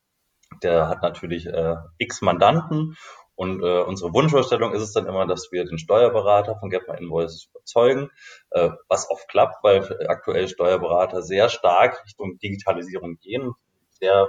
der 0.63 0.89
hat 0.89 1.03
natürlich 1.03 1.47
äh, 1.47 1.77
x 1.99 2.23
Mandanten 2.23 2.97
und 3.41 3.63
äh, 3.63 3.81
unsere 3.81 4.13
Wunschvorstellung 4.13 4.75
ist 4.75 4.83
es 4.83 4.93
dann 4.93 5.07
immer, 5.07 5.27
dass 5.27 5.51
wir 5.51 5.65
den 5.65 5.79
Steuerberater 5.79 6.57
von 6.57 6.69
Get 6.69 6.87
My 6.87 6.99
Invoices 6.99 7.49
überzeugen, 7.49 8.11
äh, 8.51 8.69
was 8.87 9.09
oft 9.09 9.29
klappt, 9.29 9.65
weil 9.65 9.83
aktuell 10.09 10.47
Steuerberater 10.47 11.23
sehr 11.23 11.49
stark 11.49 12.05
Richtung 12.05 12.37
Digitalisierung 12.37 13.17
gehen. 13.17 13.55
Sehr, 13.93 14.29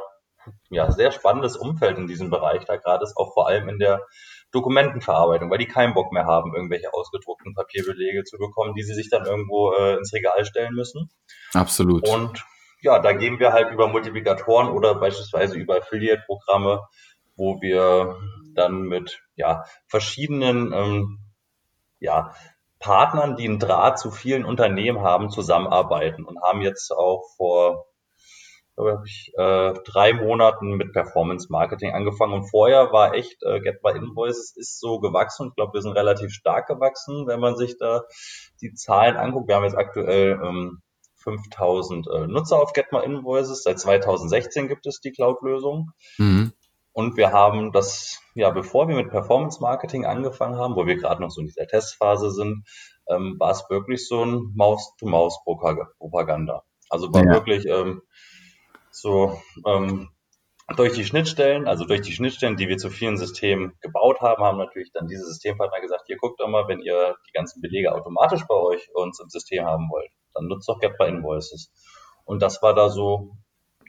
ja, 0.69 0.89
sehr 0.91 1.12
spannendes 1.12 1.58
Umfeld 1.58 1.97
in 1.97 2.08
diesem 2.08 2.30
Bereich 2.30 2.63
da 2.63 2.78
gerade 2.78 3.04
ist, 3.04 3.17
auch 3.17 3.34
vor 3.34 3.50
allem 3.50 3.67
in 3.67 3.80
der 3.80 4.02
Dokumentenverarbeitung, 4.54 5.52
weil 5.52 5.58
die 5.58 5.67
keinen 5.67 5.93
Bock 5.93 6.13
mehr 6.13 6.26
haben, 6.26 6.56
irgendwelche 6.56 6.93
ausgedruckten 6.93 7.54
Papierbelege 7.54 8.24
zu 8.24 8.38
bekommen, 8.38 8.76
die 8.76 8.84
sie 8.84 8.93
sich 8.93 9.10
dann 9.10 9.26
irgendwo 9.26 9.74
äh, 9.74 9.97
ins 9.97 10.13
Regal 10.13 10.45
stellen 10.45 10.74
müssen. 10.74 11.10
Absolut. 11.54 12.08
Und 12.08 12.45
ja, 12.80 13.00
da 13.00 13.12
gehen 13.12 13.39
wir 13.39 13.52
halt 13.52 13.74
über 13.74 13.89
Multiplikatoren 13.89 14.69
oder 14.69 14.95
beispielsweise 14.95 15.58
über 15.58 15.80
Affiliate-Programme, 15.80 16.80
wo 17.36 17.62
wir 17.62 18.15
dann 18.55 18.83
mit 18.83 19.21
ja, 19.35 19.65
verschiedenen 19.87 20.73
ähm, 20.73 21.19
ja, 21.99 22.33
Partnern, 22.79 23.35
die 23.35 23.47
einen 23.47 23.59
Draht 23.59 23.99
zu 23.99 24.11
vielen 24.11 24.45
Unternehmen 24.45 25.01
haben, 25.01 25.29
zusammenarbeiten 25.29 26.25
und 26.25 26.41
haben 26.41 26.61
jetzt 26.61 26.91
auch 26.91 27.23
vor 27.37 27.85
glaube 28.75 29.03
ich, 29.05 29.31
äh, 29.37 29.73
drei 29.85 30.13
Monaten 30.13 30.75
mit 30.75 30.93
Performance 30.93 31.47
Marketing 31.49 31.91
angefangen 31.91 32.33
und 32.33 32.49
vorher 32.49 32.91
war 32.91 33.13
echt 33.13 33.43
äh, 33.43 33.59
Get 33.59 33.83
My 33.83 33.91
Invoices 33.91 34.55
ist 34.55 34.79
so 34.79 34.99
gewachsen. 34.99 35.49
Ich 35.49 35.55
glaube, 35.55 35.73
wir 35.73 35.81
sind 35.81 35.93
relativ 35.93 36.31
stark 36.31 36.67
gewachsen, 36.67 37.27
wenn 37.27 37.39
man 37.39 37.55
sich 37.55 37.77
da 37.77 38.03
die 38.61 38.73
Zahlen 38.73 39.17
anguckt. 39.17 39.47
Wir 39.47 39.55
haben 39.55 39.65
jetzt 39.65 39.77
aktuell 39.77 40.39
ähm, 40.43 40.81
5000 41.17 42.07
äh, 42.07 42.27
Nutzer 42.27 42.57
auf 42.61 42.73
Get 42.73 42.91
My 42.91 43.03
Invoices. 43.03 43.63
Seit 43.63 43.79
2016 43.79 44.67
gibt 44.67 44.85
es 44.87 44.99
die 44.99 45.11
Cloud-Lösung. 45.11 45.91
Mhm. 46.17 46.53
Und 46.93 47.17
wir 47.17 47.32
haben 47.32 47.71
das, 47.71 48.19
ja, 48.36 48.49
bevor 48.49 48.88
wir 48.88 48.95
mit 48.95 49.10
Performance 49.10 49.62
Marketing 49.62 50.06
angefangen 50.06 50.58
haben, 50.58 50.75
wo 50.75 50.86
wir 50.86 50.97
gerade 50.97 51.21
noch 51.21 51.30
so 51.30 51.41
in 51.41 51.47
dieser 51.47 51.67
Testphase 51.67 52.32
sind, 52.32 52.67
ähm, 53.08 53.36
war 53.39 53.51
es 53.51 53.69
wirklich 53.69 54.08
so 54.08 54.23
ein 54.23 54.51
Maus-to-Maus-Propaganda. 54.56 56.63
Also 56.89 57.13
war 57.13 57.23
ja. 57.23 57.32
wirklich 57.32 57.65
ähm, 57.65 58.01
so, 58.89 59.39
ähm, 59.65 60.10
durch 60.75 60.93
die 60.93 61.06
Schnittstellen, 61.06 61.67
also 61.67 61.86
durch 61.86 62.01
die 62.01 62.13
Schnittstellen, 62.13 62.58
die 62.58 62.67
wir 62.67 62.77
zu 62.77 62.89
vielen 62.89 63.17
Systemen 63.17 63.73
gebaut 63.82 64.21
haben, 64.21 64.43
haben 64.43 64.58
natürlich 64.58 64.91
dann 64.91 65.08
diese 65.08 65.25
Systempartner 65.25 65.82
gesagt, 65.82 66.04
hier 66.08 66.17
guckt 66.17 66.39
doch 66.39 66.47
mal, 66.47 66.67
wenn 66.67 66.82
ihr 66.82 67.15
die 67.27 67.32
ganzen 67.32 67.62
Belege 67.62 67.93
automatisch 67.93 68.45
bei 68.47 68.56
euch 68.56 68.89
uns 68.93 69.19
im 69.19 69.30
System 69.30 69.65
haben 69.65 69.89
wollt, 69.89 70.12
dann 70.34 70.47
nutzt 70.47 70.69
doch 70.69 70.80
Get 70.80 70.97
by 70.97 71.08
Invoices. 71.08 71.71
Und 72.25 72.41
das 72.41 72.62
war 72.62 72.73
da 72.73 72.89
so 72.89 73.32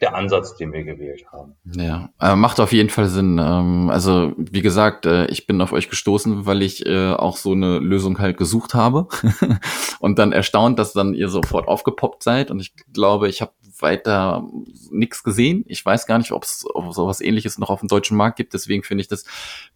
der 0.02 0.14
Ansatz, 0.16 0.56
den 0.56 0.72
wir 0.72 0.82
gewählt 0.82 1.24
haben. 1.32 1.54
Ja, 1.64 2.10
äh, 2.20 2.34
macht 2.34 2.58
auf 2.60 2.72
jeden 2.72 2.90
Fall 2.90 3.06
Sinn. 3.06 3.38
Ähm, 3.38 3.88
also 3.88 4.32
wie 4.36 4.60
gesagt, 4.60 5.06
äh, 5.06 5.26
ich 5.26 5.46
bin 5.46 5.60
auf 5.62 5.72
euch 5.72 5.88
gestoßen, 5.88 6.44
weil 6.44 6.62
ich 6.62 6.84
äh, 6.84 7.12
auch 7.12 7.36
so 7.36 7.52
eine 7.52 7.78
Lösung 7.78 8.18
halt 8.18 8.36
gesucht 8.36 8.74
habe 8.74 9.06
und 10.00 10.18
dann 10.18 10.32
erstaunt, 10.32 10.78
dass 10.80 10.92
dann 10.92 11.14
ihr 11.14 11.28
sofort 11.28 11.68
aufgepoppt 11.68 12.24
seid. 12.24 12.50
Und 12.50 12.60
ich 12.60 12.74
glaube, 12.92 13.28
ich 13.28 13.40
habe 13.40 13.52
weiter 13.82 14.48
nichts 14.90 15.22
gesehen. 15.22 15.64
Ich 15.66 15.84
weiß 15.84 16.06
gar 16.06 16.18
nicht, 16.18 16.32
ob 16.32 16.44
es 16.44 16.64
sowas 16.90 17.20
ähnliches 17.20 17.58
noch 17.58 17.70
auf 17.70 17.80
dem 17.80 17.88
deutschen 17.88 18.16
Markt 18.16 18.36
gibt. 18.36 18.54
Deswegen 18.54 18.82
finde 18.82 19.02
ich 19.02 19.08
das 19.08 19.24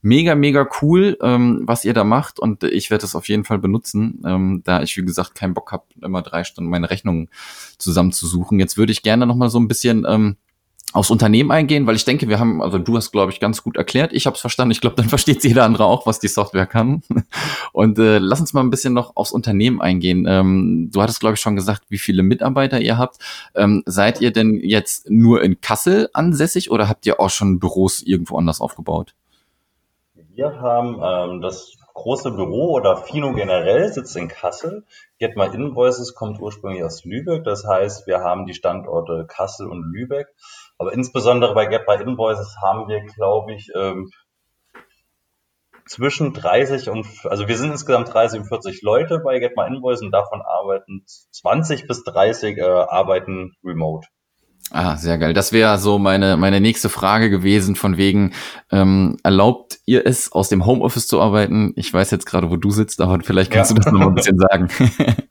mega, 0.03 0.35
mega 0.35 0.69
cool, 0.81 1.19
ähm, 1.21 1.63
was 1.65 1.85
ihr 1.85 1.95
da 1.95 2.05
macht. 2.05 2.39
Und 2.39 2.65
ich 2.65 2.91
werde 2.91 3.05
es 3.05 3.15
auf 3.15 3.29
jeden 3.29 3.45
Fall 3.45 3.59
benutzen, 3.59 4.23
ähm, 4.25 4.63
da 4.65 4.83
ich, 4.83 4.97
wie 4.97 5.05
gesagt, 5.05 5.35
keinen 5.35 5.55
Bock 5.55 5.73
habe, 5.73 5.85
immer 6.01 6.23
drei 6.23 6.45
Stunden 6.45 6.71
meine 6.71 6.91
Rechnungen 6.91 7.29
zusammenzusuchen. 7.79 8.59
Jetzt 8.59 8.79
würde 8.79 8.93
ich 8.93 9.03
gerne 9.03 9.27
noch 9.27 9.37
mal 9.37 9.51
so 9.51 9.59
ein 9.59 9.69
bisschen 9.69 10.07
ähm, 10.09 10.37
aufs 10.93 11.11
Unternehmen 11.11 11.51
eingehen, 11.51 11.87
weil 11.87 11.97
ich 11.97 12.05
denke, 12.05 12.29
wir 12.29 12.39
haben, 12.39 12.63
also 12.63 12.79
du 12.79 12.97
hast, 12.97 13.11
glaube 13.11 13.33
ich, 13.33 13.41
ganz 13.41 13.63
gut 13.63 13.77
erklärt. 13.77 14.13
Ich 14.13 14.27
habe 14.27 14.35
es 14.35 14.41
verstanden. 14.41 14.71
Ich 14.71 14.81
glaube, 14.81 14.97
dann 14.97 15.09
versteht 15.09 15.45
jeder 15.45 15.65
andere 15.65 15.85
auch, 15.85 16.07
was 16.07 16.21
die 16.21 16.29
Software 16.29 16.67
kann. 16.67 17.03
Und 17.73 17.99
äh, 17.99 18.19
lass 18.19 18.41
uns 18.41 18.53
mal 18.55 18.63
ein 18.63 18.71
bisschen 18.71 18.95
noch 18.95 19.17
aufs 19.17 19.33
Unternehmen 19.33 19.81
eingehen. 19.81 20.27
Ähm, 20.29 20.91
du 20.93 21.03
hattest, 21.03 21.21
glaube 21.21 21.35
ich, 21.35 21.41
schon 21.41 21.57
gesagt, 21.57 21.85
wie 21.89 21.99
viele 21.99 22.23
Mitarbeiter 22.23 22.81
ihr 22.81 22.99
habt. 22.99 23.19
Ähm, 23.55 23.83
seid 23.87 24.21
ihr 24.21 24.33
denn 24.33 24.61
jetzt 24.63 25.11
nur 25.11 25.43
in 25.43 25.61
Kassel 25.61 26.09
ansässig 26.13 26.71
oder 26.71 26.89
habt 26.89 27.05
ihr 27.07 27.21
auch 27.21 27.31
schon 27.31 27.59
Büros 27.59 28.03
irgendwo 28.03 28.39
anders 28.39 28.61
aufgebaut? 28.61 29.15
Wir 30.35 30.61
haben 30.61 31.01
ähm, 31.03 31.41
das 31.41 31.76
große 31.97 32.31
Büro 32.31 32.73
oder 32.73 32.99
Fino 32.99 33.33
generell 33.33 33.93
sitzt 33.93 34.17
in 34.17 34.29
Kassel. 34.29 34.85
Get 35.19 35.37
My 35.37 35.47
Invoices 35.47 36.15
kommt 36.15 36.41
ursprünglich 36.41 36.85
aus 36.85 37.05
Lübeck. 37.05 37.43
Das 37.45 37.67
heißt, 37.67 38.07
wir 38.07 38.21
haben 38.21 38.47
die 38.47 38.55
Standorte 38.55 39.27
Kassel 39.27 39.67
und 39.67 39.83
Lübeck. 39.83 40.29
Aber 40.79 40.93
insbesondere 40.93 41.55
bei 41.55 41.67
Get 41.67 41.89
My 41.89 41.95
Invoices 41.95 42.57
haben 42.63 42.87
wir, 42.89 43.01
glaube 43.01 43.55
ich, 43.55 43.71
ähm, 43.75 44.11
zwischen 45.87 46.35
30 46.35 46.91
und, 46.91 47.07
also 47.25 47.49
wir 47.49 47.57
sind 47.57 47.71
insgesamt 47.71 48.13
30 48.13 48.41
und 48.41 48.47
40 48.47 48.83
Leute 48.83 49.21
bei 49.21 49.39
Get 49.39 49.57
My 49.57 49.67
Invoices 49.67 50.03
und 50.03 50.11
davon 50.11 50.43
arbeiten 50.43 51.05
20 51.07 51.87
bis 51.87 52.05
30 52.05 52.59
äh, 52.59 52.63
arbeiten 52.63 53.57
remote. 53.65 54.07
Ah, 54.73 54.97
sehr 54.97 55.17
geil. 55.19 55.33
Das 55.33 55.53
wäre 55.53 55.79
so 55.79 55.99
meine, 55.99 56.37
meine 56.37 56.61
nächste 56.61 56.89
Frage 56.89 57.31
gewesen, 57.31 57.77
von 57.77 57.97
wegen, 57.97 58.33
ähm, 58.73 59.17
erlaubt 59.23 59.79
ihr 59.87 60.05
es, 60.07 60.33
aus 60.33 60.49
dem 60.49 60.67
Homeoffice 60.67 61.07
zu 61.07 61.21
arbeiten? 61.21 61.73
Ich 61.77 61.93
weiß 61.93 62.11
jetzt 62.11 62.27
gerade, 62.27 62.51
wo 62.51 62.57
du 62.57 62.71
sitzt, 62.71 63.01
aber 63.01 63.21
vielleicht 63.23 63.53
kannst 63.53 63.71
ja. 63.71 63.77
du 63.77 63.83
das 63.83 63.93
noch 63.93 64.01
mal 64.01 64.09
ein 64.09 64.15
bisschen 64.15 64.39
sagen. 64.39 64.69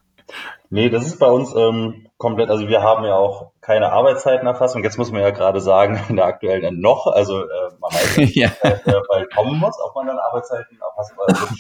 nee, 0.70 0.90
das 0.90 1.06
ist 1.06 1.20
bei 1.20 1.28
uns 1.28 1.54
ähm, 1.54 2.08
komplett, 2.18 2.50
also 2.50 2.68
wir 2.70 2.82
haben 2.82 3.04
ja 3.04 3.16
auch 3.16 3.52
keine 3.60 3.92
Arbeitszeitenerfassung. 3.92 4.84
Jetzt 4.84 4.98
muss 4.98 5.12
man 5.12 5.22
ja 5.22 5.32
gerade 5.32 5.60
sagen, 5.60 6.00
in 6.08 6.16
der 6.16 6.26
aktuellen 6.26 6.80
noch, 6.80 7.06
also 7.08 7.42
äh, 7.42 7.72
man 7.80 7.92
weiß 7.92 8.18
nicht, 8.18 8.36
ja. 8.36 8.52
äh, 8.62 9.02
bald 9.10 9.34
kommen 9.36 9.60
muss, 9.60 9.76
ob 9.86 9.96
man 9.96 10.08
dann 10.08 10.18
Arbeitszeiten 10.18 10.80
erfasst. 10.80 11.14
Also, 11.28 11.56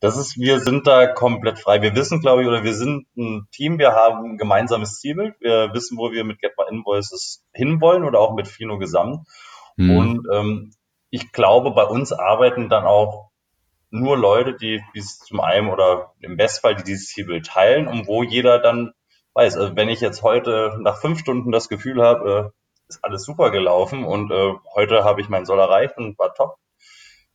das 0.00 0.16
ist, 0.16 0.38
wir 0.38 0.60
sind 0.60 0.86
da 0.86 1.06
komplett 1.06 1.58
frei. 1.58 1.80
Wir 1.80 1.94
wissen, 1.94 2.20
glaube 2.20 2.42
ich, 2.42 2.48
oder 2.48 2.64
wir 2.64 2.74
sind 2.74 3.06
ein 3.16 3.48
Team, 3.50 3.78
wir 3.78 3.92
haben 3.92 4.32
ein 4.32 4.38
gemeinsames 4.38 5.00
Zielbild. 5.00 5.34
Wir 5.40 5.72
wissen, 5.72 5.96
wo 5.96 6.12
wir 6.12 6.24
mit 6.24 6.40
Get 6.40 6.52
My 6.58 6.64
Invoices 6.70 7.44
hinwollen 7.52 8.04
oder 8.04 8.20
auch 8.20 8.34
mit 8.34 8.46
Fino 8.46 8.78
gesamt. 8.78 9.26
Mhm. 9.76 9.96
Und 9.96 10.26
ähm, 10.32 10.72
ich 11.10 11.32
glaube, 11.32 11.70
bei 11.70 11.84
uns 11.84 12.12
arbeiten 12.12 12.68
dann 12.68 12.84
auch 12.84 13.30
nur 13.90 14.18
Leute, 14.18 14.54
die 14.54 14.82
dies 14.94 15.18
zum 15.18 15.40
einen 15.40 15.68
oder 15.68 16.12
im 16.20 16.36
Bestfall, 16.36 16.74
die 16.74 16.84
dieses 16.84 17.08
Zielbild 17.08 17.46
teilen 17.46 17.88
und 17.88 18.06
wo 18.06 18.22
jeder 18.22 18.58
dann 18.58 18.92
weiß, 19.34 19.56
also 19.56 19.76
wenn 19.76 19.88
ich 19.88 20.00
jetzt 20.00 20.22
heute 20.22 20.76
nach 20.80 20.98
fünf 21.00 21.20
Stunden 21.20 21.52
das 21.52 21.68
Gefühl 21.68 22.02
habe, 22.02 22.52
äh, 22.52 22.88
ist 22.88 23.02
alles 23.02 23.24
super 23.24 23.50
gelaufen 23.50 24.04
und 24.04 24.30
äh, 24.30 24.52
heute 24.74 25.04
habe 25.04 25.20
ich 25.20 25.28
meinen 25.28 25.46
Soll 25.46 25.58
erreicht 25.58 25.96
und 25.96 26.18
war 26.18 26.34
top, 26.34 26.56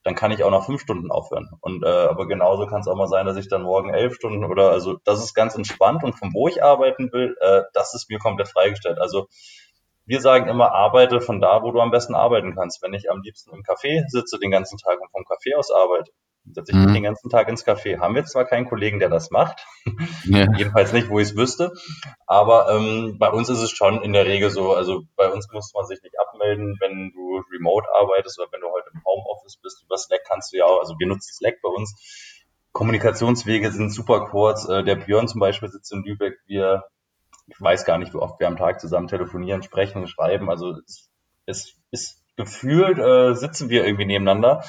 dann 0.03 0.15
kann 0.15 0.31
ich 0.31 0.43
auch 0.43 0.51
nach 0.51 0.65
fünf 0.65 0.81
Stunden 0.81 1.11
aufhören. 1.11 1.49
Und 1.61 1.83
äh, 1.83 1.87
aber 1.87 2.27
genauso 2.27 2.65
kann 2.65 2.81
es 2.81 2.87
auch 2.87 2.95
mal 2.95 3.07
sein, 3.07 3.25
dass 3.25 3.37
ich 3.37 3.49
dann 3.49 3.63
morgen 3.63 3.93
elf 3.93 4.15
Stunden 4.15 4.43
oder 4.45 4.71
also 4.71 4.97
das 5.03 5.23
ist 5.23 5.33
ganz 5.33 5.55
entspannt 5.55 6.03
und 6.03 6.17
von 6.17 6.33
wo 6.33 6.47
ich 6.47 6.63
arbeiten 6.63 7.11
will, 7.13 7.35
äh, 7.39 7.61
das 7.73 7.93
ist 7.93 8.09
mir 8.09 8.19
komplett 8.19 8.47
freigestellt. 8.47 8.99
Also 8.99 9.27
wir 10.05 10.19
sagen 10.19 10.47
immer, 10.49 10.71
arbeite 10.71 11.21
von 11.21 11.39
da, 11.39 11.61
wo 11.63 11.71
du 11.71 11.79
am 11.79 11.91
besten 11.91 12.15
arbeiten 12.15 12.55
kannst. 12.55 12.81
Wenn 12.81 12.93
ich 12.93 13.11
am 13.11 13.21
liebsten 13.21 13.51
im 13.51 13.63
Café 13.63 14.03
sitze 14.07 14.39
den 14.39 14.51
ganzen 14.51 14.77
Tag 14.77 14.99
und 14.99 15.11
vom 15.11 15.23
Café 15.23 15.55
aus 15.55 15.71
arbeite, 15.71 16.11
setze 16.45 16.71
ich 16.71 16.77
mich 16.77 16.87
mhm. 16.87 16.93
den 16.93 17.03
ganzen 17.03 17.29
Tag 17.29 17.47
ins 17.49 17.65
Café. 17.65 17.99
Haben 17.99 18.15
wir 18.15 18.25
zwar 18.25 18.45
keinen 18.45 18.67
Kollegen, 18.67 18.99
der 18.99 19.09
das 19.09 19.31
macht, 19.31 19.65
ja. 20.25 20.47
jedenfalls 20.57 20.93
nicht, 20.93 21.09
wo 21.09 21.19
ich 21.19 21.29
es 21.29 21.35
wüsste, 21.35 21.71
aber 22.25 22.69
ähm, 22.73 23.17
bei 23.19 23.29
uns 23.29 23.49
ist 23.49 23.61
es 23.61 23.71
schon 23.71 24.01
in 24.01 24.13
der 24.13 24.25
Regel 24.25 24.49
so, 24.49 24.73
also 24.73 25.03
bei 25.15 25.31
uns 25.31 25.47
muss 25.51 25.71
man 25.73 25.85
sich 25.85 26.01
nicht 26.01 26.15
abmelden, 26.19 26.77
wenn 26.79 27.11
du 27.13 27.41
remote 27.53 27.87
arbeitest 27.93 28.39
oder 28.39 28.51
wenn 28.51 28.61
du 28.61 28.67
heute 28.67 28.89
im 28.93 29.01
Homeoffice 29.05 29.57
bist. 29.61 29.83
Über 29.83 29.97
Slack 29.97 30.21
kannst 30.27 30.51
du 30.53 30.57
ja 30.57 30.65
auch, 30.65 30.79
also 30.79 30.95
wir 30.97 31.07
nutzen 31.07 31.33
Slack 31.33 31.55
bei 31.61 31.69
uns. 31.69 32.37
Kommunikationswege 32.71 33.71
sind 33.71 33.91
super 33.91 34.27
kurz. 34.27 34.67
Äh, 34.67 34.83
der 34.83 34.95
Björn 34.95 35.27
zum 35.27 35.39
Beispiel 35.39 35.69
sitzt 35.69 35.91
in 35.91 36.03
Lübeck. 36.03 36.39
Wir, 36.45 36.85
ich 37.47 37.59
weiß 37.59 37.85
gar 37.85 37.97
nicht, 37.97 38.13
wie 38.13 38.17
oft 38.17 38.39
wir 38.39 38.47
am 38.47 38.57
Tag 38.57 38.79
zusammen 38.79 39.07
telefonieren, 39.07 39.61
sprechen, 39.63 40.07
schreiben. 40.07 40.49
Also 40.49 40.75
es, 40.85 41.09
es 41.45 41.75
ist 41.91 42.23
gefühlt, 42.37 42.97
äh, 42.97 43.33
sitzen 43.35 43.69
wir 43.69 43.85
irgendwie 43.85 44.05
nebeneinander. 44.05 44.63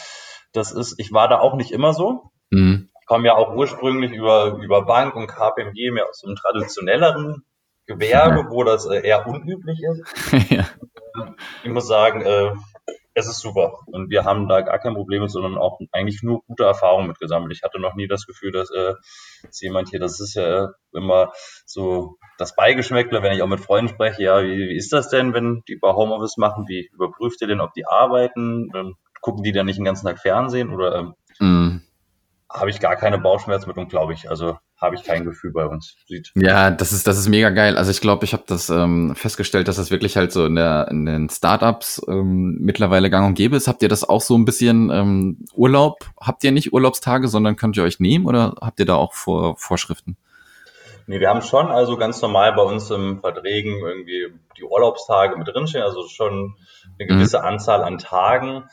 Das 0.52 0.72
ist, 0.72 0.98
ich 0.98 1.12
war 1.12 1.28
da 1.28 1.40
auch 1.40 1.54
nicht 1.54 1.72
immer 1.72 1.92
so. 1.94 2.30
Mhm. 2.50 2.90
Ich 3.00 3.06
komme 3.06 3.26
ja 3.26 3.34
auch 3.34 3.54
ursprünglich 3.54 4.12
über, 4.12 4.58
über 4.62 4.84
Bank 4.84 5.16
und 5.16 5.26
KPMG 5.26 5.90
mehr 5.90 6.08
aus 6.08 6.22
einem 6.24 6.36
traditionelleren 6.36 7.44
Gewerbe, 7.86 8.46
wo 8.50 8.62
das 8.64 8.86
äh, 8.86 9.06
eher 9.06 9.26
unüblich 9.26 9.80
ist. 9.82 10.50
ja. 10.50 10.66
Ich 11.64 11.70
muss 11.70 11.88
sagen, 11.88 12.22
äh, 12.22 12.52
es 13.14 13.26
ist 13.26 13.40
super. 13.40 13.80
Und 13.86 14.10
wir 14.10 14.24
haben 14.24 14.48
da 14.48 14.62
gar 14.62 14.78
kein 14.78 14.94
Problem, 14.94 15.28
sondern 15.28 15.58
auch 15.58 15.78
eigentlich 15.92 16.22
nur 16.22 16.42
gute 16.46 16.64
Erfahrungen 16.64 17.08
mitgesammelt. 17.08 17.52
Ich 17.52 17.62
hatte 17.62 17.78
noch 17.78 17.94
nie 17.94 18.08
das 18.08 18.26
Gefühl, 18.26 18.52
dass, 18.52 18.70
äh, 18.70 18.94
dass 19.42 19.60
jemand 19.60 19.90
hier, 19.90 20.00
das 20.00 20.20
ist 20.20 20.34
ja 20.34 20.70
immer 20.92 21.32
so 21.66 22.16
das 22.38 22.54
Beigeschmäckle, 22.54 23.22
wenn 23.22 23.32
ich 23.32 23.42
auch 23.42 23.48
mit 23.48 23.60
Freunden 23.60 23.92
spreche, 23.92 24.22
ja, 24.22 24.42
wie, 24.42 24.56
wie 24.56 24.76
ist 24.76 24.92
das 24.92 25.08
denn, 25.08 25.34
wenn 25.34 25.62
die 25.68 25.76
bei 25.76 25.92
Homeoffice 25.92 26.38
machen? 26.38 26.66
Wie 26.68 26.88
überprüft 26.92 27.40
ihr 27.42 27.48
denn, 27.48 27.60
ob 27.60 27.74
die 27.74 27.86
arbeiten? 27.86 28.68
Dann 28.72 28.94
gucken 29.22 29.42
die 29.42 29.52
dann 29.52 29.64
nicht 29.64 29.78
den 29.78 29.87
ganzen 29.87 30.06
Tag 30.06 30.18
Fernsehen 30.18 30.70
oder 30.70 31.14
ähm, 31.40 31.78
mm. 31.78 31.80
habe 32.50 32.68
ich 32.68 32.80
gar 32.80 32.96
keine 32.96 33.16
Bauchschmerzen 33.16 33.68
mit 33.68 33.78
und 33.78 33.88
glaube 33.88 34.12
ich. 34.12 34.28
Also 34.28 34.58
habe 34.82 34.96
ich 34.96 35.04
kein 35.04 35.24
Gefühl 35.24 35.52
bei 35.52 35.64
uns. 35.64 35.96
Sieht. 36.08 36.32
Ja, 36.35 36.72
das 36.72 36.92
ist, 36.92 37.06
das 37.06 37.16
ist 37.16 37.28
mega 37.28 37.50
geil. 37.50 37.76
Also 37.76 37.92
ich 37.92 38.00
glaube, 38.00 38.24
ich 38.24 38.32
habe 38.32 38.42
das 38.48 38.68
ähm, 38.68 39.14
festgestellt, 39.14 39.68
dass 39.68 39.76
das 39.76 39.92
wirklich 39.92 40.16
halt 40.16 40.32
so 40.32 40.44
in, 40.44 40.56
der, 40.56 40.88
in 40.90 41.06
den 41.06 41.30
Startups 41.30 42.02
ähm, 42.08 42.58
mittlerweile 42.61 43.08
gang 43.08 43.28
und 43.28 43.35
gäbe 43.35 43.56
ist. 43.56 43.68
Habt 43.68 43.82
ihr 43.82 43.88
das 43.88 44.06
auch 44.06 44.20
so 44.20 44.37
ein 44.37 44.44
bisschen 44.44 44.90
ähm, 44.90 45.46
Urlaub? 45.54 46.11
Habt 46.20 46.42
ihr 46.42 46.50
nicht 46.50 46.72
Urlaubstage, 46.72 47.28
sondern 47.28 47.54
könnt 47.54 47.76
ihr 47.76 47.85
euch 47.85 48.00
nehmen 48.00 48.26
oder 48.26 48.56
habt 48.61 48.80
ihr 48.80 48.87
da 48.87 48.96
auch 48.96 49.14
Vor 49.14 49.56
Vorschriften? 49.56 50.16
Nee, 51.06 51.20
wir 51.20 51.28
haben 51.28 51.42
schon 51.42 51.68
also 51.68 51.96
ganz 51.96 52.20
normal 52.20 52.52
bei 52.54 52.62
uns 52.62 52.90
im 52.90 53.20
Verträgen 53.20 53.78
irgendwie 53.78 54.32
die 54.56 54.64
Urlaubstage 54.64 55.37
mit 55.37 55.48
drinstehen, 55.48 55.85
also 55.85 56.06
schon 56.08 56.56
eine 56.98 57.06
gewisse 57.06 57.38
mhm. 57.38 57.44
Anzahl 57.44 57.82
an 57.82 57.98
Tagen. 57.98 58.64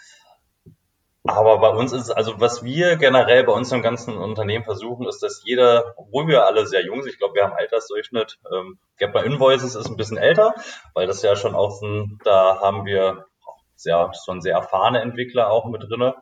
Aber 1.26 1.60
bei 1.60 1.70
uns 1.70 1.92
ist, 1.92 2.10
also 2.10 2.40
was 2.40 2.64
wir 2.64 2.96
generell 2.96 3.44
bei 3.44 3.52
uns 3.52 3.72
im 3.72 3.82
ganzen 3.82 4.18
Unternehmen 4.18 4.64
versuchen, 4.64 5.06
ist, 5.06 5.22
dass 5.22 5.42
jeder, 5.44 5.94
obwohl 5.98 6.28
wir 6.28 6.46
alle 6.46 6.66
sehr 6.66 6.86
jung 6.86 7.02
sind, 7.02 7.12
ich 7.12 7.20
glaube, 7.20 7.36
wir 7.36 7.44
haben 7.44 7.54
Altersdurchschnitt, 7.54 8.40
ähm, 8.54 8.80
Gap 8.98 9.12
bei 9.12 9.24
Invoices 9.24 9.76
ist 9.76 9.88
ein 9.88 9.98
bisschen 9.98 10.18
älter, 10.18 10.54
weil 10.94 11.08
das 11.08 11.22
ja 11.22 11.36
schon 11.36 11.56
auch 11.56 11.82
ein, 11.82 12.20
da 12.24 12.62
haben 12.62 12.86
wir 12.86 13.26
sehr, 13.76 14.12
schon 14.26 14.42
sehr 14.42 14.56
erfahrene 14.56 15.02
Entwickler 15.02 15.50
auch 15.50 15.66
mit 15.66 15.84
drinne. 15.84 16.16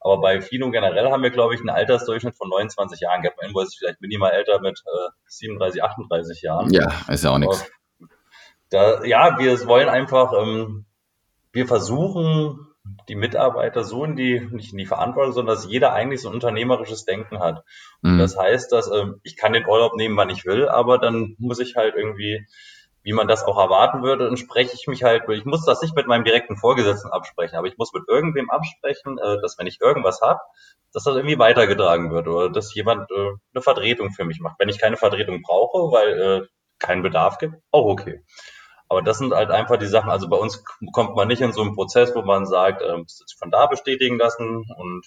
Aber 0.00 0.20
bei 0.20 0.40
Fino 0.40 0.70
generell 0.70 1.10
haben 1.10 1.22
wir, 1.22 1.30
glaube 1.30 1.54
ich, 1.54 1.60
einen 1.60 1.70
Altersdurchschnitt 1.70 2.36
von 2.36 2.48
29 2.48 3.00
Jahren. 3.00 3.22
Gap 3.22 3.36
bei 3.36 3.46
Invoices 3.46 3.76
vielleicht 3.76 4.00
minimal 4.00 4.32
älter 4.32 4.60
mit 4.60 4.82
äh, 4.86 5.10
37, 5.26 5.82
38 5.82 6.42
Jahren. 6.42 6.72
Ja, 6.72 6.92
ist 7.08 7.24
ja 7.24 7.30
auch 7.30 7.38
nichts. 7.38 7.70
Da, 8.70 9.04
ja, 9.04 9.38
wir 9.38 9.66
wollen 9.66 9.88
einfach, 9.88 10.32
ähm, 10.32 10.86
wir 11.52 11.66
versuchen, 11.66 12.69
die 13.10 13.16
Mitarbeiter 13.16 13.82
so 13.82 14.04
in 14.04 14.14
die, 14.14 14.38
nicht 14.52 14.70
in 14.70 14.78
die 14.78 14.86
Verantwortung, 14.86 15.32
sondern 15.32 15.56
dass 15.56 15.66
jeder 15.66 15.92
eigentlich 15.92 16.22
so 16.22 16.28
ein 16.28 16.34
unternehmerisches 16.34 17.04
Denken 17.04 17.40
hat. 17.40 17.64
Mhm. 18.02 18.18
das 18.18 18.38
heißt, 18.38 18.70
dass 18.70 18.88
ähm, 18.90 19.20
ich 19.24 19.36
kann 19.36 19.52
den 19.52 19.66
Urlaub 19.66 19.96
nehmen, 19.96 20.16
wann 20.16 20.30
ich 20.30 20.46
will, 20.46 20.68
aber 20.68 20.98
dann 20.98 21.34
muss 21.38 21.58
ich 21.58 21.74
halt 21.74 21.96
irgendwie, 21.96 22.46
wie 23.02 23.12
man 23.12 23.26
das 23.26 23.42
auch 23.42 23.58
erwarten 23.58 24.04
würde, 24.04 24.26
dann 24.26 24.36
spreche 24.36 24.74
ich 24.74 24.86
mich 24.86 25.02
halt, 25.02 25.28
ich 25.28 25.44
muss 25.44 25.64
das 25.64 25.82
nicht 25.82 25.96
mit 25.96 26.06
meinem 26.06 26.22
direkten 26.22 26.56
Vorgesetzten 26.56 27.10
absprechen, 27.10 27.58
aber 27.58 27.66
ich 27.66 27.76
muss 27.78 27.92
mit 27.92 28.04
irgendwem 28.06 28.48
absprechen, 28.48 29.18
äh, 29.18 29.40
dass 29.42 29.58
wenn 29.58 29.66
ich 29.66 29.80
irgendwas 29.80 30.20
habe, 30.20 30.38
dass 30.92 31.02
das 31.02 31.16
irgendwie 31.16 31.38
weitergetragen 31.38 32.12
wird 32.12 32.28
oder 32.28 32.48
dass 32.48 32.72
jemand 32.74 33.10
äh, 33.10 33.30
eine 33.54 33.62
Vertretung 33.62 34.12
für 34.12 34.24
mich 34.24 34.38
macht. 34.38 34.60
Wenn 34.60 34.68
ich 34.68 34.78
keine 34.78 34.96
Vertretung 34.96 35.42
brauche, 35.42 35.92
weil 35.92 36.20
äh, 36.20 36.46
keinen 36.78 37.02
Bedarf 37.02 37.38
gibt, 37.38 37.56
auch 37.72 37.86
okay. 37.86 38.22
Aber 38.90 39.02
das 39.02 39.18
sind 39.18 39.32
halt 39.32 39.52
einfach 39.52 39.76
die 39.76 39.86
Sachen, 39.86 40.10
also 40.10 40.28
bei 40.28 40.36
uns 40.36 40.64
kommt 40.92 41.14
man 41.14 41.28
nicht 41.28 41.40
in 41.40 41.52
so 41.52 41.60
einen 41.62 41.76
Prozess, 41.76 42.12
wo 42.16 42.22
man 42.22 42.44
sagt, 42.44 42.82
ähm, 42.82 43.06
von 43.38 43.52
da 43.52 43.66
bestätigen 43.66 44.18
lassen 44.18 44.66
und 44.76 45.06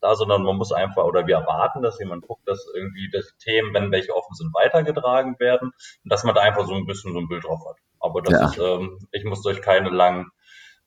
da, 0.00 0.14
sondern 0.14 0.44
man 0.44 0.56
muss 0.56 0.70
einfach, 0.70 1.02
oder 1.02 1.26
wir 1.26 1.38
erwarten, 1.38 1.82
dass 1.82 1.98
jemand 1.98 2.24
guckt, 2.28 2.48
dass 2.48 2.64
irgendwie 2.72 3.10
das 3.12 3.36
Themen, 3.38 3.74
wenn 3.74 3.90
welche 3.90 4.14
offen 4.14 4.34
sind, 4.34 4.54
weitergetragen 4.54 5.34
werden 5.40 5.72
und 6.04 6.12
dass 6.12 6.22
man 6.22 6.36
da 6.36 6.42
einfach 6.42 6.64
so 6.64 6.74
ein 6.74 6.86
bisschen 6.86 7.12
so 7.12 7.18
ein 7.18 7.26
Bild 7.26 7.42
drauf 7.42 7.58
hat. 7.68 7.76
Aber 7.98 8.22
das 8.22 8.32
ja. 8.32 8.46
ist, 8.46 8.58
ähm, 8.58 9.00
ich 9.10 9.24
muss 9.24 9.42
durch 9.42 9.60
keine 9.60 9.90
langen 9.90 10.30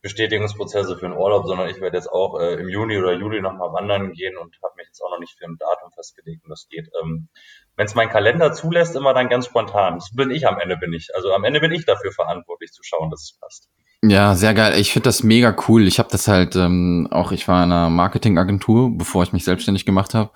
Bestätigungsprozesse 0.07 0.95
für 0.97 1.07
den 1.07 1.17
Urlaub, 1.17 1.45
sondern 1.45 1.69
ich 1.69 1.81
werde 1.81 1.97
jetzt 1.97 2.11
auch 2.11 2.39
äh, 2.39 2.53
im 2.53 2.69
Juni 2.69 2.97
oder 2.97 3.13
Juli 3.13 3.41
nochmal 3.41 3.73
wandern 3.73 4.13
gehen 4.13 4.37
und 4.37 4.55
habe 4.63 4.73
mich 4.77 4.87
jetzt 4.87 5.01
auch 5.01 5.11
noch 5.11 5.19
nicht 5.19 5.37
für 5.37 5.45
ein 5.45 5.57
Datum 5.57 5.91
festgelegt 5.91 6.43
und 6.45 6.49
das 6.49 6.67
geht. 6.69 6.89
Ähm, 7.01 7.27
Wenn 7.75 7.85
es 7.85 7.95
mein 7.95 8.09
Kalender 8.09 8.53
zulässt, 8.53 8.95
immer 8.95 9.13
dann 9.13 9.29
ganz 9.29 9.45
spontan. 9.45 9.95
Das 9.95 10.11
bin 10.15 10.31
ich 10.31 10.47
am 10.47 10.59
Ende 10.59 10.77
bin 10.77 10.93
ich. 10.93 11.13
Also 11.15 11.33
am 11.33 11.43
Ende 11.43 11.59
bin 11.59 11.71
ich 11.73 11.85
dafür 11.85 12.11
verantwortlich 12.11 12.71
zu 12.71 12.83
schauen, 12.83 13.11
dass 13.11 13.21
es 13.23 13.37
passt. 13.39 13.69
Ja, 14.03 14.35
sehr 14.35 14.53
geil. 14.53 14.79
Ich 14.79 14.93
finde 14.93 15.07
das 15.07 15.23
mega 15.23 15.55
cool. 15.67 15.87
Ich 15.87 15.97
habe 15.97 16.09
das 16.11 16.27
halt 16.27 16.55
ähm, 16.55 17.07
auch, 17.11 17.31
ich 17.31 17.47
war 17.47 17.63
in 17.63 17.71
einer 17.71 17.89
Marketingagentur, 17.89 18.95
bevor 18.95 19.23
ich 19.23 19.33
mich 19.33 19.43
selbstständig 19.43 19.85
gemacht 19.85 20.13
habe. 20.13 20.29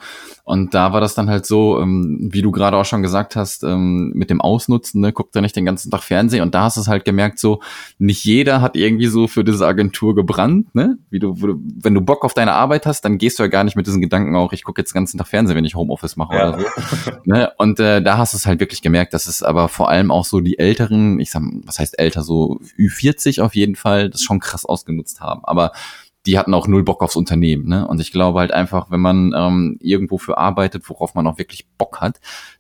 Und 0.52 0.74
da 0.74 0.92
war 0.92 1.00
das 1.00 1.16
dann 1.16 1.30
halt 1.30 1.46
so, 1.46 1.80
ähm, 1.80 2.28
wie 2.30 2.42
du 2.42 2.52
gerade 2.52 2.76
auch 2.76 2.84
schon 2.84 3.02
gesagt 3.02 3.38
hast, 3.38 3.64
ähm, 3.64 4.12
mit 4.14 4.30
dem 4.30 4.42
Ausnutzen, 4.42 5.00
ne, 5.00 5.14
guckt 5.14 5.34
er 5.34 5.42
nicht 5.42 5.56
den 5.56 5.64
ganzen 5.64 5.90
Tag 5.90 6.04
Fernsehen. 6.04 6.42
Und 6.42 6.54
da 6.54 6.64
hast 6.64 6.76
du 6.76 6.82
es 6.82 6.90
halt 6.90 7.06
gemerkt, 7.06 7.40
so, 7.40 7.62
nicht 8.00 8.26
jeder 8.26 8.60
hat 8.60 8.76
irgendwie 8.76 9.08
so 9.08 9.30
für 9.30 9.46
diese 9.46 9.66
Agentur 9.66 10.14
gebrannt, 10.14 10.76
ne? 10.76 10.98
Wie 11.10 11.20
du, 11.20 11.38
wenn 11.40 11.94
du 11.94 12.02
Bock 12.02 12.26
auf 12.26 12.34
deine 12.34 12.52
Arbeit 12.52 12.86
hast, 12.86 13.06
dann 13.06 13.18
gehst 13.18 13.40
du 13.40 13.44
ja 13.44 13.48
gar 13.48 13.64
nicht 13.64 13.78
mit 13.78 13.88
diesen 13.88 14.02
Gedanken 14.02 14.36
auch, 14.36 14.52
ich 14.52 14.66
gucke 14.66 14.82
jetzt 14.82 14.92
den 14.94 15.00
ganzen 15.00 15.18
Tag 15.18 15.30
Fernsehen, 15.30 15.56
wenn 15.56 15.64
ich 15.64 15.76
Homeoffice 15.76 16.18
mache 16.18 16.36
ja. 16.36 16.50
oder 16.50 16.60
so. 16.60 17.12
ne? 17.24 17.50
Und 17.58 17.80
äh, 17.80 18.02
da 18.02 18.18
hast 18.18 18.34
du 18.34 18.38
es 18.38 18.46
halt 18.46 18.60
wirklich 18.60 18.82
gemerkt, 18.82 19.14
dass 19.14 19.28
es 19.28 19.44
aber 19.44 19.70
vor 19.70 19.88
allem 19.88 20.12
auch 20.12 20.26
so 20.26 20.42
die 20.42 20.60
Älteren, 20.60 21.22
ich 21.22 21.32
sag, 21.32 21.44
was 21.64 21.80
heißt 21.80 21.98
älter, 21.98 22.24
so 22.24 22.60
Ü40 22.78 23.42
auf 23.42 23.56
jeden 23.56 23.78
Fall, 23.78 24.10
das 24.10 24.22
schon 24.22 24.42
krass 24.42 24.66
ausgenutzt 24.66 25.22
haben. 25.22 25.46
Aber 25.46 25.72
die 26.26 26.38
hatten 26.38 26.54
auch 26.54 26.68
null 26.68 26.84
Bock 26.84 27.02
aufs 27.02 27.16
Unternehmen. 27.16 27.68
Ne? 27.68 27.88
Und 27.88 28.00
ich 28.00 28.12
glaube 28.12 28.40
halt 28.40 28.52
einfach, 28.52 28.92
wenn 28.92 29.00
man 29.00 29.34
ähm, 29.36 29.78
irgendwo 29.82 30.18
für 30.18 30.38
arbeitet, 30.38 30.88
worauf 30.90 31.16
man 31.16 31.26
auch 31.28 31.38
wirklich 31.38 31.68
Bock 31.78 32.00
hat, 32.00 32.20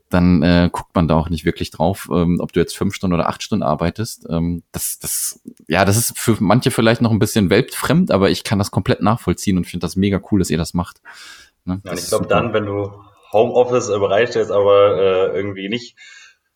dann 0.10 0.42
äh, 0.44 0.70
guckt 0.72 0.94
man 0.96 1.08
da 1.08 1.16
auch 1.16 1.30
nicht 1.30 1.46
wirklich 1.46 1.72
drauf, 1.72 2.10
ähm, 2.12 2.40
ob 2.42 2.52
du 2.54 2.60
jetzt 2.60 2.76
fünf 2.76 2.94
Stunden 2.94 3.14
oder 3.14 3.30
acht 3.30 3.44
Stunden 3.44 3.64
arbeitest. 3.64 4.28
Ähm, 4.30 4.64
das, 4.72 5.00
das, 5.00 5.42
ja, 5.68 5.86
das 5.86 5.98
ist 5.98 6.18
für 6.18 6.38
manche 6.40 6.72
vielleicht 6.72 7.02
noch 7.02 7.12
ein 7.12 7.20
bisschen 7.20 7.50
weltfremd, 7.50 8.12
aber 8.12 8.30
ich 8.30 8.44
kann 8.44 8.60
das 8.60 8.72
komplett 8.72 9.02
nachvollziehen 9.02 9.58
und 9.58 9.66
finde 9.66 9.86
das 9.86 9.96
mega 9.96 10.20
cool, 10.32 10.40
dass 10.40 10.50
ihr 10.50 10.58
das 10.58 10.74
macht. 10.74 11.02
Ne? 11.66 11.82
Ja, 11.86 11.94
ich 11.94 12.08
glaube 12.08 12.28
dann, 12.28 12.54
wenn 12.54 12.66
du 12.66 12.92
Homeoffice 13.32 13.88
bereitstellst, 13.88 14.52
aber 14.52 14.98
äh, 14.98 15.36
irgendwie 15.36 15.70
nicht 15.70 15.96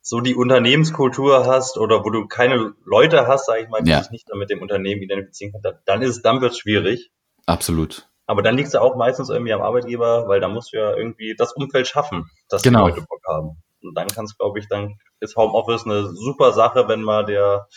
so 0.08 0.22
die 0.22 0.36
Unternehmenskultur 0.36 1.48
hast 1.48 1.80
oder 1.80 2.06
wo 2.06 2.12
du 2.12 2.28
keine 2.28 2.76
Leute 2.86 3.26
hast, 3.26 3.48
sage 3.48 3.64
ich 3.64 3.70
mal, 3.70 3.82
die 3.82 3.90
ja. 3.90 4.04
sich 4.04 4.12
nicht 4.12 4.30
mit 4.36 4.52
dem 4.52 4.62
Unternehmen 4.62 5.02
identifizieren 5.02 5.52
können, 5.52 5.80
dann 5.86 6.04
ist, 6.04 6.22
dann 6.22 6.42
wird 6.42 6.52
es 6.52 6.60
schwierig. 6.60 7.10
Absolut. 7.48 8.08
Aber 8.28 8.44
dann 8.44 8.56
liegt 8.56 8.68
es 8.68 8.74
ja 8.74 8.82
auch 8.82 8.96
meistens 8.98 9.30
irgendwie 9.30 9.52
am 9.52 9.64
Arbeitgeber, 9.64 10.28
weil 10.28 10.40
da 10.40 10.48
musst 10.48 10.74
du 10.74 10.78
ja 10.78 10.96
irgendwie 10.96 11.34
das 11.36 11.54
Umfeld 11.54 11.88
schaffen, 11.88 12.30
dass 12.50 12.62
genau. 12.62 12.86
die 12.86 12.92
Leute 12.92 13.08
Bock 13.08 13.22
haben. 13.28 13.64
Und 13.82 13.98
dann 13.98 14.08
kannst 14.08 14.38
glaube 14.38 14.60
ich, 14.60 14.68
dann 14.68 15.00
ist 15.22 15.38
Homeoffice 15.38 15.86
eine 15.88 16.06
super 16.14 16.54
Sache, 16.54 16.88
wenn 16.88 17.02
mal 17.02 17.26
der 17.26 17.68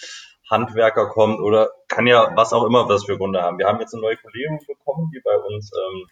Handwerker 0.51 1.09
kommt 1.09 1.41
oder 1.41 1.71
kann 1.89 2.07
ja 2.07 2.33
was 2.37 2.53
auch 2.53 2.65
immer 2.65 2.91
was 2.91 3.07
für 3.07 3.17
Gründe 3.17 3.41
haben. 3.41 3.59
Wir 3.59 3.69
haben 3.69 3.81
jetzt 3.81 3.95
eine 3.95 4.03
neue 4.03 4.19
Kollegin 4.19 4.59
bekommen, 4.67 5.11
die 5.15 5.21
bei 5.25 5.37
uns 5.39 5.71
ähm, 5.75 6.07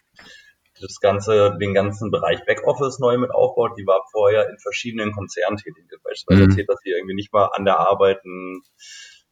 das 0.81 0.99
ganze, 0.99 1.57
den 1.59 1.73
ganzen 1.73 2.11
Bereich 2.11 2.45
Backoffice 2.45 2.99
neu 2.99 3.17
mit 3.17 3.31
aufbaut. 3.31 3.77
Die 3.77 3.85
war 3.85 4.03
vorher 4.11 4.49
in 4.49 4.57
verschiedenen 4.59 5.11
Konzernen 5.11 5.57
tätig. 5.57 5.85
Beispielsweise 6.03 6.43
mhm. 6.43 6.49
erzählt, 6.49 6.69
dass 6.69 6.79
sie 6.83 6.91
irgendwie 6.91 7.15
nicht 7.15 7.33
mal 7.33 7.49
an 7.53 7.65
der 7.65 7.79
Arbeit 7.79 8.23
einen, 8.23 8.61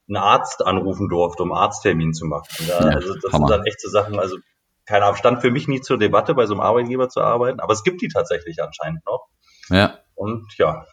einen 0.08 0.18
Arzt 0.18 0.66
anrufen 0.66 1.10
durfte, 1.10 1.44
um 1.44 1.52
Arzttermin 1.52 2.14
zu 2.14 2.26
machen. 2.26 2.66
Da, 2.68 2.80
ja, 2.80 2.96
also 2.96 3.16
das 3.16 3.32
Hammer. 3.32 3.48
sind 3.48 3.58
dann 3.58 3.66
echt 3.66 3.82
so 3.82 3.90
Sachen, 3.90 4.20
also 4.20 4.38
kein 4.86 5.02
Abstand 5.02 5.42
für 5.42 5.52
mich 5.52 5.68
nie 5.68 5.82
zur 5.82 5.98
Debatte, 5.98 6.36
bei 6.36 6.46
so 6.46 6.54
einem 6.54 6.62
Arbeitgeber 6.62 7.10
zu 7.10 7.22
arbeiten, 7.22 7.60
aber 7.60 7.74
es 7.74 7.84
gibt 7.84 8.02
die 8.02 8.08
tatsächlich 8.08 8.62
anscheinend 8.62 9.06
noch. 9.06 9.28
Ja. 9.70 10.00
Und 10.14 10.46
ja. 10.58 10.86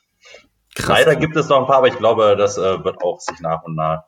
Krass. 0.75 0.89
Leider 0.89 1.17
gibt 1.17 1.37
es 1.37 1.49
noch 1.49 1.61
ein 1.61 1.67
paar, 1.67 1.77
aber 1.77 1.89
ich 1.89 1.99
glaube, 1.99 2.35
das 2.37 2.57
äh, 2.57 2.83
wird 2.83 3.03
auch 3.03 3.21
sich 3.21 3.41
nach 3.41 3.63
und 3.65 3.75
nach 3.75 4.05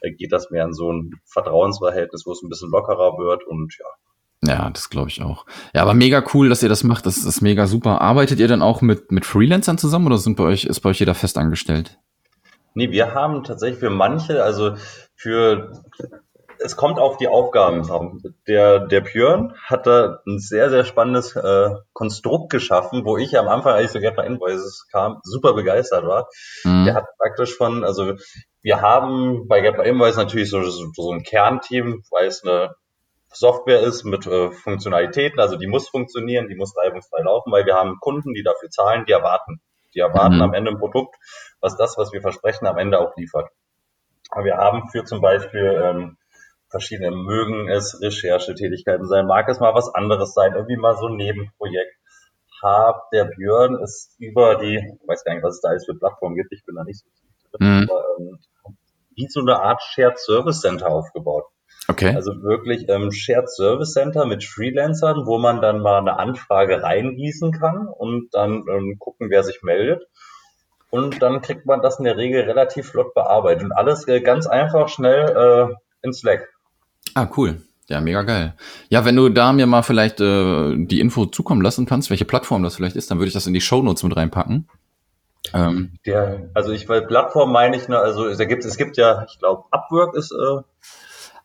äh, 0.00 0.12
geht 0.12 0.32
das 0.32 0.50
mehr 0.50 0.64
in 0.64 0.72
so 0.72 0.90
ein 0.90 1.20
Vertrauensverhältnis, 1.26 2.24
wo 2.24 2.32
es 2.32 2.42
ein 2.42 2.48
bisschen 2.48 2.70
lockerer 2.70 3.18
wird 3.18 3.46
und 3.46 3.76
ja, 3.78 3.86
ja, 4.42 4.70
das 4.70 4.88
glaube 4.88 5.08
ich 5.08 5.22
auch. 5.22 5.46
Ja, 5.74 5.82
aber 5.82 5.94
mega 5.94 6.22
cool, 6.32 6.48
dass 6.48 6.62
ihr 6.62 6.68
das 6.68 6.84
macht. 6.84 7.06
Das 7.06 7.18
ist 7.18 7.40
mega 7.40 7.66
super. 7.66 8.00
Arbeitet 8.00 8.38
ihr 8.38 8.48
dann 8.48 8.62
auch 8.62 8.82
mit, 8.82 9.10
mit 9.10 9.26
Freelancern 9.26 9.78
zusammen 9.78 10.06
oder 10.06 10.18
sind 10.18 10.36
bei 10.36 10.44
euch, 10.44 10.64
ist 10.64 10.80
bei 10.80 10.90
euch 10.90 11.00
jeder 11.00 11.14
fest 11.14 11.38
angestellt? 11.38 11.98
Nee, 12.74 12.90
wir 12.92 13.14
haben 13.14 13.42
tatsächlich 13.42 13.80
für 13.80 13.90
manche, 13.90 14.44
also 14.44 14.76
für, 15.16 15.72
es 16.60 16.76
kommt 16.76 17.00
auf 17.00 17.16
die 17.16 17.26
Aufgaben 17.26 17.90
an. 17.90 18.22
Der, 18.46 18.78
der 18.78 19.00
Björn 19.00 19.54
hat 19.64 19.88
da 19.88 20.20
ein 20.24 20.38
sehr, 20.38 20.70
sehr 20.70 20.84
spannendes 20.84 21.34
äh, 21.34 21.70
Konstrukt 21.92 22.50
geschaffen, 22.50 23.04
wo 23.04 23.16
ich 23.16 23.36
am 23.36 23.48
Anfang, 23.48 23.72
als 23.72 23.86
ich 23.86 23.90
so 23.90 23.98
gerne 24.00 24.16
bei 24.16 24.26
Invoices 24.26 24.86
kam, 24.92 25.18
super 25.24 25.54
begeistert 25.54 26.06
war. 26.06 26.28
Mhm. 26.62 26.84
Der 26.84 26.94
hat 26.94 27.06
praktisch 27.18 27.56
von, 27.56 27.82
also 27.82 28.14
wir 28.62 28.80
haben 28.80 29.48
bei 29.48 29.60
Get 29.60 29.76
by 29.76 29.88
Invoice 29.88 30.16
natürlich 30.16 30.50
so, 30.50 30.62
so, 30.62 30.86
so 30.94 31.12
ein 31.12 31.24
Kernteam, 31.24 32.04
weil 32.10 32.28
es 32.28 32.44
eine 32.44 32.76
Software 33.30 33.80
ist 33.80 34.04
mit 34.04 34.26
äh, 34.26 34.50
Funktionalitäten, 34.50 35.38
also 35.38 35.56
die 35.56 35.66
muss 35.66 35.88
funktionieren, 35.88 36.48
die 36.48 36.54
muss 36.54 36.76
reibungsfrei 36.76 37.22
laufen, 37.22 37.52
weil 37.52 37.66
wir 37.66 37.74
haben 37.74 37.98
Kunden, 38.00 38.34
die 38.34 38.42
dafür 38.42 38.70
zahlen, 38.70 39.04
die 39.06 39.12
erwarten. 39.12 39.60
Die 39.94 40.00
erwarten 40.00 40.36
mhm. 40.36 40.42
am 40.42 40.54
Ende 40.54 40.70
ein 40.70 40.78
Produkt, 40.78 41.16
was 41.60 41.76
das, 41.76 41.96
was 41.96 42.12
wir 42.12 42.20
versprechen, 42.20 42.66
am 42.66 42.78
Ende 42.78 43.00
auch 43.00 43.16
liefert. 43.16 43.50
Aber 44.30 44.44
wir 44.44 44.56
haben 44.56 44.88
für 44.90 45.04
zum 45.04 45.20
Beispiel 45.20 45.80
ähm, 45.82 46.16
verschiedene, 46.70 47.10
mögen 47.10 47.68
es 47.68 47.98
Recherchetätigkeiten 48.00 49.06
sein, 49.06 49.26
mag 49.26 49.48
es 49.48 49.60
mal 49.60 49.74
was 49.74 49.92
anderes 49.94 50.34
sein, 50.34 50.54
irgendwie 50.54 50.76
mal 50.76 50.96
so 50.96 51.06
ein 51.06 51.16
Nebenprojekt. 51.16 51.96
Hab 52.62 53.10
der 53.10 53.24
Björn 53.24 53.78
ist 53.82 54.16
über 54.18 54.56
die, 54.56 54.76
ich 54.76 55.08
weiß 55.08 55.24
gar 55.24 55.34
nicht, 55.34 55.44
was 55.44 55.56
es 55.56 55.60
da 55.60 55.68
alles 55.70 55.86
für 55.86 55.94
Plattformen 55.94 56.36
gibt, 56.36 56.52
ich 56.52 56.64
bin 56.64 56.74
da 56.74 56.84
nicht 56.84 57.00
so 57.00 57.08
mhm. 57.58 57.88
aber 57.88 58.04
ähm, 58.18 58.38
wie 59.14 59.26
so 59.28 59.40
eine 59.40 59.60
Art 59.60 59.82
Shared 59.82 60.18
Service 60.18 60.60
Center 60.60 60.88
aufgebaut. 60.88 61.46
Okay. 61.90 62.14
Also 62.14 62.42
wirklich 62.42 62.88
ähm, 62.88 63.10
Shared 63.10 63.48
Service 63.50 63.94
Center 63.94 64.26
mit 64.26 64.44
Freelancern, 64.44 65.26
wo 65.26 65.38
man 65.38 65.62
dann 65.62 65.80
mal 65.80 65.98
eine 65.98 66.18
Anfrage 66.18 66.82
reingießen 66.82 67.52
kann 67.52 67.88
und 67.88 68.34
dann 68.34 68.64
ähm, 68.70 68.96
gucken, 68.98 69.30
wer 69.30 69.42
sich 69.42 69.62
meldet. 69.62 70.06
Und 70.90 71.22
dann 71.22 71.42
kriegt 71.42 71.66
man 71.66 71.82
das 71.82 71.98
in 71.98 72.04
der 72.04 72.16
Regel 72.16 72.42
relativ 72.42 72.90
flott 72.90 73.14
bearbeitet. 73.14 73.64
Und 73.64 73.72
alles 73.72 74.06
äh, 74.06 74.20
ganz 74.20 74.46
einfach, 74.46 74.88
schnell 74.88 75.70
äh, 75.70 75.74
in 76.02 76.12
Slack. 76.12 76.48
Ah, 77.14 77.28
cool. 77.36 77.62
Ja, 77.88 78.02
mega 78.02 78.22
geil. 78.22 78.54
Ja, 78.90 79.06
wenn 79.06 79.16
du 79.16 79.30
da 79.30 79.52
mir 79.54 79.66
mal 79.66 79.82
vielleicht 79.82 80.20
äh, 80.20 80.76
die 80.76 81.00
Info 81.00 81.24
zukommen 81.24 81.62
lassen 81.62 81.86
kannst, 81.86 82.10
welche 82.10 82.26
Plattform 82.26 82.62
das 82.62 82.76
vielleicht 82.76 82.96
ist, 82.96 83.10
dann 83.10 83.18
würde 83.18 83.28
ich 83.28 83.34
das 83.34 83.46
in 83.46 83.54
die 83.54 83.62
Show 83.62 83.82
Notes 83.82 84.02
mit 84.02 84.14
reinpacken. 84.14 84.68
Ähm. 85.54 85.92
Der, 86.04 86.50
also 86.52 86.72
ich, 86.72 86.86
weil 86.88 87.06
Plattform 87.06 87.50
meine 87.50 87.76
ich, 87.76 87.88
ne, 87.88 87.98
also 87.98 88.34
da 88.34 88.44
gibt, 88.44 88.64
es 88.66 88.76
gibt 88.76 88.98
ja, 88.98 89.24
ich 89.26 89.38
glaube, 89.38 89.64
Upwork 89.70 90.14
ist 90.14 90.32
äh, 90.32 90.60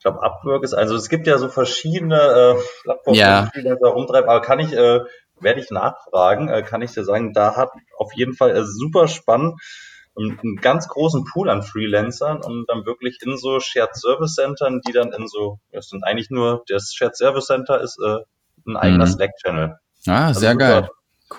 ich 0.03 0.11
glaube, 0.11 0.21
Upwork 0.21 0.65
ist, 0.65 0.73
also 0.73 0.97
es 0.97 1.07
gibt 1.07 1.27
ja 1.27 1.37
so 1.37 1.47
verschiedene 1.47 2.17
äh, 2.17 2.61
Plattformen, 2.83 3.17
ja. 3.17 3.49
die 3.55 3.63
da 3.63 3.87
rumtreiben, 3.87 4.29
aber 4.29 4.41
kann 4.41 4.59
ich, 4.59 4.73
äh, 4.73 4.99
werde 5.39 5.61
ich 5.61 5.71
nachfragen, 5.71 6.49
äh, 6.49 6.61
kann 6.61 6.81
ich 6.81 6.91
dir 6.91 7.05
sagen, 7.05 7.31
da 7.31 7.55
hat 7.55 7.69
auf 7.97 8.11
jeden 8.13 8.33
Fall 8.33 8.51
äh, 8.51 8.65
super 8.65 9.07
spannend 9.07 9.61
einen 10.17 10.57
ganz 10.57 10.89
großen 10.89 11.23
Pool 11.23 11.49
an 11.49 11.63
Freelancern 11.63 12.41
und 12.43 12.65
dann 12.67 12.85
wirklich 12.85 13.17
in 13.25 13.37
so 13.37 13.61
Shared 13.61 13.95
Service 13.95 14.35
Centern, 14.35 14.81
die 14.85 14.91
dann 14.91 15.13
in 15.13 15.25
so, 15.29 15.59
das 15.71 15.87
sind 15.87 16.03
eigentlich 16.03 16.29
nur, 16.29 16.65
das 16.67 16.91
Shared 16.93 17.15
Service 17.15 17.45
Center 17.45 17.79
ist 17.79 17.97
äh, 18.05 18.17
ein 18.67 18.75
eigener 18.75 19.05
mhm. 19.05 19.09
Slack-Channel. 19.11 19.77
Ah, 20.05 20.27
also 20.27 20.41
sehr 20.41 20.51
super, 20.51 20.65
geil. 20.65 20.89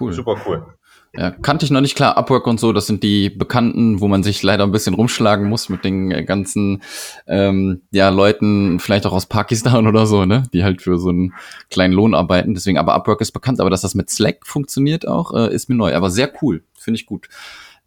Cool. 0.00 0.12
Super 0.14 0.40
cool. 0.46 0.74
Ja, 1.16 1.30
kannte 1.30 1.64
ich 1.64 1.70
noch 1.70 1.80
nicht 1.80 1.94
klar. 1.94 2.16
Upwork 2.16 2.46
und 2.46 2.58
so, 2.58 2.72
das 2.72 2.86
sind 2.86 3.02
die 3.02 3.30
Bekannten, 3.30 4.00
wo 4.00 4.08
man 4.08 4.22
sich 4.22 4.42
leider 4.42 4.64
ein 4.64 4.72
bisschen 4.72 4.94
rumschlagen 4.94 5.48
muss 5.48 5.68
mit 5.68 5.84
den 5.84 6.10
äh, 6.10 6.24
ganzen 6.24 6.82
ähm, 7.26 7.82
ja, 7.92 8.08
Leuten, 8.08 8.80
vielleicht 8.80 9.06
auch 9.06 9.12
aus 9.12 9.26
Pakistan 9.26 9.86
oder 9.88 10.06
so, 10.06 10.24
ne, 10.24 10.42
die 10.52 10.64
halt 10.64 10.82
für 10.82 10.98
so 10.98 11.10
einen 11.10 11.34
kleinen 11.70 11.94
Lohn 11.94 12.14
arbeiten. 12.14 12.54
Deswegen, 12.54 12.78
aber 12.78 12.94
Upwork 12.94 13.20
ist 13.20 13.32
bekannt, 13.32 13.60
aber 13.60 13.70
dass 13.70 13.82
das 13.82 13.94
mit 13.94 14.10
Slack 14.10 14.46
funktioniert 14.46 15.06
auch, 15.06 15.32
äh, 15.34 15.54
ist 15.54 15.68
mir 15.68 15.76
neu. 15.76 15.94
Aber 15.94 16.10
sehr 16.10 16.32
cool, 16.42 16.64
finde 16.74 16.98
ich 16.98 17.06
gut. 17.06 17.28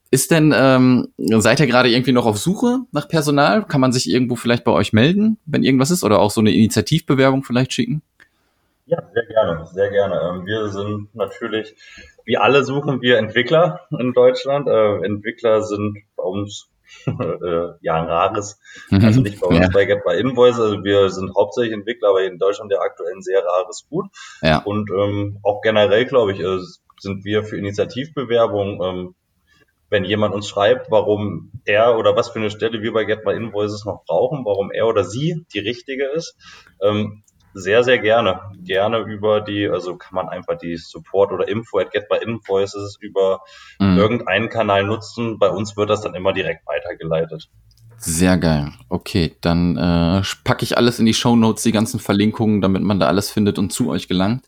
Ist 0.10 0.32
denn, 0.32 0.54
ähm, 0.56 1.10
seid 1.18 1.60
ihr 1.60 1.68
gerade 1.68 1.90
irgendwie 1.90 2.14
noch 2.14 2.26
auf 2.26 2.38
Suche 2.38 2.80
nach 2.94 3.10
Personal? 3.10 3.66
Kann 3.66 3.82
man 3.82 3.92
sich 3.92 4.10
irgendwo 4.10 4.38
vielleicht 4.38 4.64
bei 4.64 4.72
euch 4.72 4.94
melden, 4.94 5.38
wenn 5.46 5.64
irgendwas 5.64 5.92
ist? 5.92 6.04
Oder 6.04 6.20
auch 6.20 6.32
so 6.32 6.40
eine 6.40 6.52
Initiativbewerbung 6.52 7.44
vielleicht 7.44 7.74
schicken? 7.74 8.02
Ja, 8.86 9.04
sehr 9.14 9.26
gerne, 9.26 9.66
sehr 9.66 9.90
gerne. 9.90 10.22
Ähm, 10.30 10.46
wir 10.46 10.70
sind 10.70 11.14
natürlich, 11.14 11.76
wie 12.28 12.38
alle 12.38 12.64
suchen 12.64 13.02
wir 13.02 13.18
Entwickler 13.18 13.88
in 13.98 14.14
Deutschland. 14.14 14.68
Äh, 14.68 15.06
Entwickler 15.06 15.64
sind 15.64 15.98
bei 16.16 16.24
uns 16.24 16.70
äh, 17.08 17.70
ja 17.82 17.96
ein 17.96 18.08
rares, 18.08 18.60
mhm. 18.90 19.04
also 19.04 19.22
nicht 19.22 19.40
bei 19.40 19.48
uns 19.48 19.60
ja. 19.60 19.70
bei 19.74 19.86
Get 19.86 20.04
by 20.06 20.18
Invoice, 20.20 20.60
also 20.60 20.84
wir 20.84 21.10
sind 21.10 21.34
hauptsächlich 21.36 21.74
Entwickler, 21.74 22.10
aber 22.10 22.24
in 22.24 22.38
Deutschland 22.38 22.72
ja 22.72 22.80
aktuell 22.80 23.14
ein 23.14 23.22
sehr 23.22 23.44
rares 23.44 23.88
Gut. 23.90 24.06
Ja. 24.42 24.60
Und 24.60 24.90
ähm, 24.92 25.40
auch 25.44 25.62
generell, 25.62 26.06
glaube 26.06 26.34
ich, 26.34 26.40
äh, 26.40 26.60
sind 27.00 27.26
wir 27.26 27.44
für 27.44 27.58
Initiativbewerbungen 27.58 28.82
ähm, 28.82 29.16
wenn 29.90 30.04
jemand 30.04 30.34
uns 30.34 30.50
schreibt, 30.50 30.92
warum 30.92 31.52
er 31.66 31.98
oder 31.98 32.16
was 32.16 32.30
für 32.30 32.40
eine 32.40 32.50
Stelle 32.50 32.82
wir 32.82 32.92
bei 32.92 33.06
Get 33.06 33.26
My 33.26 33.34
Invoices 33.34 33.86
noch 33.86 34.04
brauchen, 34.06 34.44
warum 34.44 34.70
er 34.72 34.86
oder 34.88 35.06
sie 35.06 35.46
die 35.54 35.60
richtige 35.60 36.06
ist, 36.10 36.36
ähm, 36.82 37.24
sehr, 37.58 37.84
sehr 37.84 38.00
gerne. 38.00 38.40
Gerne 38.64 39.00
über 39.00 39.42
die, 39.42 39.68
also 39.68 39.98
kann 39.98 40.16
man 40.16 40.30
einfach 40.30 40.58
die 40.58 40.78
Support 40.78 41.32
oder 41.32 41.48
Info 41.48 41.80
at 41.80 41.92
Get 41.92 42.08
by 42.10 42.18
Invoices 42.18 42.98
über 43.00 43.42
mhm. 43.80 43.98
irgendeinen 43.98 44.50
Kanal 44.50 44.84
nutzen. 44.84 45.40
Bei 45.40 45.50
uns 45.50 45.76
wird 45.76 45.90
das 45.90 46.02
dann 46.02 46.16
immer 46.16 46.34
direkt 46.34 46.66
weitergeleitet. 46.68 47.50
Sehr 47.98 48.38
geil. 48.38 48.74
Okay, 48.90 49.36
dann 49.42 49.76
äh, 49.76 50.22
packe 50.44 50.64
ich 50.64 50.78
alles 50.78 51.00
in 51.00 51.06
die 51.08 51.16
Show 51.16 51.36
Notes, 51.36 51.64
die 51.64 51.72
ganzen 51.72 52.00
Verlinkungen, 52.00 52.62
damit 52.62 52.84
man 52.84 53.00
da 53.00 53.08
alles 53.08 53.32
findet 53.32 53.58
und 53.58 53.74
zu 53.74 53.90
euch 53.90 54.08
gelangt. 54.08 54.46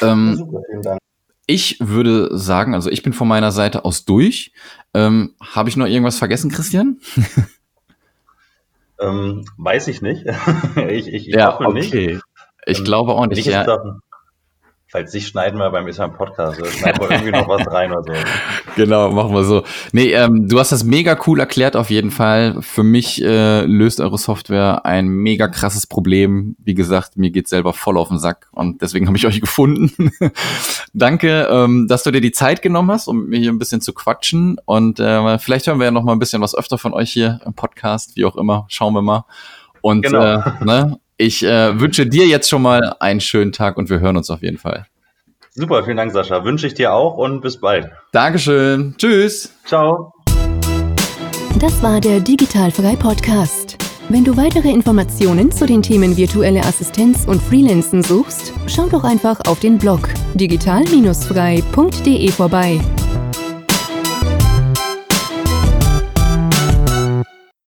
Ähm, 0.00 0.36
super, 0.36 0.60
vielen 0.70 0.82
Dank. 0.82 0.98
Ich 1.46 1.78
würde 1.80 2.36
sagen, 2.38 2.74
also 2.74 2.90
ich 2.90 3.02
bin 3.02 3.12
von 3.12 3.28
meiner 3.28 3.52
Seite 3.52 3.84
aus 3.84 4.04
durch. 4.04 4.52
Ähm, 4.94 5.34
Habe 5.40 5.68
ich 5.68 5.76
noch 5.76 5.86
irgendwas 5.86 6.18
vergessen, 6.18 6.50
Christian? 6.50 7.00
ähm, 9.00 9.44
weiß 9.58 9.88
ich 9.88 10.00
nicht. 10.00 10.24
ich, 10.76 11.08
ich, 11.08 11.28
ich 11.28 11.34
ja, 11.34 11.52
hoffe 11.52 11.66
okay. 11.66 12.06
nicht. 12.06 12.22
Ich 12.66 12.78
ähm, 12.78 12.84
glaube 12.84 13.12
auch 13.12 13.26
nicht. 13.26 13.44
Ja. 13.46 13.64
Sachen, 13.64 14.00
falls 14.94 15.12
nicht, 15.12 15.26
schneiden 15.26 15.58
wir 15.58 15.70
beim 15.70 15.88
Islam 15.88 16.12
Podcast. 16.12 16.60
Oder 16.60 16.70
schneiden 16.70 17.00
wir 17.00 17.10
irgendwie 17.10 17.32
noch 17.32 17.48
was 17.48 17.66
rein 17.66 17.92
oder 17.92 18.14
so. 18.14 18.22
Genau, 18.76 19.10
machen 19.10 19.34
wir 19.34 19.42
so. 19.42 19.64
Nee, 19.90 20.12
ähm, 20.12 20.48
du 20.48 20.60
hast 20.60 20.70
das 20.70 20.84
mega 20.84 21.18
cool 21.26 21.40
erklärt 21.40 21.74
auf 21.74 21.90
jeden 21.90 22.12
Fall. 22.12 22.62
Für 22.62 22.84
mich 22.84 23.20
äh, 23.20 23.64
löst 23.64 24.00
eure 24.00 24.18
Software 24.18 24.86
ein 24.86 25.08
mega 25.08 25.48
krasses 25.48 25.88
Problem. 25.88 26.54
Wie 26.62 26.74
gesagt, 26.74 27.16
mir 27.16 27.32
geht 27.32 27.48
selber 27.48 27.72
voll 27.72 27.98
auf 27.98 28.06
den 28.06 28.20
Sack 28.20 28.46
und 28.52 28.82
deswegen 28.82 29.08
habe 29.08 29.16
ich 29.16 29.26
euch 29.26 29.40
gefunden. 29.40 30.12
Danke, 30.92 31.48
ähm, 31.50 31.88
dass 31.88 32.04
du 32.04 32.12
dir 32.12 32.20
die 32.20 32.30
Zeit 32.30 32.62
genommen 32.62 32.92
hast, 32.92 33.08
um 33.08 33.26
mir 33.26 33.40
hier 33.40 33.50
ein 33.50 33.58
bisschen 33.58 33.80
zu 33.80 33.94
quatschen. 33.94 34.60
Und 34.64 35.00
äh, 35.00 35.40
vielleicht 35.40 35.66
hören 35.66 35.80
wir 35.80 35.86
ja 35.86 35.90
noch 35.90 36.04
mal 36.04 36.12
ein 36.12 36.20
bisschen 36.20 36.40
was 36.40 36.54
öfter 36.54 36.78
von 36.78 36.94
euch 36.94 37.10
hier 37.10 37.40
im 37.44 37.54
Podcast, 37.54 38.14
wie 38.14 38.24
auch 38.24 38.36
immer. 38.36 38.66
Schauen 38.68 38.94
wir 38.94 39.02
mal. 39.02 39.24
Und 39.80 40.02
genau. 40.02 40.22
äh, 40.22 40.64
ne, 40.64 41.00
ich 41.16 41.44
äh, 41.44 41.78
wünsche 41.78 42.06
dir 42.06 42.26
jetzt 42.26 42.48
schon 42.48 42.62
mal 42.62 42.96
einen 43.00 43.20
schönen 43.20 43.52
Tag 43.52 43.76
und 43.76 43.90
wir 43.90 44.00
hören 44.00 44.16
uns 44.16 44.30
auf 44.30 44.42
jeden 44.42 44.58
Fall. 44.58 44.86
Super, 45.50 45.84
vielen 45.84 45.96
Dank, 45.96 46.12
Sascha. 46.12 46.44
Wünsche 46.44 46.66
ich 46.66 46.74
dir 46.74 46.92
auch 46.92 47.16
und 47.16 47.40
bis 47.40 47.60
bald. 47.60 47.88
Dankeschön. 48.12 48.96
Tschüss. 48.98 49.54
Ciao. 49.64 50.12
Das 51.60 51.80
war 51.82 52.00
der 52.00 52.18
Digitalfrei 52.18 52.96
Podcast. 52.96 53.78
Wenn 54.08 54.24
du 54.24 54.36
weitere 54.36 54.70
Informationen 54.70 55.52
zu 55.52 55.64
den 55.64 55.80
Themen 55.80 56.16
virtuelle 56.16 56.60
Assistenz 56.60 57.24
und 57.26 57.40
Freelancen 57.40 58.02
suchst, 58.02 58.52
schau 58.66 58.88
doch 58.88 59.04
einfach 59.04 59.40
auf 59.46 59.60
den 59.60 59.78
Blog 59.78 60.08
digital-frei.de 60.34 62.30
vorbei. 62.32 62.80